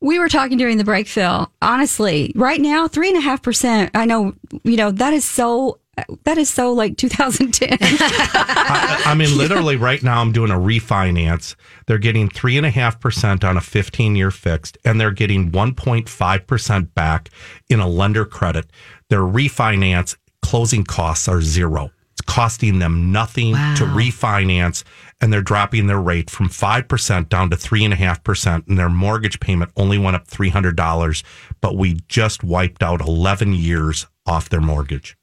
we 0.00 0.18
were 0.18 0.28
talking 0.28 0.58
during 0.58 0.78
the 0.78 0.84
break, 0.84 1.06
Phil. 1.06 1.50
Honestly, 1.60 2.32
right 2.34 2.60
now, 2.60 2.88
three 2.88 3.08
and 3.08 3.18
a 3.18 3.20
half 3.20 3.42
percent. 3.42 3.90
I 3.94 4.04
know, 4.04 4.34
you 4.64 4.76
know, 4.76 4.90
that 4.90 5.12
is 5.12 5.24
so. 5.24 5.80
That 6.22 6.38
is 6.38 6.48
so 6.48 6.72
like 6.72 6.96
2010. 6.96 7.76
I, 7.80 9.02
I 9.04 9.14
mean, 9.14 9.36
literally, 9.36 9.74
right 9.74 10.00
now, 10.00 10.20
I'm 10.20 10.30
doing 10.30 10.52
a 10.52 10.54
refinance. 10.54 11.56
They're 11.88 11.98
getting 11.98 12.28
three 12.28 12.56
and 12.56 12.64
a 12.64 12.70
half 12.70 13.00
percent 13.00 13.42
on 13.42 13.56
a 13.56 13.60
15 13.60 14.14
year 14.14 14.30
fixed, 14.30 14.78
and 14.84 15.00
they're 15.00 15.10
getting 15.10 15.50
1.5 15.50 16.46
percent 16.46 16.94
back 16.94 17.30
in 17.68 17.80
a 17.80 17.88
lender 17.88 18.24
credit. 18.24 18.70
Their 19.10 19.22
refinance 19.22 20.14
closing 20.40 20.84
costs 20.84 21.26
are 21.26 21.42
zero. 21.42 21.90
It's 22.12 22.22
costing 22.22 22.78
them 22.78 23.12
nothing 23.12 23.54
to 23.54 23.84
refinance, 23.84 24.84
and 25.20 25.32
they're 25.32 25.42
dropping 25.42 25.86
their 25.86 26.00
rate 26.00 26.30
from 26.30 26.48
five 26.48 26.88
percent 26.88 27.28
down 27.28 27.50
to 27.50 27.56
three 27.56 27.84
and 27.84 27.92
a 27.92 27.96
half 27.96 28.22
percent, 28.24 28.66
and 28.66 28.78
their 28.78 28.88
mortgage 28.88 29.40
payment 29.40 29.70
only 29.76 29.98
went 29.98 30.16
up 30.16 30.26
three 30.26 30.50
hundred 30.50 30.76
dollars. 30.76 31.22
But 31.60 31.76
we 31.76 32.00
just 32.08 32.44
wiped 32.44 32.82
out 32.82 33.00
11 33.00 33.52
years 33.54 34.06
off 34.26 34.48
their 34.48 34.60
mortgage 34.60 35.16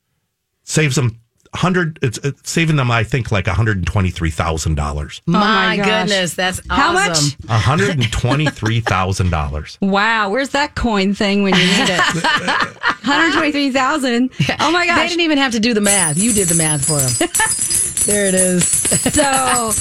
saves 0.66 0.96
them 0.96 1.20
hundred. 1.54 2.00
It's, 2.02 2.18
it's 2.20 2.52
saving 2.52 2.76
them, 2.76 2.92
I 2.92 3.04
think, 3.04 3.32
like 3.32 3.48
one 3.48 3.56
hundred 3.56 3.78
and 3.78 3.88
twenty 3.88 4.10
three 4.10 4.30
thousand 4.30 4.76
dollars. 4.76 5.22
Oh 5.28 5.32
my, 5.32 5.40
my 5.40 5.78
gosh. 5.78 5.86
goodness, 6.10 6.34
that's 6.34 6.60
awesome. 6.70 6.76
How 6.76 6.94
much? 6.94 7.18
One 7.48 7.60
hundred 7.60 7.90
and 7.92 8.12
twenty 8.12 8.48
three 8.48 8.82
thousand 8.82 9.30
dollars. 9.30 9.78
wow, 9.82 10.30
where's 10.30 10.50
that 10.50 10.76
coin 10.76 11.14
thing 11.14 11.44
when 11.44 11.54
you 11.54 11.66
need 11.66 11.90
it? 11.90 12.02
123,000. 13.06 14.32
Oh 14.60 14.72
my 14.72 14.82
They 14.82 14.88
gosh. 14.88 15.10
didn't 15.10 15.22
even 15.22 15.38
have 15.38 15.52
to 15.52 15.60
do 15.60 15.76
the 15.76 15.82
math. 15.82 16.18
You 16.18 16.34
did 16.34 16.48
the 16.48 16.56
math 16.56 16.86
for 16.86 17.00
them. 17.00 17.30
there 18.06 18.28
it 18.28 18.34
is. 18.34 18.66
so 19.14 19.72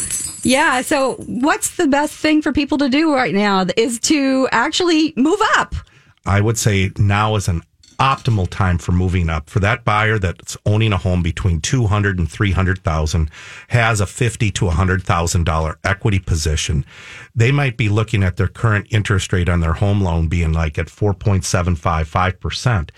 Yeah. 0.45 0.83
So, 0.83 1.15
what's 1.27 1.77
the 1.77 1.87
best 1.87 2.15
thing 2.15 2.43
for 2.43 2.53
people 2.53 2.79
to 2.79 2.89
do 2.89 3.15
right 3.15 3.35
now 3.35 3.67
is 3.77 4.01
to 4.01 4.49
actually 4.53 5.15
move 5.17 5.41
up. 5.57 5.75
I 6.27 6.41
would 6.41 6.59
say 6.59 6.91
now 6.99 7.37
is 7.37 7.49
an 7.49 7.63
optimal 7.99 8.49
time 8.49 8.79
for 8.79 8.93
moving 8.93 9.29
up 9.31 9.49
for 9.49 9.61
that 9.61 9.85
buyer 9.85 10.19
that's 10.19 10.57
owning 10.67 10.93
a 10.93 10.97
home 10.97 11.23
between 11.23 11.61
200 11.61 12.19
and 12.19 12.29
300,000 12.31 13.31
has 13.69 14.01
a 14.01 14.07
50 14.07 14.51
to 14.51 14.65
100,000 14.65 15.45
dollar 15.45 15.79
equity 15.85 16.19
position 16.19 16.85
they 17.37 17.53
might 17.53 17.77
be 17.77 17.89
looking 17.89 18.25
at 18.25 18.37
their 18.37 18.49
current 18.49 18.89
interest 18.91 19.33
rate 19.33 19.49
on 19.49 19.61
their 19.61 19.75
home 19.75 20.01
loan 20.01 20.27
being 20.27 20.53
like 20.53 20.77
at 20.77 20.89
4.755% 20.89 22.91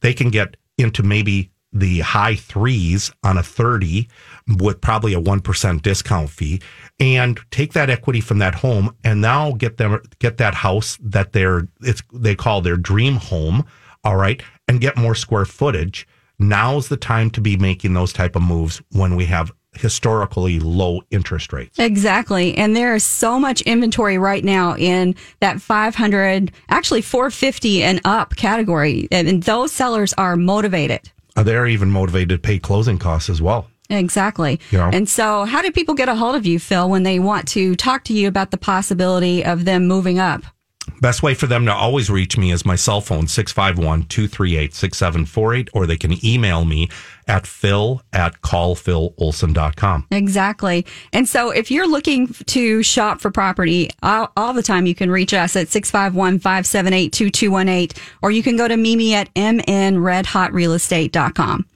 they 0.00 0.14
can 0.14 0.30
get 0.30 0.56
into 0.78 1.02
maybe 1.02 1.50
the 1.78 2.00
high 2.00 2.34
threes 2.36 3.12
on 3.22 3.36
a 3.36 3.42
30 3.42 4.08
with 4.58 4.80
probably 4.80 5.12
a 5.12 5.20
1% 5.20 5.82
discount 5.82 6.30
fee 6.30 6.60
and 6.98 7.38
take 7.50 7.72
that 7.74 7.90
equity 7.90 8.20
from 8.20 8.38
that 8.38 8.54
home 8.54 8.94
and 9.04 9.20
now 9.20 9.52
get 9.52 9.76
them 9.76 10.00
get 10.18 10.38
that 10.38 10.54
house 10.54 10.98
that 11.02 11.32
they're 11.32 11.68
it's 11.82 12.02
they 12.12 12.34
call 12.34 12.60
their 12.60 12.76
dream 12.76 13.16
home 13.16 13.64
all 14.04 14.16
right 14.16 14.42
and 14.68 14.80
get 14.80 14.96
more 14.96 15.14
square 15.14 15.44
footage 15.44 16.06
now's 16.38 16.88
the 16.88 16.96
time 16.96 17.30
to 17.30 17.40
be 17.40 17.56
making 17.56 17.94
those 17.94 18.12
type 18.12 18.36
of 18.36 18.42
moves 18.42 18.80
when 18.92 19.16
we 19.16 19.26
have 19.26 19.52
historically 19.72 20.58
low 20.58 21.02
interest 21.10 21.52
rates 21.52 21.78
Exactly. 21.78 22.56
And 22.56 22.74
there 22.74 22.94
is 22.94 23.04
so 23.04 23.38
much 23.38 23.60
inventory 23.62 24.16
right 24.16 24.42
now 24.42 24.74
in 24.76 25.14
that 25.40 25.60
500, 25.60 26.50
actually 26.70 27.02
450 27.02 27.82
and 27.82 28.00
up 28.04 28.36
category. 28.36 29.06
And 29.10 29.28
and 29.28 29.42
those 29.42 29.72
sellers 29.72 30.14
are 30.14 30.36
motivated. 30.36 31.10
Uh, 31.36 31.42
they're 31.42 31.66
even 31.66 31.90
motivated 31.90 32.28
to 32.30 32.38
pay 32.38 32.58
closing 32.58 32.98
costs 32.98 33.28
as 33.28 33.42
well 33.42 33.68
Exactly. 33.90 34.60
Yeah. 34.70 34.90
And 34.92 35.08
so, 35.08 35.44
how 35.44 35.62
do 35.62 35.70
people 35.70 35.94
get 35.94 36.08
a 36.08 36.14
hold 36.14 36.34
of 36.34 36.46
you, 36.46 36.58
Phil, 36.58 36.88
when 36.88 37.02
they 37.02 37.18
want 37.18 37.46
to 37.48 37.76
talk 37.76 38.04
to 38.04 38.12
you 38.12 38.28
about 38.28 38.50
the 38.50 38.56
possibility 38.56 39.44
of 39.44 39.64
them 39.64 39.86
moving 39.86 40.18
up? 40.18 40.42
Best 41.00 41.22
way 41.22 41.34
for 41.34 41.46
them 41.46 41.66
to 41.66 41.74
always 41.74 42.10
reach 42.10 42.38
me 42.38 42.52
is 42.52 42.64
my 42.64 42.76
cell 42.76 43.00
phone, 43.00 43.26
651 43.26 44.04
238 44.04 44.74
6748, 44.74 45.70
or 45.74 45.86
they 45.86 45.96
can 45.96 46.24
email 46.24 46.64
me 46.64 46.88
at 47.28 47.46
phil 47.46 48.02
at 48.12 48.40
callphilolson.com. 48.42 50.06
Exactly. 50.10 50.86
And 51.12 51.28
so 51.28 51.50
if 51.50 51.70
you're 51.70 51.88
looking 51.88 52.28
to 52.28 52.82
shop 52.82 53.20
for 53.20 53.30
property 53.30 53.90
all, 54.02 54.32
all 54.36 54.52
the 54.52 54.62
time, 54.62 54.86
you 54.86 54.94
can 54.94 55.10
reach 55.10 55.34
us 55.34 55.56
at 55.56 55.68
651 55.68 56.38
578 56.38 57.12
2218, 57.12 58.02
or 58.22 58.30
you 58.30 58.42
can 58.42 58.56
go 58.56 58.68
to 58.68 58.76
Mimi 58.76 59.14
at 59.14 59.32
mnredhotrealestate.com. 59.34 61.66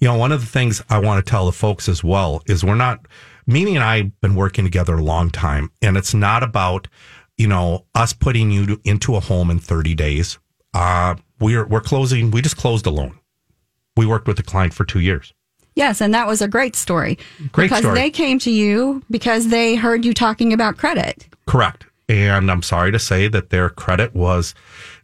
You 0.00 0.08
know, 0.08 0.16
one 0.16 0.32
of 0.32 0.40
the 0.40 0.46
things 0.46 0.82
I 0.90 0.98
want 0.98 1.24
to 1.24 1.30
tell 1.30 1.46
the 1.46 1.52
folks 1.52 1.88
as 1.88 2.04
well 2.04 2.42
is 2.46 2.64
we're 2.64 2.74
not, 2.74 3.06
Mimi 3.46 3.74
and 3.74 3.84
I 3.84 3.98
have 3.98 4.20
been 4.20 4.34
working 4.34 4.64
together 4.64 4.96
a 4.96 5.02
long 5.02 5.30
time, 5.30 5.70
and 5.80 5.96
it's 5.96 6.14
not 6.14 6.42
about, 6.42 6.88
you 7.36 7.48
know, 7.48 7.84
us 7.94 8.12
putting 8.12 8.50
you 8.50 8.80
into 8.84 9.16
a 9.16 9.20
home 9.20 9.50
in 9.50 9.58
30 9.58 9.94
days. 9.94 10.38
Uh, 10.72 11.16
we're, 11.40 11.66
we're 11.66 11.80
closing, 11.80 12.30
we 12.30 12.42
just 12.42 12.56
closed 12.56 12.86
a 12.86 12.90
loan. 12.90 13.18
We 13.96 14.06
worked 14.06 14.26
with 14.26 14.36
the 14.36 14.42
client 14.42 14.74
for 14.74 14.84
two 14.84 15.00
years. 15.00 15.32
Yes, 15.74 16.00
and 16.00 16.14
that 16.14 16.26
was 16.26 16.40
a 16.40 16.48
great 16.48 16.76
story. 16.76 17.18
Great 17.52 17.66
because 17.66 17.80
story. 17.80 17.94
they 17.94 18.10
came 18.10 18.38
to 18.40 18.50
you 18.50 19.02
because 19.10 19.48
they 19.48 19.74
heard 19.74 20.04
you 20.04 20.14
talking 20.14 20.52
about 20.52 20.76
credit. 20.76 21.26
Correct. 21.46 21.86
And 22.08 22.50
I'm 22.50 22.62
sorry 22.62 22.92
to 22.92 22.98
say 22.98 23.28
that 23.28 23.50
their 23.50 23.70
credit 23.70 24.14
was, 24.14 24.54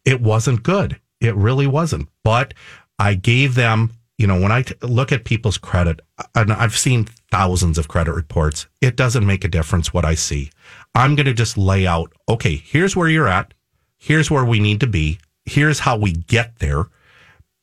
it 0.04 0.20
wasn't 0.20 0.62
good. 0.62 1.00
It 1.20 1.34
really 1.34 1.66
wasn't. 1.66 2.08
But 2.22 2.54
I 2.98 3.14
gave 3.14 3.54
them, 3.54 3.92
you 4.18 4.26
know, 4.26 4.40
when 4.40 4.52
I 4.52 4.62
t- 4.62 4.74
look 4.82 5.10
at 5.12 5.24
people's 5.24 5.58
credit, 5.58 6.00
and 6.34 6.52
I've 6.52 6.76
seen 6.76 7.08
thousands 7.30 7.78
of 7.78 7.88
credit 7.88 8.12
reports, 8.12 8.66
it 8.80 8.96
doesn't 8.96 9.26
make 9.26 9.44
a 9.44 9.48
difference 9.48 9.92
what 9.92 10.04
I 10.04 10.14
see. 10.14 10.50
I'm 10.94 11.14
going 11.14 11.26
to 11.26 11.34
just 11.34 11.56
lay 11.56 11.86
out, 11.86 12.12
okay, 12.28 12.56
here's 12.56 12.96
where 12.96 13.08
you're 13.08 13.28
at. 13.28 13.54
Here's 13.98 14.30
where 14.30 14.44
we 14.44 14.60
need 14.60 14.80
to 14.80 14.86
be. 14.86 15.18
Here's 15.44 15.80
how 15.80 15.96
we 15.96 16.12
get 16.12 16.58
there. 16.58 16.86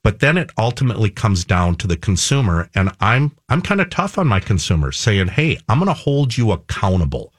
But 0.04 0.20
then 0.20 0.38
it 0.38 0.52
ultimately 0.58 1.10
comes 1.10 1.44
down 1.44 1.76
to 1.76 1.88
the 1.88 1.98
consumer. 1.98 2.70
And 2.76 2.92
I'm, 3.02 3.36
I'm 3.50 3.62
kind 3.62 3.82
of 3.82 3.90
tough 3.90 4.18
on 4.18 4.28
my 4.28 4.40
consumers 4.40 4.98
saying, 4.98 5.30
Hey, 5.30 5.58
I'm 5.68 5.80
going 5.80 5.88
to 5.88 5.94
hold 5.94 6.38
you 6.38 6.52
accountable. 6.52 7.34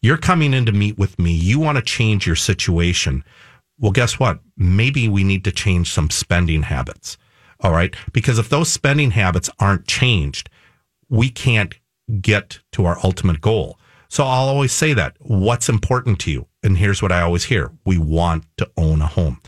You're 0.00 0.16
coming 0.16 0.54
in 0.54 0.66
to 0.66 0.72
meet 0.72 0.98
with 0.98 1.18
me. 1.18 1.32
You 1.32 1.58
want 1.58 1.76
to 1.76 1.82
change 1.82 2.26
your 2.26 2.36
situation. 2.36 3.24
Well, 3.78 3.92
guess 3.92 4.18
what? 4.18 4.40
Maybe 4.56 5.08
we 5.08 5.24
need 5.24 5.44
to 5.44 5.52
change 5.52 5.92
some 5.92 6.10
spending 6.10 6.62
habits. 6.62 7.18
All 7.60 7.72
right. 7.72 7.94
Because 8.12 8.38
if 8.38 8.48
those 8.48 8.70
spending 8.70 9.10
habits 9.10 9.50
aren't 9.58 9.86
changed, 9.86 10.48
we 11.14 11.30
can't 11.30 11.78
get 12.20 12.58
to 12.72 12.84
our 12.84 12.98
ultimate 13.04 13.40
goal. 13.40 13.78
So 14.08 14.24
I'll 14.24 14.48
always 14.48 14.72
say 14.72 14.94
that. 14.94 15.16
What's 15.20 15.68
important 15.68 16.18
to 16.20 16.30
you? 16.30 16.48
And 16.62 16.76
here's 16.76 17.00
what 17.00 17.12
I 17.12 17.20
always 17.20 17.44
hear 17.44 17.70
we 17.84 17.98
want 17.98 18.44
to 18.58 18.68
own 18.76 19.00
a 19.00 19.06
home. 19.06 19.40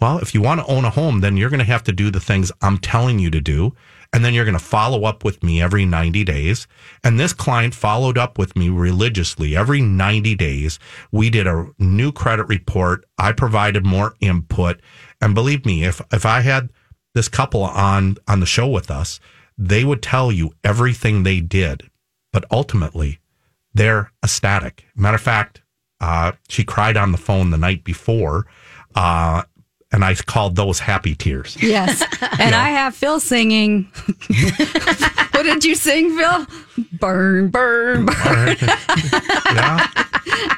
Well, 0.00 0.18
if 0.18 0.34
you 0.34 0.42
want 0.42 0.60
to 0.60 0.66
own 0.66 0.84
a 0.84 0.90
home, 0.90 1.20
then 1.20 1.36
you're 1.36 1.50
going 1.50 1.58
to 1.58 1.64
have 1.64 1.84
to 1.84 1.92
do 1.92 2.10
the 2.10 2.20
things 2.20 2.52
I'm 2.62 2.78
telling 2.78 3.18
you 3.18 3.30
to 3.30 3.40
do. 3.40 3.72
And 4.12 4.24
then 4.24 4.34
you're 4.34 4.44
going 4.44 4.58
to 4.58 4.64
follow 4.64 5.04
up 5.04 5.24
with 5.24 5.42
me 5.42 5.60
every 5.60 5.84
90 5.84 6.22
days. 6.22 6.68
And 7.02 7.18
this 7.18 7.32
client 7.32 7.74
followed 7.74 8.16
up 8.16 8.38
with 8.38 8.54
me 8.54 8.68
religiously 8.68 9.56
every 9.56 9.80
90 9.80 10.36
days. 10.36 10.78
We 11.10 11.30
did 11.30 11.48
a 11.48 11.66
new 11.78 12.12
credit 12.12 12.44
report. 12.44 13.04
I 13.18 13.32
provided 13.32 13.84
more 13.84 14.14
input. 14.20 14.80
And 15.20 15.34
believe 15.34 15.66
me, 15.66 15.84
if, 15.84 16.00
if 16.12 16.24
I 16.24 16.40
had 16.40 16.70
this 17.14 17.28
couple 17.28 17.62
on, 17.64 18.16
on 18.28 18.40
the 18.40 18.46
show 18.46 18.68
with 18.68 18.90
us, 18.90 19.18
they 19.56 19.84
would 19.84 20.02
tell 20.02 20.32
you 20.32 20.52
everything 20.62 21.22
they 21.22 21.40
did. 21.40 21.90
But 22.32 22.44
ultimately, 22.50 23.20
they're 23.72 24.10
ecstatic. 24.22 24.86
Matter 24.96 25.16
of 25.16 25.20
fact, 25.20 25.62
uh, 26.00 26.32
she 26.48 26.64
cried 26.64 26.96
on 26.96 27.12
the 27.12 27.18
phone 27.18 27.50
the 27.50 27.58
night 27.58 27.84
before. 27.84 28.46
Uh, 28.94 29.44
and 29.94 30.04
I 30.04 30.14
called 30.14 30.56
those 30.56 30.78
happy 30.80 31.14
tears. 31.14 31.56
Yes. 31.62 32.02
And 32.36 32.54
I 32.54 32.70
have 32.70 32.96
Phil 32.96 33.20
singing. 33.20 33.84
what 35.30 35.42
did 35.44 35.64
you 35.64 35.74
sing, 35.76 36.16
Phil? 36.16 36.46
Burn, 36.98 37.48
burn, 37.48 38.06
burn. 38.06 38.56
yeah. 38.60 39.86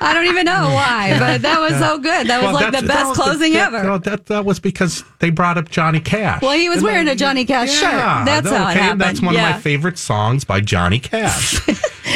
I 0.01 0.13
don't 0.15 0.25
even 0.27 0.47
know 0.47 0.71
why, 0.73 1.17
but 1.19 1.43
that 1.43 1.61
was 1.61 1.79
so 1.79 1.99
good. 1.99 2.29
That 2.29 2.43
was 2.43 2.55
Well, 2.55 2.71
like 2.71 2.81
the 2.81 2.87
best 2.87 3.15
closing 3.15 3.53
that- 3.55 3.75
ever. 3.75 3.85
no, 3.85 3.99
that, 3.99 4.27
that 4.27 4.45
was 4.47 4.59
because 4.59 5.05
they 5.19 5.29
brought 5.31 5.59
up 5.59 5.69
Johnny 5.71 6.01
Cash. 6.01 6.41
Well, 6.41 6.57
he 6.57 6.69
was 6.69 6.79
And 6.79 6.85
wearing 6.87 7.05
then- 7.07 7.17
a 7.17 7.19
Johnny 7.19 7.45
Cash 7.45 7.71
shirt. 7.73 7.91
That's 8.25 8.49
how 8.49 8.69
it 8.71 8.77
happened. 8.77 9.01
That's 9.03 9.21
one 9.21 9.35
of 9.37 9.41
my 9.43 9.59
favorite 9.61 9.99
songs 9.99 10.45
by 10.45 10.61
Johnny 10.63 10.99
Cash. 10.99 11.61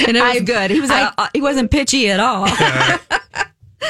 and 0.06 0.16
it 0.16 0.22
was 0.22 0.42
good. 0.42 0.70
He 0.70 0.80
was 0.80 0.90
I- 0.90 1.12
uh, 1.18 1.28
he 1.34 1.40
wasn't 1.42 1.70
pitchy 1.70 2.08
at 2.10 2.18
all. 2.20 2.46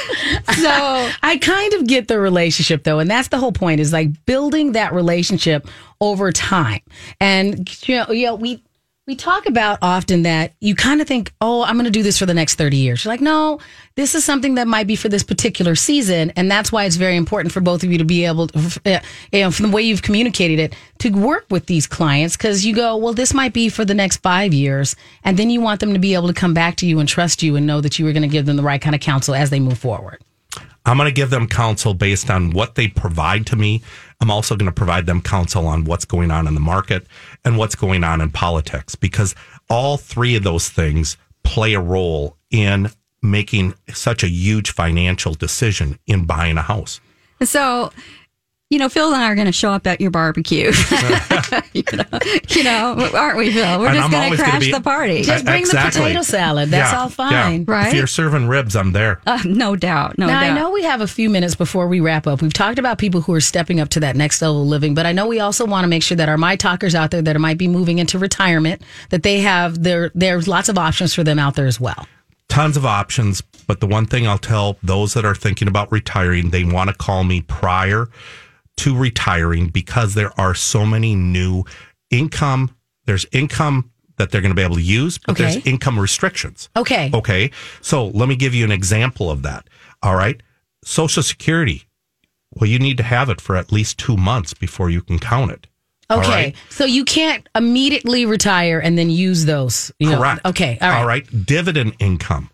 So 0.54 1.10
I 1.22 1.38
kind 1.38 1.72
of 1.74 1.86
get 1.86 2.08
the 2.08 2.18
relationship 2.18 2.84
though, 2.84 2.98
and 2.98 3.10
that's 3.10 3.28
the 3.28 3.38
whole 3.38 3.52
point 3.52 3.80
is 3.80 3.92
like 3.92 4.08
building 4.26 4.72
that 4.72 4.92
relationship 4.92 5.66
over 6.00 6.32
time. 6.32 6.80
And 7.20 7.88
you 7.88 7.96
know, 7.96 8.10
you 8.10 8.26
know, 8.26 8.34
we 8.34 8.62
we 9.06 9.16
talk 9.16 9.46
about 9.46 9.78
often 9.82 10.22
that 10.22 10.52
you 10.60 10.74
kind 10.74 11.00
of 11.00 11.08
think, 11.08 11.32
oh, 11.40 11.64
I'm 11.64 11.74
going 11.74 11.84
to 11.84 11.90
do 11.90 12.02
this 12.02 12.18
for 12.18 12.26
the 12.26 12.34
next 12.34 12.56
30 12.56 12.76
years. 12.76 13.04
You're 13.04 13.12
like, 13.12 13.20
no, 13.20 13.58
this 13.96 14.14
is 14.14 14.24
something 14.24 14.54
that 14.54 14.68
might 14.68 14.86
be 14.86 14.94
for 14.94 15.08
this 15.08 15.24
particular 15.24 15.74
season. 15.74 16.32
And 16.36 16.50
that's 16.50 16.70
why 16.70 16.84
it's 16.84 16.96
very 16.96 17.16
important 17.16 17.52
for 17.52 17.60
both 17.60 17.82
of 17.82 17.90
you 17.90 17.98
to 17.98 18.04
be 18.04 18.24
able 18.24 18.48
to, 18.48 19.02
you 19.32 19.40
know, 19.40 19.50
from 19.50 19.70
the 19.70 19.72
way 19.74 19.82
you've 19.82 20.02
communicated 20.02 20.58
it, 20.58 20.76
to 20.98 21.10
work 21.10 21.46
with 21.50 21.66
these 21.66 21.86
clients 21.86 22.36
because 22.36 22.64
you 22.64 22.74
go, 22.74 22.96
well, 22.96 23.14
this 23.14 23.32
might 23.34 23.52
be 23.52 23.68
for 23.68 23.84
the 23.84 23.94
next 23.94 24.18
five 24.18 24.52
years. 24.52 24.94
And 25.24 25.36
then 25.36 25.50
you 25.50 25.60
want 25.60 25.80
them 25.80 25.94
to 25.94 25.98
be 25.98 26.14
able 26.14 26.28
to 26.28 26.34
come 26.34 26.54
back 26.54 26.76
to 26.76 26.86
you 26.86 27.00
and 27.00 27.08
trust 27.08 27.42
you 27.42 27.56
and 27.56 27.66
know 27.66 27.80
that 27.80 27.98
you 27.98 28.04
were 28.04 28.12
going 28.12 28.22
to 28.22 28.28
give 28.28 28.46
them 28.46 28.56
the 28.56 28.62
right 28.62 28.80
kind 28.80 28.94
of 28.94 29.00
counsel 29.00 29.34
as 29.34 29.50
they 29.50 29.60
move 29.60 29.78
forward. 29.78 30.22
I'm 30.86 30.96
going 30.96 31.08
to 31.08 31.14
give 31.14 31.30
them 31.30 31.46
counsel 31.46 31.94
based 31.94 32.30
on 32.30 32.50
what 32.50 32.74
they 32.74 32.88
provide 32.88 33.46
to 33.48 33.56
me. 33.56 33.82
I'm 34.20 34.30
also 34.30 34.56
going 34.56 34.66
to 34.66 34.74
provide 34.74 35.06
them 35.06 35.20
counsel 35.20 35.66
on 35.66 35.84
what's 35.84 36.04
going 36.04 36.30
on 36.30 36.46
in 36.46 36.54
the 36.54 36.60
market 36.60 37.06
and 37.44 37.56
what's 37.56 37.74
going 37.74 38.04
on 38.04 38.20
in 38.20 38.30
politics 38.30 38.94
because 38.94 39.34
all 39.68 39.96
three 39.96 40.36
of 40.36 40.42
those 40.42 40.68
things 40.68 41.16
play 41.42 41.74
a 41.74 41.80
role 41.80 42.36
in 42.50 42.90
making 43.22 43.74
such 43.92 44.22
a 44.22 44.28
huge 44.28 44.72
financial 44.72 45.34
decision 45.34 45.98
in 46.06 46.24
buying 46.24 46.56
a 46.56 46.62
house. 46.62 47.00
so, 47.42 47.92
you 48.70 48.78
know, 48.78 48.88
Phil 48.88 49.12
and 49.12 49.16
I 49.20 49.30
are 49.30 49.34
going 49.34 49.46
to 49.46 49.52
show 49.52 49.72
up 49.72 49.84
at 49.88 50.00
your 50.00 50.12
barbecue. 50.12 50.70
you, 51.72 51.82
know, 51.92 52.04
you 52.48 52.62
know, 52.64 53.10
aren't 53.14 53.36
we, 53.36 53.52
Phil? 53.52 53.80
We're 53.80 53.88
And 53.88 53.96
just 53.96 54.10
going 54.10 54.12
to 54.12 54.16
always 54.26 54.38
gonna 54.40 54.50
crash 54.52 54.66
be- 54.66 54.70
the 54.72 54.80
party. 54.80 55.22
Just 55.22 55.44
bring 55.44 55.60
Exactly. 55.60 55.90
the 56.00 56.06
potato 56.06 56.22
salad. 56.22 56.68
That's 56.70 56.92
Yeah, 56.92 57.00
all 57.00 57.08
fine. 57.08 57.64
yeah. 57.66 57.72
Right? 57.74 57.88
If 57.88 57.94
you're 57.94 58.06
serving 58.06 58.46
ribs, 58.46 58.76
I'm 58.76 58.92
there. 58.92 59.20
Uh, 59.26 59.40
no 59.44 59.74
doubt. 59.74 60.18
No 60.18 60.26
now, 60.26 60.40
doubt. 60.40 60.50
I 60.50 60.54
know 60.54 60.70
we 60.70 60.84
have 60.84 61.00
a 61.00 61.08
few 61.08 61.28
minutes 61.28 61.56
before 61.56 61.88
we 61.88 61.98
wrap 61.98 62.28
up. 62.28 62.42
We've 62.42 62.52
talked 62.52 62.78
about 62.78 62.98
people 62.98 63.20
who 63.22 63.34
are 63.34 63.40
stepping 63.40 63.80
up 63.80 63.88
to 63.90 64.00
that 64.00 64.14
next 64.14 64.40
level 64.40 64.62
of 64.62 64.68
living, 64.68 64.94
but 64.94 65.04
I 65.04 65.10
know 65.12 65.26
we 65.26 65.40
also 65.40 65.66
want 65.66 65.82
to 65.84 65.88
make 65.88 66.04
sure 66.04 66.16
that 66.16 66.28
our 66.28 66.38
My 66.38 66.54
Talkers 66.54 66.94
out 66.94 67.10
there 67.10 67.22
that 67.22 67.38
might 67.40 67.58
be 67.58 67.66
moving 67.66 67.98
into 67.98 68.18
retirement, 68.20 68.82
that 69.08 69.24
they 69.24 69.40
have 69.40 69.82
there. 69.82 70.12
There's 70.14 70.46
lots 70.46 70.68
of 70.68 70.78
options 70.78 71.12
for 71.12 71.24
them 71.24 71.40
out 71.40 71.56
there 71.56 71.66
as 71.66 71.80
well. 71.80 72.06
tons 72.48 72.76
of 72.76 72.86
options. 72.86 73.42
But 73.66 73.78
the 73.78 73.86
one 73.86 74.06
thing 74.06 74.26
I'll 74.26 74.38
tell 74.38 74.78
those 74.82 75.14
that 75.14 75.24
are 75.24 75.34
thinking 75.36 75.68
about 75.68 75.92
retiring, 75.92 76.50
they 76.50 76.64
want 76.64 76.88
to 76.90 76.94
call 76.94 77.22
me 77.22 77.40
prior 77.42 78.08
to 78.80 78.96
retiring 78.96 79.68
because 79.68 80.14
there 80.14 80.32
are 80.40 80.54
so 80.54 80.84
many 80.86 81.14
new 81.14 81.64
income. 82.10 82.74
There's 83.06 83.26
income 83.32 83.90
that 84.16 84.30
they're 84.30 84.40
going 84.40 84.50
to 84.50 84.56
be 84.56 84.62
able 84.62 84.76
to 84.76 84.82
use, 84.82 85.18
but 85.18 85.32
Okay. 85.32 85.42
there's 85.52 85.66
income 85.66 85.98
restrictions. 85.98 86.68
Okay. 86.76 87.10
Okay. 87.14 87.50
So 87.80 88.08
let 88.08 88.28
me 88.28 88.36
give 88.36 88.54
you 88.54 88.64
an 88.64 88.72
example 88.72 89.30
of 89.30 89.42
that. 89.42 89.66
All 90.02 90.14
right. 90.14 90.42
Social 90.84 91.22
Security. 91.22 91.84
Well, 92.54 92.68
you 92.68 92.78
need 92.78 92.96
to 92.96 93.02
have 93.02 93.28
it 93.30 93.40
for 93.40 93.56
at 93.56 93.70
least 93.72 93.98
two 93.98 94.16
months 94.16 94.54
before 94.54 94.90
you 94.90 95.02
can 95.02 95.18
count 95.18 95.52
it. 95.52 95.66
Okay. 96.10 96.28
right? 96.28 96.56
So 96.70 96.84
you 96.84 97.04
can't 97.04 97.48
immediately 97.54 98.26
retire 98.26 98.80
and 98.80 98.98
then 98.98 99.10
use 99.10 99.44
those. 99.44 99.92
You 100.00 100.10
know. 100.10 100.18
Correct. 100.18 100.44
Okay. 100.44 100.76
All 100.80 100.88
right. 100.90 100.98
All 101.00 101.06
right. 101.06 101.46
Dividend 101.46 101.94
income. 102.00 102.50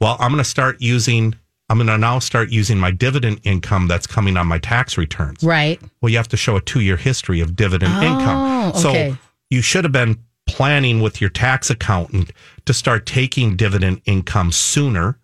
Well, 0.00 0.16
I'm 0.18 0.30
going 0.32 0.42
to 0.42 0.48
start 0.48 0.80
using, 0.80 1.34
I'm 1.70 1.76
going 1.76 1.86
to 1.88 1.98
now 1.98 2.18
start 2.18 2.50
using 2.50 2.78
my 2.78 2.90
dividend 2.90 3.40
income 3.44 3.88
that's 3.88 4.06
coming 4.06 4.36
on 4.36 4.46
my 4.46 4.58
tax 4.58 4.96
returns. 4.96 5.42
Right. 5.42 5.80
Well, 6.00 6.10
you 6.10 6.16
have 6.16 6.28
to 6.28 6.36
show 6.36 6.56
a 6.56 6.60
two 6.60 6.80
year 6.80 6.96
history 6.96 7.40
of 7.40 7.56
dividend 7.56 7.92
Oh, 7.96 8.02
income. 8.02 8.72
So 8.74 8.90
okay. 8.90 9.16
you 9.50 9.60
should 9.62 9.84
have 9.84 9.92
been 9.92 10.18
planning 10.46 11.00
with 11.02 11.20
your 11.20 11.28
tax 11.30 11.68
accountant 11.68 12.32
to 12.64 12.72
start 12.72 13.04
taking 13.04 13.54
dividend 13.54 14.00
income 14.06 14.50
sooner 14.50 15.18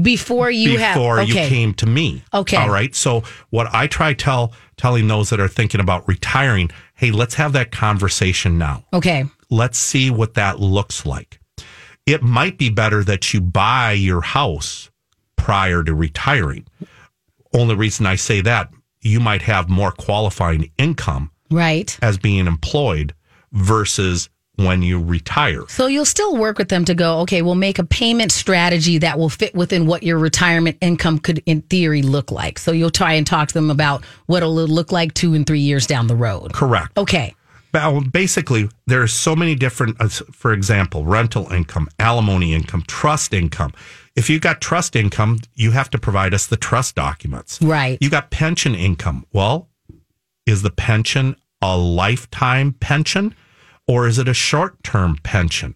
Before 0.00 0.50
you 0.50 0.76
have. 0.78 0.94
before 0.96 1.20
Okay. 1.20 1.28
you 1.44 1.48
came 1.48 1.74
to 1.74 1.86
me. 1.86 2.24
Okay. 2.34 2.56
All 2.56 2.68
right. 2.68 2.92
So 2.94 3.22
what 3.50 3.72
I 3.72 3.86
try 3.86 4.12
tell 4.12 4.52
telling 4.76 5.06
those 5.06 5.30
that 5.30 5.38
are 5.38 5.46
thinking 5.48 5.80
about 5.80 6.08
retiring, 6.08 6.70
hey, 6.94 7.12
let's 7.12 7.34
have 7.36 7.52
that 7.52 7.70
conversation 7.70 8.58
now. 8.58 8.84
Okay. 8.92 9.24
Let's 9.50 9.78
see 9.78 10.10
what 10.10 10.34
that 10.34 10.58
looks 10.58 11.06
like. 11.06 11.38
It 12.06 12.22
might 12.22 12.58
be 12.58 12.70
better 12.70 13.04
that 13.04 13.32
you 13.32 13.40
buy 13.40 13.92
your 13.92 14.20
house 14.22 14.89
prior 15.44 15.82
to 15.82 15.94
retiring. 15.94 16.66
Only 17.52 17.74
reason 17.74 18.06
I 18.06 18.16
say 18.16 18.40
that, 18.42 18.70
you 19.00 19.20
might 19.20 19.42
have 19.42 19.68
more 19.68 19.90
qualifying 19.92 20.70
income 20.78 21.30
Right. 21.50 21.98
as 22.02 22.18
being 22.18 22.46
employed 22.46 23.14
versus 23.52 24.28
when 24.56 24.82
you 24.82 25.00
retire. 25.02 25.62
So 25.68 25.86
you'll 25.86 26.04
still 26.04 26.36
work 26.36 26.58
with 26.58 26.68
them 26.68 26.84
to 26.84 26.94
go, 26.94 27.20
okay, 27.20 27.40
we'll 27.40 27.54
make 27.54 27.78
a 27.78 27.84
payment 27.84 28.30
strategy 28.30 28.98
that 28.98 29.18
will 29.18 29.30
fit 29.30 29.54
within 29.54 29.86
what 29.86 30.02
your 30.02 30.18
retirement 30.18 30.76
income 30.82 31.18
could, 31.18 31.42
in 31.46 31.62
theory, 31.62 32.02
look 32.02 32.30
like. 32.30 32.58
So 32.58 32.72
you'll 32.72 32.90
try 32.90 33.14
and 33.14 33.26
talk 33.26 33.48
to 33.48 33.54
them 33.54 33.70
about 33.70 34.04
what 34.26 34.42
it'll 34.42 34.54
look 34.54 34.92
like 34.92 35.14
two 35.14 35.32
and 35.32 35.46
three 35.46 35.60
years 35.60 35.86
down 35.86 36.08
the 36.08 36.14
road. 36.16 36.52
Correct. 36.52 36.96
Okay. 36.98 37.34
Well, 37.72 38.02
basically, 38.02 38.68
there 38.86 39.00
are 39.00 39.06
so 39.08 39.34
many 39.34 39.54
different, 39.54 39.96
uh, 40.00 40.08
for 40.08 40.52
example, 40.52 41.04
rental 41.06 41.50
income, 41.52 41.88
alimony 41.98 42.52
income, 42.52 42.82
trust 42.86 43.32
income. 43.32 43.72
If 44.20 44.28
you 44.28 44.38
got 44.38 44.60
trust 44.60 44.96
income, 44.96 45.38
you 45.54 45.70
have 45.70 45.88
to 45.88 45.98
provide 45.98 46.34
us 46.34 46.46
the 46.46 46.58
trust 46.58 46.94
documents. 46.94 47.58
Right. 47.62 47.96
You 48.02 48.10
got 48.10 48.30
pension 48.30 48.74
income. 48.74 49.24
Well, 49.32 49.70
is 50.44 50.60
the 50.60 50.68
pension 50.68 51.36
a 51.62 51.78
lifetime 51.78 52.74
pension 52.74 53.34
or 53.88 54.06
is 54.06 54.18
it 54.18 54.28
a 54.28 54.34
short 54.34 54.82
term 54.82 55.16
pension? 55.22 55.74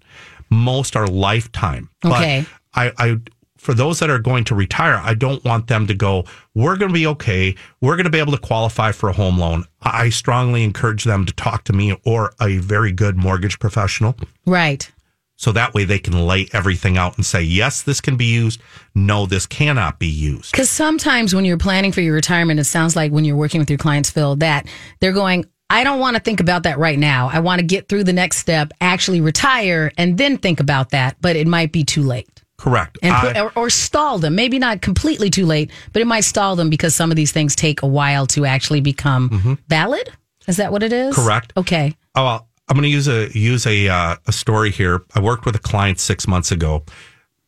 Most 0.51 0.95
are 0.95 1.07
lifetime. 1.07 1.89
Okay. 2.05 2.45
But 2.75 2.79
I, 2.79 2.93
I, 2.99 3.17
for 3.57 3.73
those 3.73 3.99
that 4.01 4.11
are 4.11 4.19
going 4.19 4.45
to 4.45 4.55
retire, 4.55 5.01
I 5.03 5.15
don't 5.15 5.43
want 5.43 5.69
them 5.69 5.87
to 5.87 5.95
go, 5.95 6.27
we're 6.55 6.77
going 6.77 6.91
to 6.91 6.95
be 6.95 7.07
okay. 7.07 7.55
We're 7.81 7.97
going 7.97 8.05
to 8.05 8.11
be 8.11 8.19
able 8.19 8.33
to 8.33 8.39
qualify 8.39 8.93
for 8.93 9.09
a 9.09 9.15
home 9.15 9.39
loan. 9.39 9.65
I 9.81 10.11
strongly 10.11 10.65
encourage 10.65 11.05
them 11.05 11.25
to 11.25 11.33
talk 11.33 11.65
to 11.65 11.73
me 11.73 11.97
or 12.05 12.35
a 12.43 12.59
very 12.59 12.93
good 12.93 13.17
mortgage 13.17 13.59
professional. 13.59 14.17
Right. 14.45 14.93
So 15.37 15.51
that 15.53 15.75
way 15.75 15.85
they 15.85 15.99
can 15.99 16.27
lay 16.27 16.49
everything 16.53 16.97
out 16.97 17.17
and 17.17 17.27
say, 17.27 17.43
yes, 17.43 17.83
this 17.83 18.01
can 18.01 18.17
be 18.17 18.25
used. 18.27 18.61
No, 18.95 19.27
this 19.27 19.47
cannot 19.47 19.99
be 19.99 20.07
used. 20.07 20.53
Because 20.53 20.71
sometimes 20.71 21.35
when 21.35 21.45
you're 21.45 21.59
planning 21.59 21.91
for 21.93 22.01
your 22.01 22.15
retirement, 22.15 22.61
it 22.61 22.65
sounds 22.65 22.95
like 22.95 23.11
when 23.11 23.25
you're 23.25 23.37
working 23.37 23.59
with 23.59 23.69
your 23.69 23.79
clients, 23.79 24.11
Phil, 24.11 24.37
that 24.37 24.67
they're 25.01 25.13
going, 25.13 25.45
I 25.69 25.83
don't 25.83 25.99
want 25.99 26.17
to 26.17 26.23
think 26.23 26.39
about 26.41 26.63
that 26.65 26.79
right 26.79 26.99
now. 26.99 27.31
I 27.33 27.41
want 27.41 27.59
to 27.61 27.67
get 27.67 27.89
through 27.89 28.05
the 28.05 28.13
next 28.13 28.37
step, 28.37 28.71
actually 28.81 29.21
retire, 29.21 29.91
and 29.99 30.17
then 30.17 30.39
think 30.39 30.61
about 30.61 30.91
that. 30.91 31.17
But 31.21 31.35
it 31.37 31.49
might 31.49 31.73
be 31.73 31.83
too 31.85 32.03
late. 32.03 32.29
Correct. 32.57 32.97
And 33.03 33.13
I- 33.13 33.41
or, 33.41 33.53
or 33.57 33.71
stall 33.71 34.19
them. 34.19 34.37
Maybe 34.37 34.61
not 34.61 34.83
completely 34.83 35.31
too 35.31 35.47
late, 35.47 35.71
but 35.93 36.01
it 36.01 36.07
might 36.07 36.21
stall 36.21 36.55
them 36.55 36.71
because 36.71 36.95
some 36.95 37.11
of 37.11 37.17
these 37.17 37.33
things 37.33 37.57
take 37.57 37.83
a 37.83 37.87
while 37.89 38.27
to 38.29 38.45
actually 38.45 38.81
become 38.83 39.59
valid. 39.69 40.09
Is 40.47 40.59
that 40.59 40.71
what 40.71 40.83
it 40.85 40.93
is? 40.93 41.17
Mm-hmm. 41.17 41.25
Correct. 41.27 41.53
Okay. 41.57 41.97
Oh, 42.15 42.25
well, 42.25 42.49
I'm 42.69 42.77
going 42.77 42.85
to 42.85 42.89
use 42.89 43.09
a 43.09 43.31
use 43.37 43.67
a 43.67 43.89
uh, 43.89 44.17
a 44.27 44.33
story 44.33 44.71
here. 44.71 45.03
I 45.15 45.21
worked 45.21 45.45
with 45.45 45.55
a 45.55 45.61
client 45.61 46.01
six 46.01 46.27
months 46.27 46.51
ago, 46.51 46.85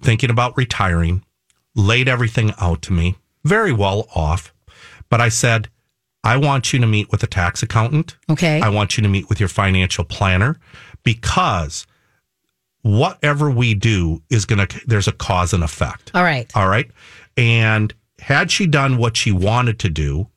thinking 0.02 0.30
about 0.30 0.56
retiring. 0.56 1.24
Laid 1.74 2.08
everything 2.08 2.54
out 2.58 2.80
to 2.82 2.92
me, 2.94 3.16
very 3.44 3.72
well 3.72 4.08
off, 4.14 4.54
but 5.10 5.20
I 5.20 5.28
said, 5.28 5.68
I 6.24 6.38
want 6.38 6.72
you 6.72 6.80
to 6.80 6.86
meet 6.86 7.12
with 7.12 7.22
a 7.22 7.26
tax 7.26 7.62
accountant. 7.62 8.16
Okay. 8.30 8.60
I 8.60 8.70
want 8.70 8.96
you 8.96 9.02
to 9.02 9.08
meet 9.08 9.28
with 9.28 9.38
your 9.38 9.48
financial 9.50 10.02
planner 10.02 10.58
because 11.02 11.86
whatever 12.82 13.50
we 13.50 13.74
do 13.74 14.22
is 14.30 14.44
going 14.44 14.66
to 14.66 14.80
there's 14.86 15.06
a 15.06 15.12
cause 15.12 15.52
and 15.52 15.62
effect. 15.62 16.10
All 16.14 16.22
right. 16.22 16.50
All 16.56 16.68
right. 16.68 16.90
And 17.36 17.92
had 18.18 18.50
she 18.50 18.66
done 18.66 18.96
what 18.96 19.16
she 19.16 19.32
wanted 19.32 19.78
to 19.80 19.88
do, 19.88 20.28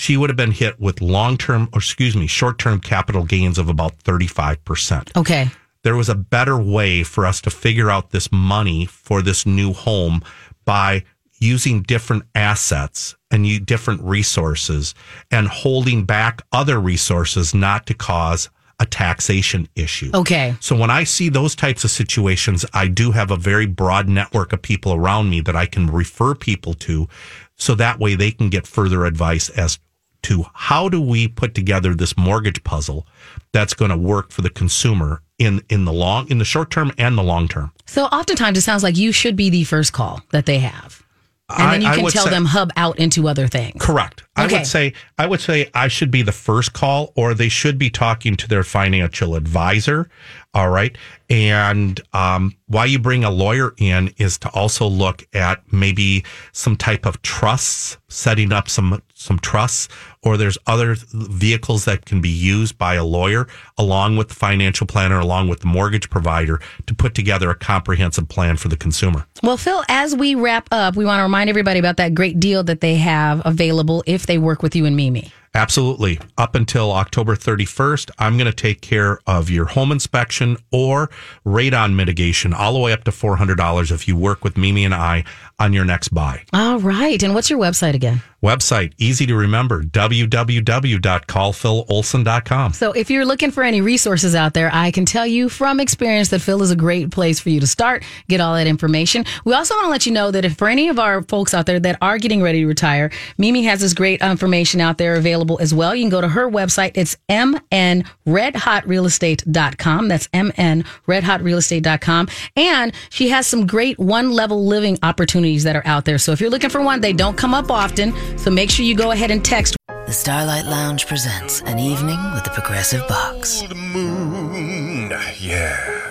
she 0.00 0.16
would 0.16 0.30
have 0.30 0.36
been 0.36 0.52
hit 0.52 0.78
with 0.78 1.02
long 1.02 1.36
term, 1.36 1.68
or 1.72 1.78
excuse 1.78 2.16
me, 2.16 2.28
short 2.28 2.56
term 2.56 2.78
capital 2.78 3.24
gains 3.24 3.58
of 3.58 3.68
about 3.68 3.98
35%. 3.98 5.16
Okay. 5.16 5.50
There 5.82 5.96
was 5.96 6.08
a 6.08 6.14
better 6.14 6.56
way 6.56 7.02
for 7.02 7.26
us 7.26 7.40
to 7.40 7.50
figure 7.50 7.90
out 7.90 8.10
this 8.10 8.30
money 8.30 8.86
for 8.86 9.22
this 9.22 9.44
new 9.44 9.72
home 9.72 10.22
by 10.64 11.02
using 11.40 11.82
different 11.82 12.22
assets 12.36 13.16
and 13.32 13.66
different 13.66 14.00
resources 14.02 14.94
and 15.32 15.48
holding 15.48 16.04
back 16.04 16.42
other 16.52 16.78
resources 16.78 17.52
not 17.52 17.84
to 17.86 17.94
cause 17.94 18.50
a 18.78 18.86
taxation 18.86 19.68
issue. 19.74 20.12
Okay. 20.14 20.54
So 20.60 20.76
when 20.76 20.90
I 20.90 21.02
see 21.02 21.28
those 21.28 21.56
types 21.56 21.82
of 21.82 21.90
situations, 21.90 22.64
I 22.72 22.86
do 22.86 23.10
have 23.10 23.32
a 23.32 23.36
very 23.36 23.66
broad 23.66 24.08
network 24.08 24.52
of 24.52 24.62
people 24.62 24.92
around 24.92 25.28
me 25.28 25.40
that 25.40 25.56
I 25.56 25.66
can 25.66 25.88
refer 25.88 26.36
people 26.36 26.74
to 26.74 27.08
so 27.56 27.74
that 27.74 27.98
way 27.98 28.14
they 28.14 28.30
can 28.30 28.48
get 28.48 28.64
further 28.64 29.04
advice 29.04 29.48
as 29.48 29.80
to 30.22 30.44
how 30.52 30.88
do 30.88 31.00
we 31.00 31.28
put 31.28 31.54
together 31.54 31.94
this 31.94 32.16
mortgage 32.16 32.62
puzzle 32.64 33.06
that's 33.52 33.74
going 33.74 33.90
to 33.90 33.96
work 33.96 34.30
for 34.32 34.42
the 34.42 34.50
consumer 34.50 35.22
in 35.38 35.62
in 35.68 35.84
the 35.84 35.92
long 35.92 36.28
in 36.28 36.38
the 36.38 36.44
short 36.44 36.70
term 36.70 36.92
and 36.98 37.16
the 37.16 37.22
long 37.22 37.48
term. 37.48 37.72
So 37.86 38.04
oftentimes 38.06 38.58
it 38.58 38.62
sounds 38.62 38.82
like 38.82 38.96
you 38.96 39.12
should 39.12 39.36
be 39.36 39.50
the 39.50 39.64
first 39.64 39.92
call 39.92 40.20
that 40.32 40.46
they 40.46 40.58
have. 40.58 41.02
And 41.50 41.62
I- 41.62 41.70
then 41.78 41.82
you 41.82 41.88
can 42.02 42.10
tell 42.10 42.24
say- 42.24 42.30
them 42.30 42.44
hub 42.44 42.70
out 42.76 42.98
into 42.98 43.26
other 43.28 43.46
things. 43.46 43.80
Correct. 43.80 44.22
I 44.36 44.46
would 44.46 44.66
say 44.66 44.92
I 45.16 45.26
would 45.26 45.40
say 45.40 45.70
I 45.74 45.88
should 45.88 46.10
be 46.10 46.22
the 46.22 46.32
first 46.32 46.72
call 46.72 47.12
or 47.16 47.32
they 47.34 47.48
should 47.48 47.78
be 47.78 47.88
talking 47.88 48.36
to 48.36 48.48
their 48.48 48.64
financial 48.64 49.34
advisor. 49.34 50.10
All 50.58 50.70
right. 50.70 50.98
And 51.30 52.00
um, 52.12 52.52
why 52.66 52.86
you 52.86 52.98
bring 52.98 53.22
a 53.22 53.30
lawyer 53.30 53.74
in 53.78 54.12
is 54.16 54.38
to 54.38 54.50
also 54.50 54.88
look 54.88 55.24
at 55.32 55.62
maybe 55.72 56.24
some 56.50 56.74
type 56.74 57.06
of 57.06 57.22
trusts, 57.22 57.96
setting 58.08 58.52
up 58.52 58.68
some 58.68 59.00
some 59.14 59.38
trusts, 59.38 59.86
or 60.24 60.36
there's 60.36 60.58
other 60.66 60.96
vehicles 61.12 61.84
that 61.84 62.06
can 62.06 62.20
be 62.20 62.28
used 62.28 62.76
by 62.76 62.94
a 62.94 63.04
lawyer 63.04 63.46
along 63.76 64.16
with 64.16 64.30
the 64.30 64.34
financial 64.34 64.84
planner, 64.84 65.20
along 65.20 65.46
with 65.46 65.60
the 65.60 65.68
mortgage 65.68 66.10
provider 66.10 66.60
to 66.86 66.94
put 66.94 67.14
together 67.14 67.50
a 67.50 67.54
comprehensive 67.54 68.28
plan 68.28 68.56
for 68.56 68.66
the 68.66 68.76
consumer. 68.76 69.28
Well, 69.44 69.58
Phil, 69.58 69.84
as 69.88 70.16
we 70.16 70.34
wrap 70.34 70.66
up, 70.72 70.96
we 70.96 71.04
want 71.04 71.20
to 71.20 71.22
remind 71.22 71.48
everybody 71.50 71.78
about 71.78 71.98
that 71.98 72.14
great 72.14 72.40
deal 72.40 72.64
that 72.64 72.80
they 72.80 72.96
have 72.96 73.42
available 73.44 74.02
if 74.08 74.26
they 74.26 74.38
work 74.38 74.64
with 74.64 74.74
you 74.74 74.86
and 74.86 74.96
Mimi. 74.96 75.30
Absolutely. 75.54 76.20
Up 76.36 76.54
until 76.54 76.92
October 76.92 77.34
31st, 77.34 78.10
I'm 78.18 78.36
going 78.36 78.46
to 78.46 78.52
take 78.52 78.80
care 78.80 79.18
of 79.26 79.50
your 79.50 79.64
home 79.66 79.90
inspection 79.90 80.56
or 80.70 81.10
radon 81.44 81.94
mitigation 81.94 82.52
all 82.52 82.72
the 82.72 82.78
way 82.78 82.92
up 82.92 83.04
to 83.04 83.10
$400 83.10 83.90
if 83.90 84.06
you 84.06 84.16
work 84.16 84.44
with 84.44 84.56
Mimi 84.56 84.84
and 84.84 84.94
I 84.94 85.24
on 85.58 85.72
your 85.72 85.84
next 85.84 86.08
buy. 86.08 86.44
All 86.52 86.78
right. 86.78 87.20
And 87.22 87.34
what's 87.34 87.50
your 87.50 87.58
website 87.58 87.94
again? 87.94 88.22
Website, 88.42 88.92
easy 88.98 89.24
to 89.26 89.34
remember, 89.34 89.82
www.callphilolson.com. 89.82 92.72
So 92.72 92.92
if 92.92 93.10
you're 93.10 93.24
looking 93.24 93.50
for 93.50 93.64
any 93.64 93.80
resources 93.80 94.36
out 94.36 94.54
there, 94.54 94.70
I 94.72 94.92
can 94.92 95.04
tell 95.04 95.26
you 95.26 95.48
from 95.48 95.80
experience 95.80 96.28
that 96.28 96.38
Phil 96.38 96.62
is 96.62 96.70
a 96.70 96.76
great 96.76 97.10
place 97.10 97.40
for 97.40 97.50
you 97.50 97.58
to 97.58 97.66
start, 97.66 98.04
get 98.28 98.40
all 98.40 98.54
that 98.54 98.68
information. 98.68 99.24
We 99.44 99.54
also 99.54 99.74
want 99.74 99.86
to 99.86 99.90
let 99.90 100.06
you 100.06 100.12
know 100.12 100.30
that 100.30 100.44
if 100.44 100.56
for 100.56 100.68
any 100.68 100.88
of 100.88 101.00
our 101.00 101.22
folks 101.22 101.52
out 101.52 101.66
there 101.66 101.80
that 101.80 101.98
are 102.00 102.18
getting 102.18 102.40
ready 102.40 102.60
to 102.60 102.66
retire, 102.66 103.10
Mimi 103.38 103.64
has 103.64 103.80
this 103.80 103.92
great 103.92 104.22
information 104.22 104.80
out 104.80 104.98
there 104.98 105.16
available 105.16 105.58
as 105.60 105.74
well. 105.74 105.96
You 105.96 106.04
can 106.04 106.10
go 106.10 106.20
to 106.20 106.28
her 106.28 106.48
website. 106.48 106.92
It's 106.94 107.16
mnredhotrealestate.com. 107.28 110.08
That's 110.08 110.28
mnredhotrealestate.com. 110.28 112.28
And 112.54 112.92
she 113.10 113.30
has 113.30 113.48
some 113.48 113.66
great 113.66 113.98
one 113.98 114.30
level 114.30 114.64
living 114.64 114.96
opportunities 115.02 115.47
that 115.56 115.76
are 115.76 115.86
out 115.86 116.04
there. 116.04 116.18
So 116.18 116.32
if 116.32 116.40
you're 116.40 116.50
looking 116.50 116.70
for 116.70 116.82
one, 116.82 117.00
they 117.00 117.12
don't 117.12 117.36
come 117.36 117.54
up 117.54 117.70
often. 117.70 118.12
So 118.38 118.50
make 118.50 118.70
sure 118.70 118.84
you 118.84 118.94
go 118.94 119.10
ahead 119.10 119.30
and 119.30 119.44
text 119.44 119.76
The 120.06 120.12
Starlight 120.12 120.64
Lounge 120.66 121.06
presents 121.06 121.62
an 121.62 121.78
evening 121.78 122.18
with 122.34 122.44
the 122.44 122.50
Progressive 122.50 123.06
Box. 123.08 123.62
Oh, 123.62 123.68
Old 123.68 123.76
Moon, 123.76 125.10
yeah. 125.38 126.04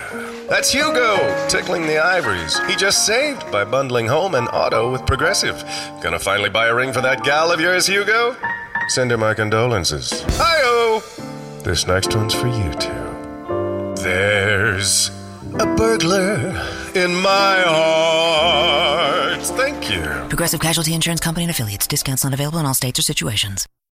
That's 0.49 0.71
Hugo, 0.71 1.47
tickling 1.49 1.88
the 1.88 1.97
ivories. 1.97 2.57
He 2.67 2.75
just 2.75 3.05
saved 3.05 3.51
by 3.51 3.65
bundling 3.65 4.07
home 4.07 4.35
and 4.35 4.47
auto 4.49 4.91
with 4.91 5.05
Progressive. 5.05 5.63
Gonna 6.01 6.19
finally 6.19 6.49
buy 6.49 6.67
a 6.67 6.73
ring 6.75 6.93
for 6.93 7.01
that 7.01 7.23
gal 7.23 7.51
of 7.51 7.59
yours, 7.59 7.85
Hugo? 7.88 8.35
Send 8.89 9.11
her 9.11 9.17
my 9.17 9.33
condolences. 9.33 10.23
Hi-oh! 10.38 11.03
This 11.63 11.85
next 11.85 12.15
one's 12.15 12.33
for 12.33 12.47
you 12.47 12.71
two. 12.79 14.01
There 14.01 14.57
There's 14.77 15.09
a 15.59 15.65
burglar 15.75 16.35
in 16.95 17.15
my 17.15 17.63
heart. 17.65 19.41
Thank 19.41 19.89
you. 19.89 20.01
Progressive 20.29 20.59
Casualty 20.59 20.93
Insurance 20.93 21.19
Company 21.21 21.45
and 21.45 21.51
affiliates. 21.51 21.87
Discounts 21.87 22.23
not 22.23 22.33
available 22.33 22.59
in 22.59 22.65
all 22.65 22.73
states 22.73 22.99
or 22.99 23.03
situations. 23.03 23.67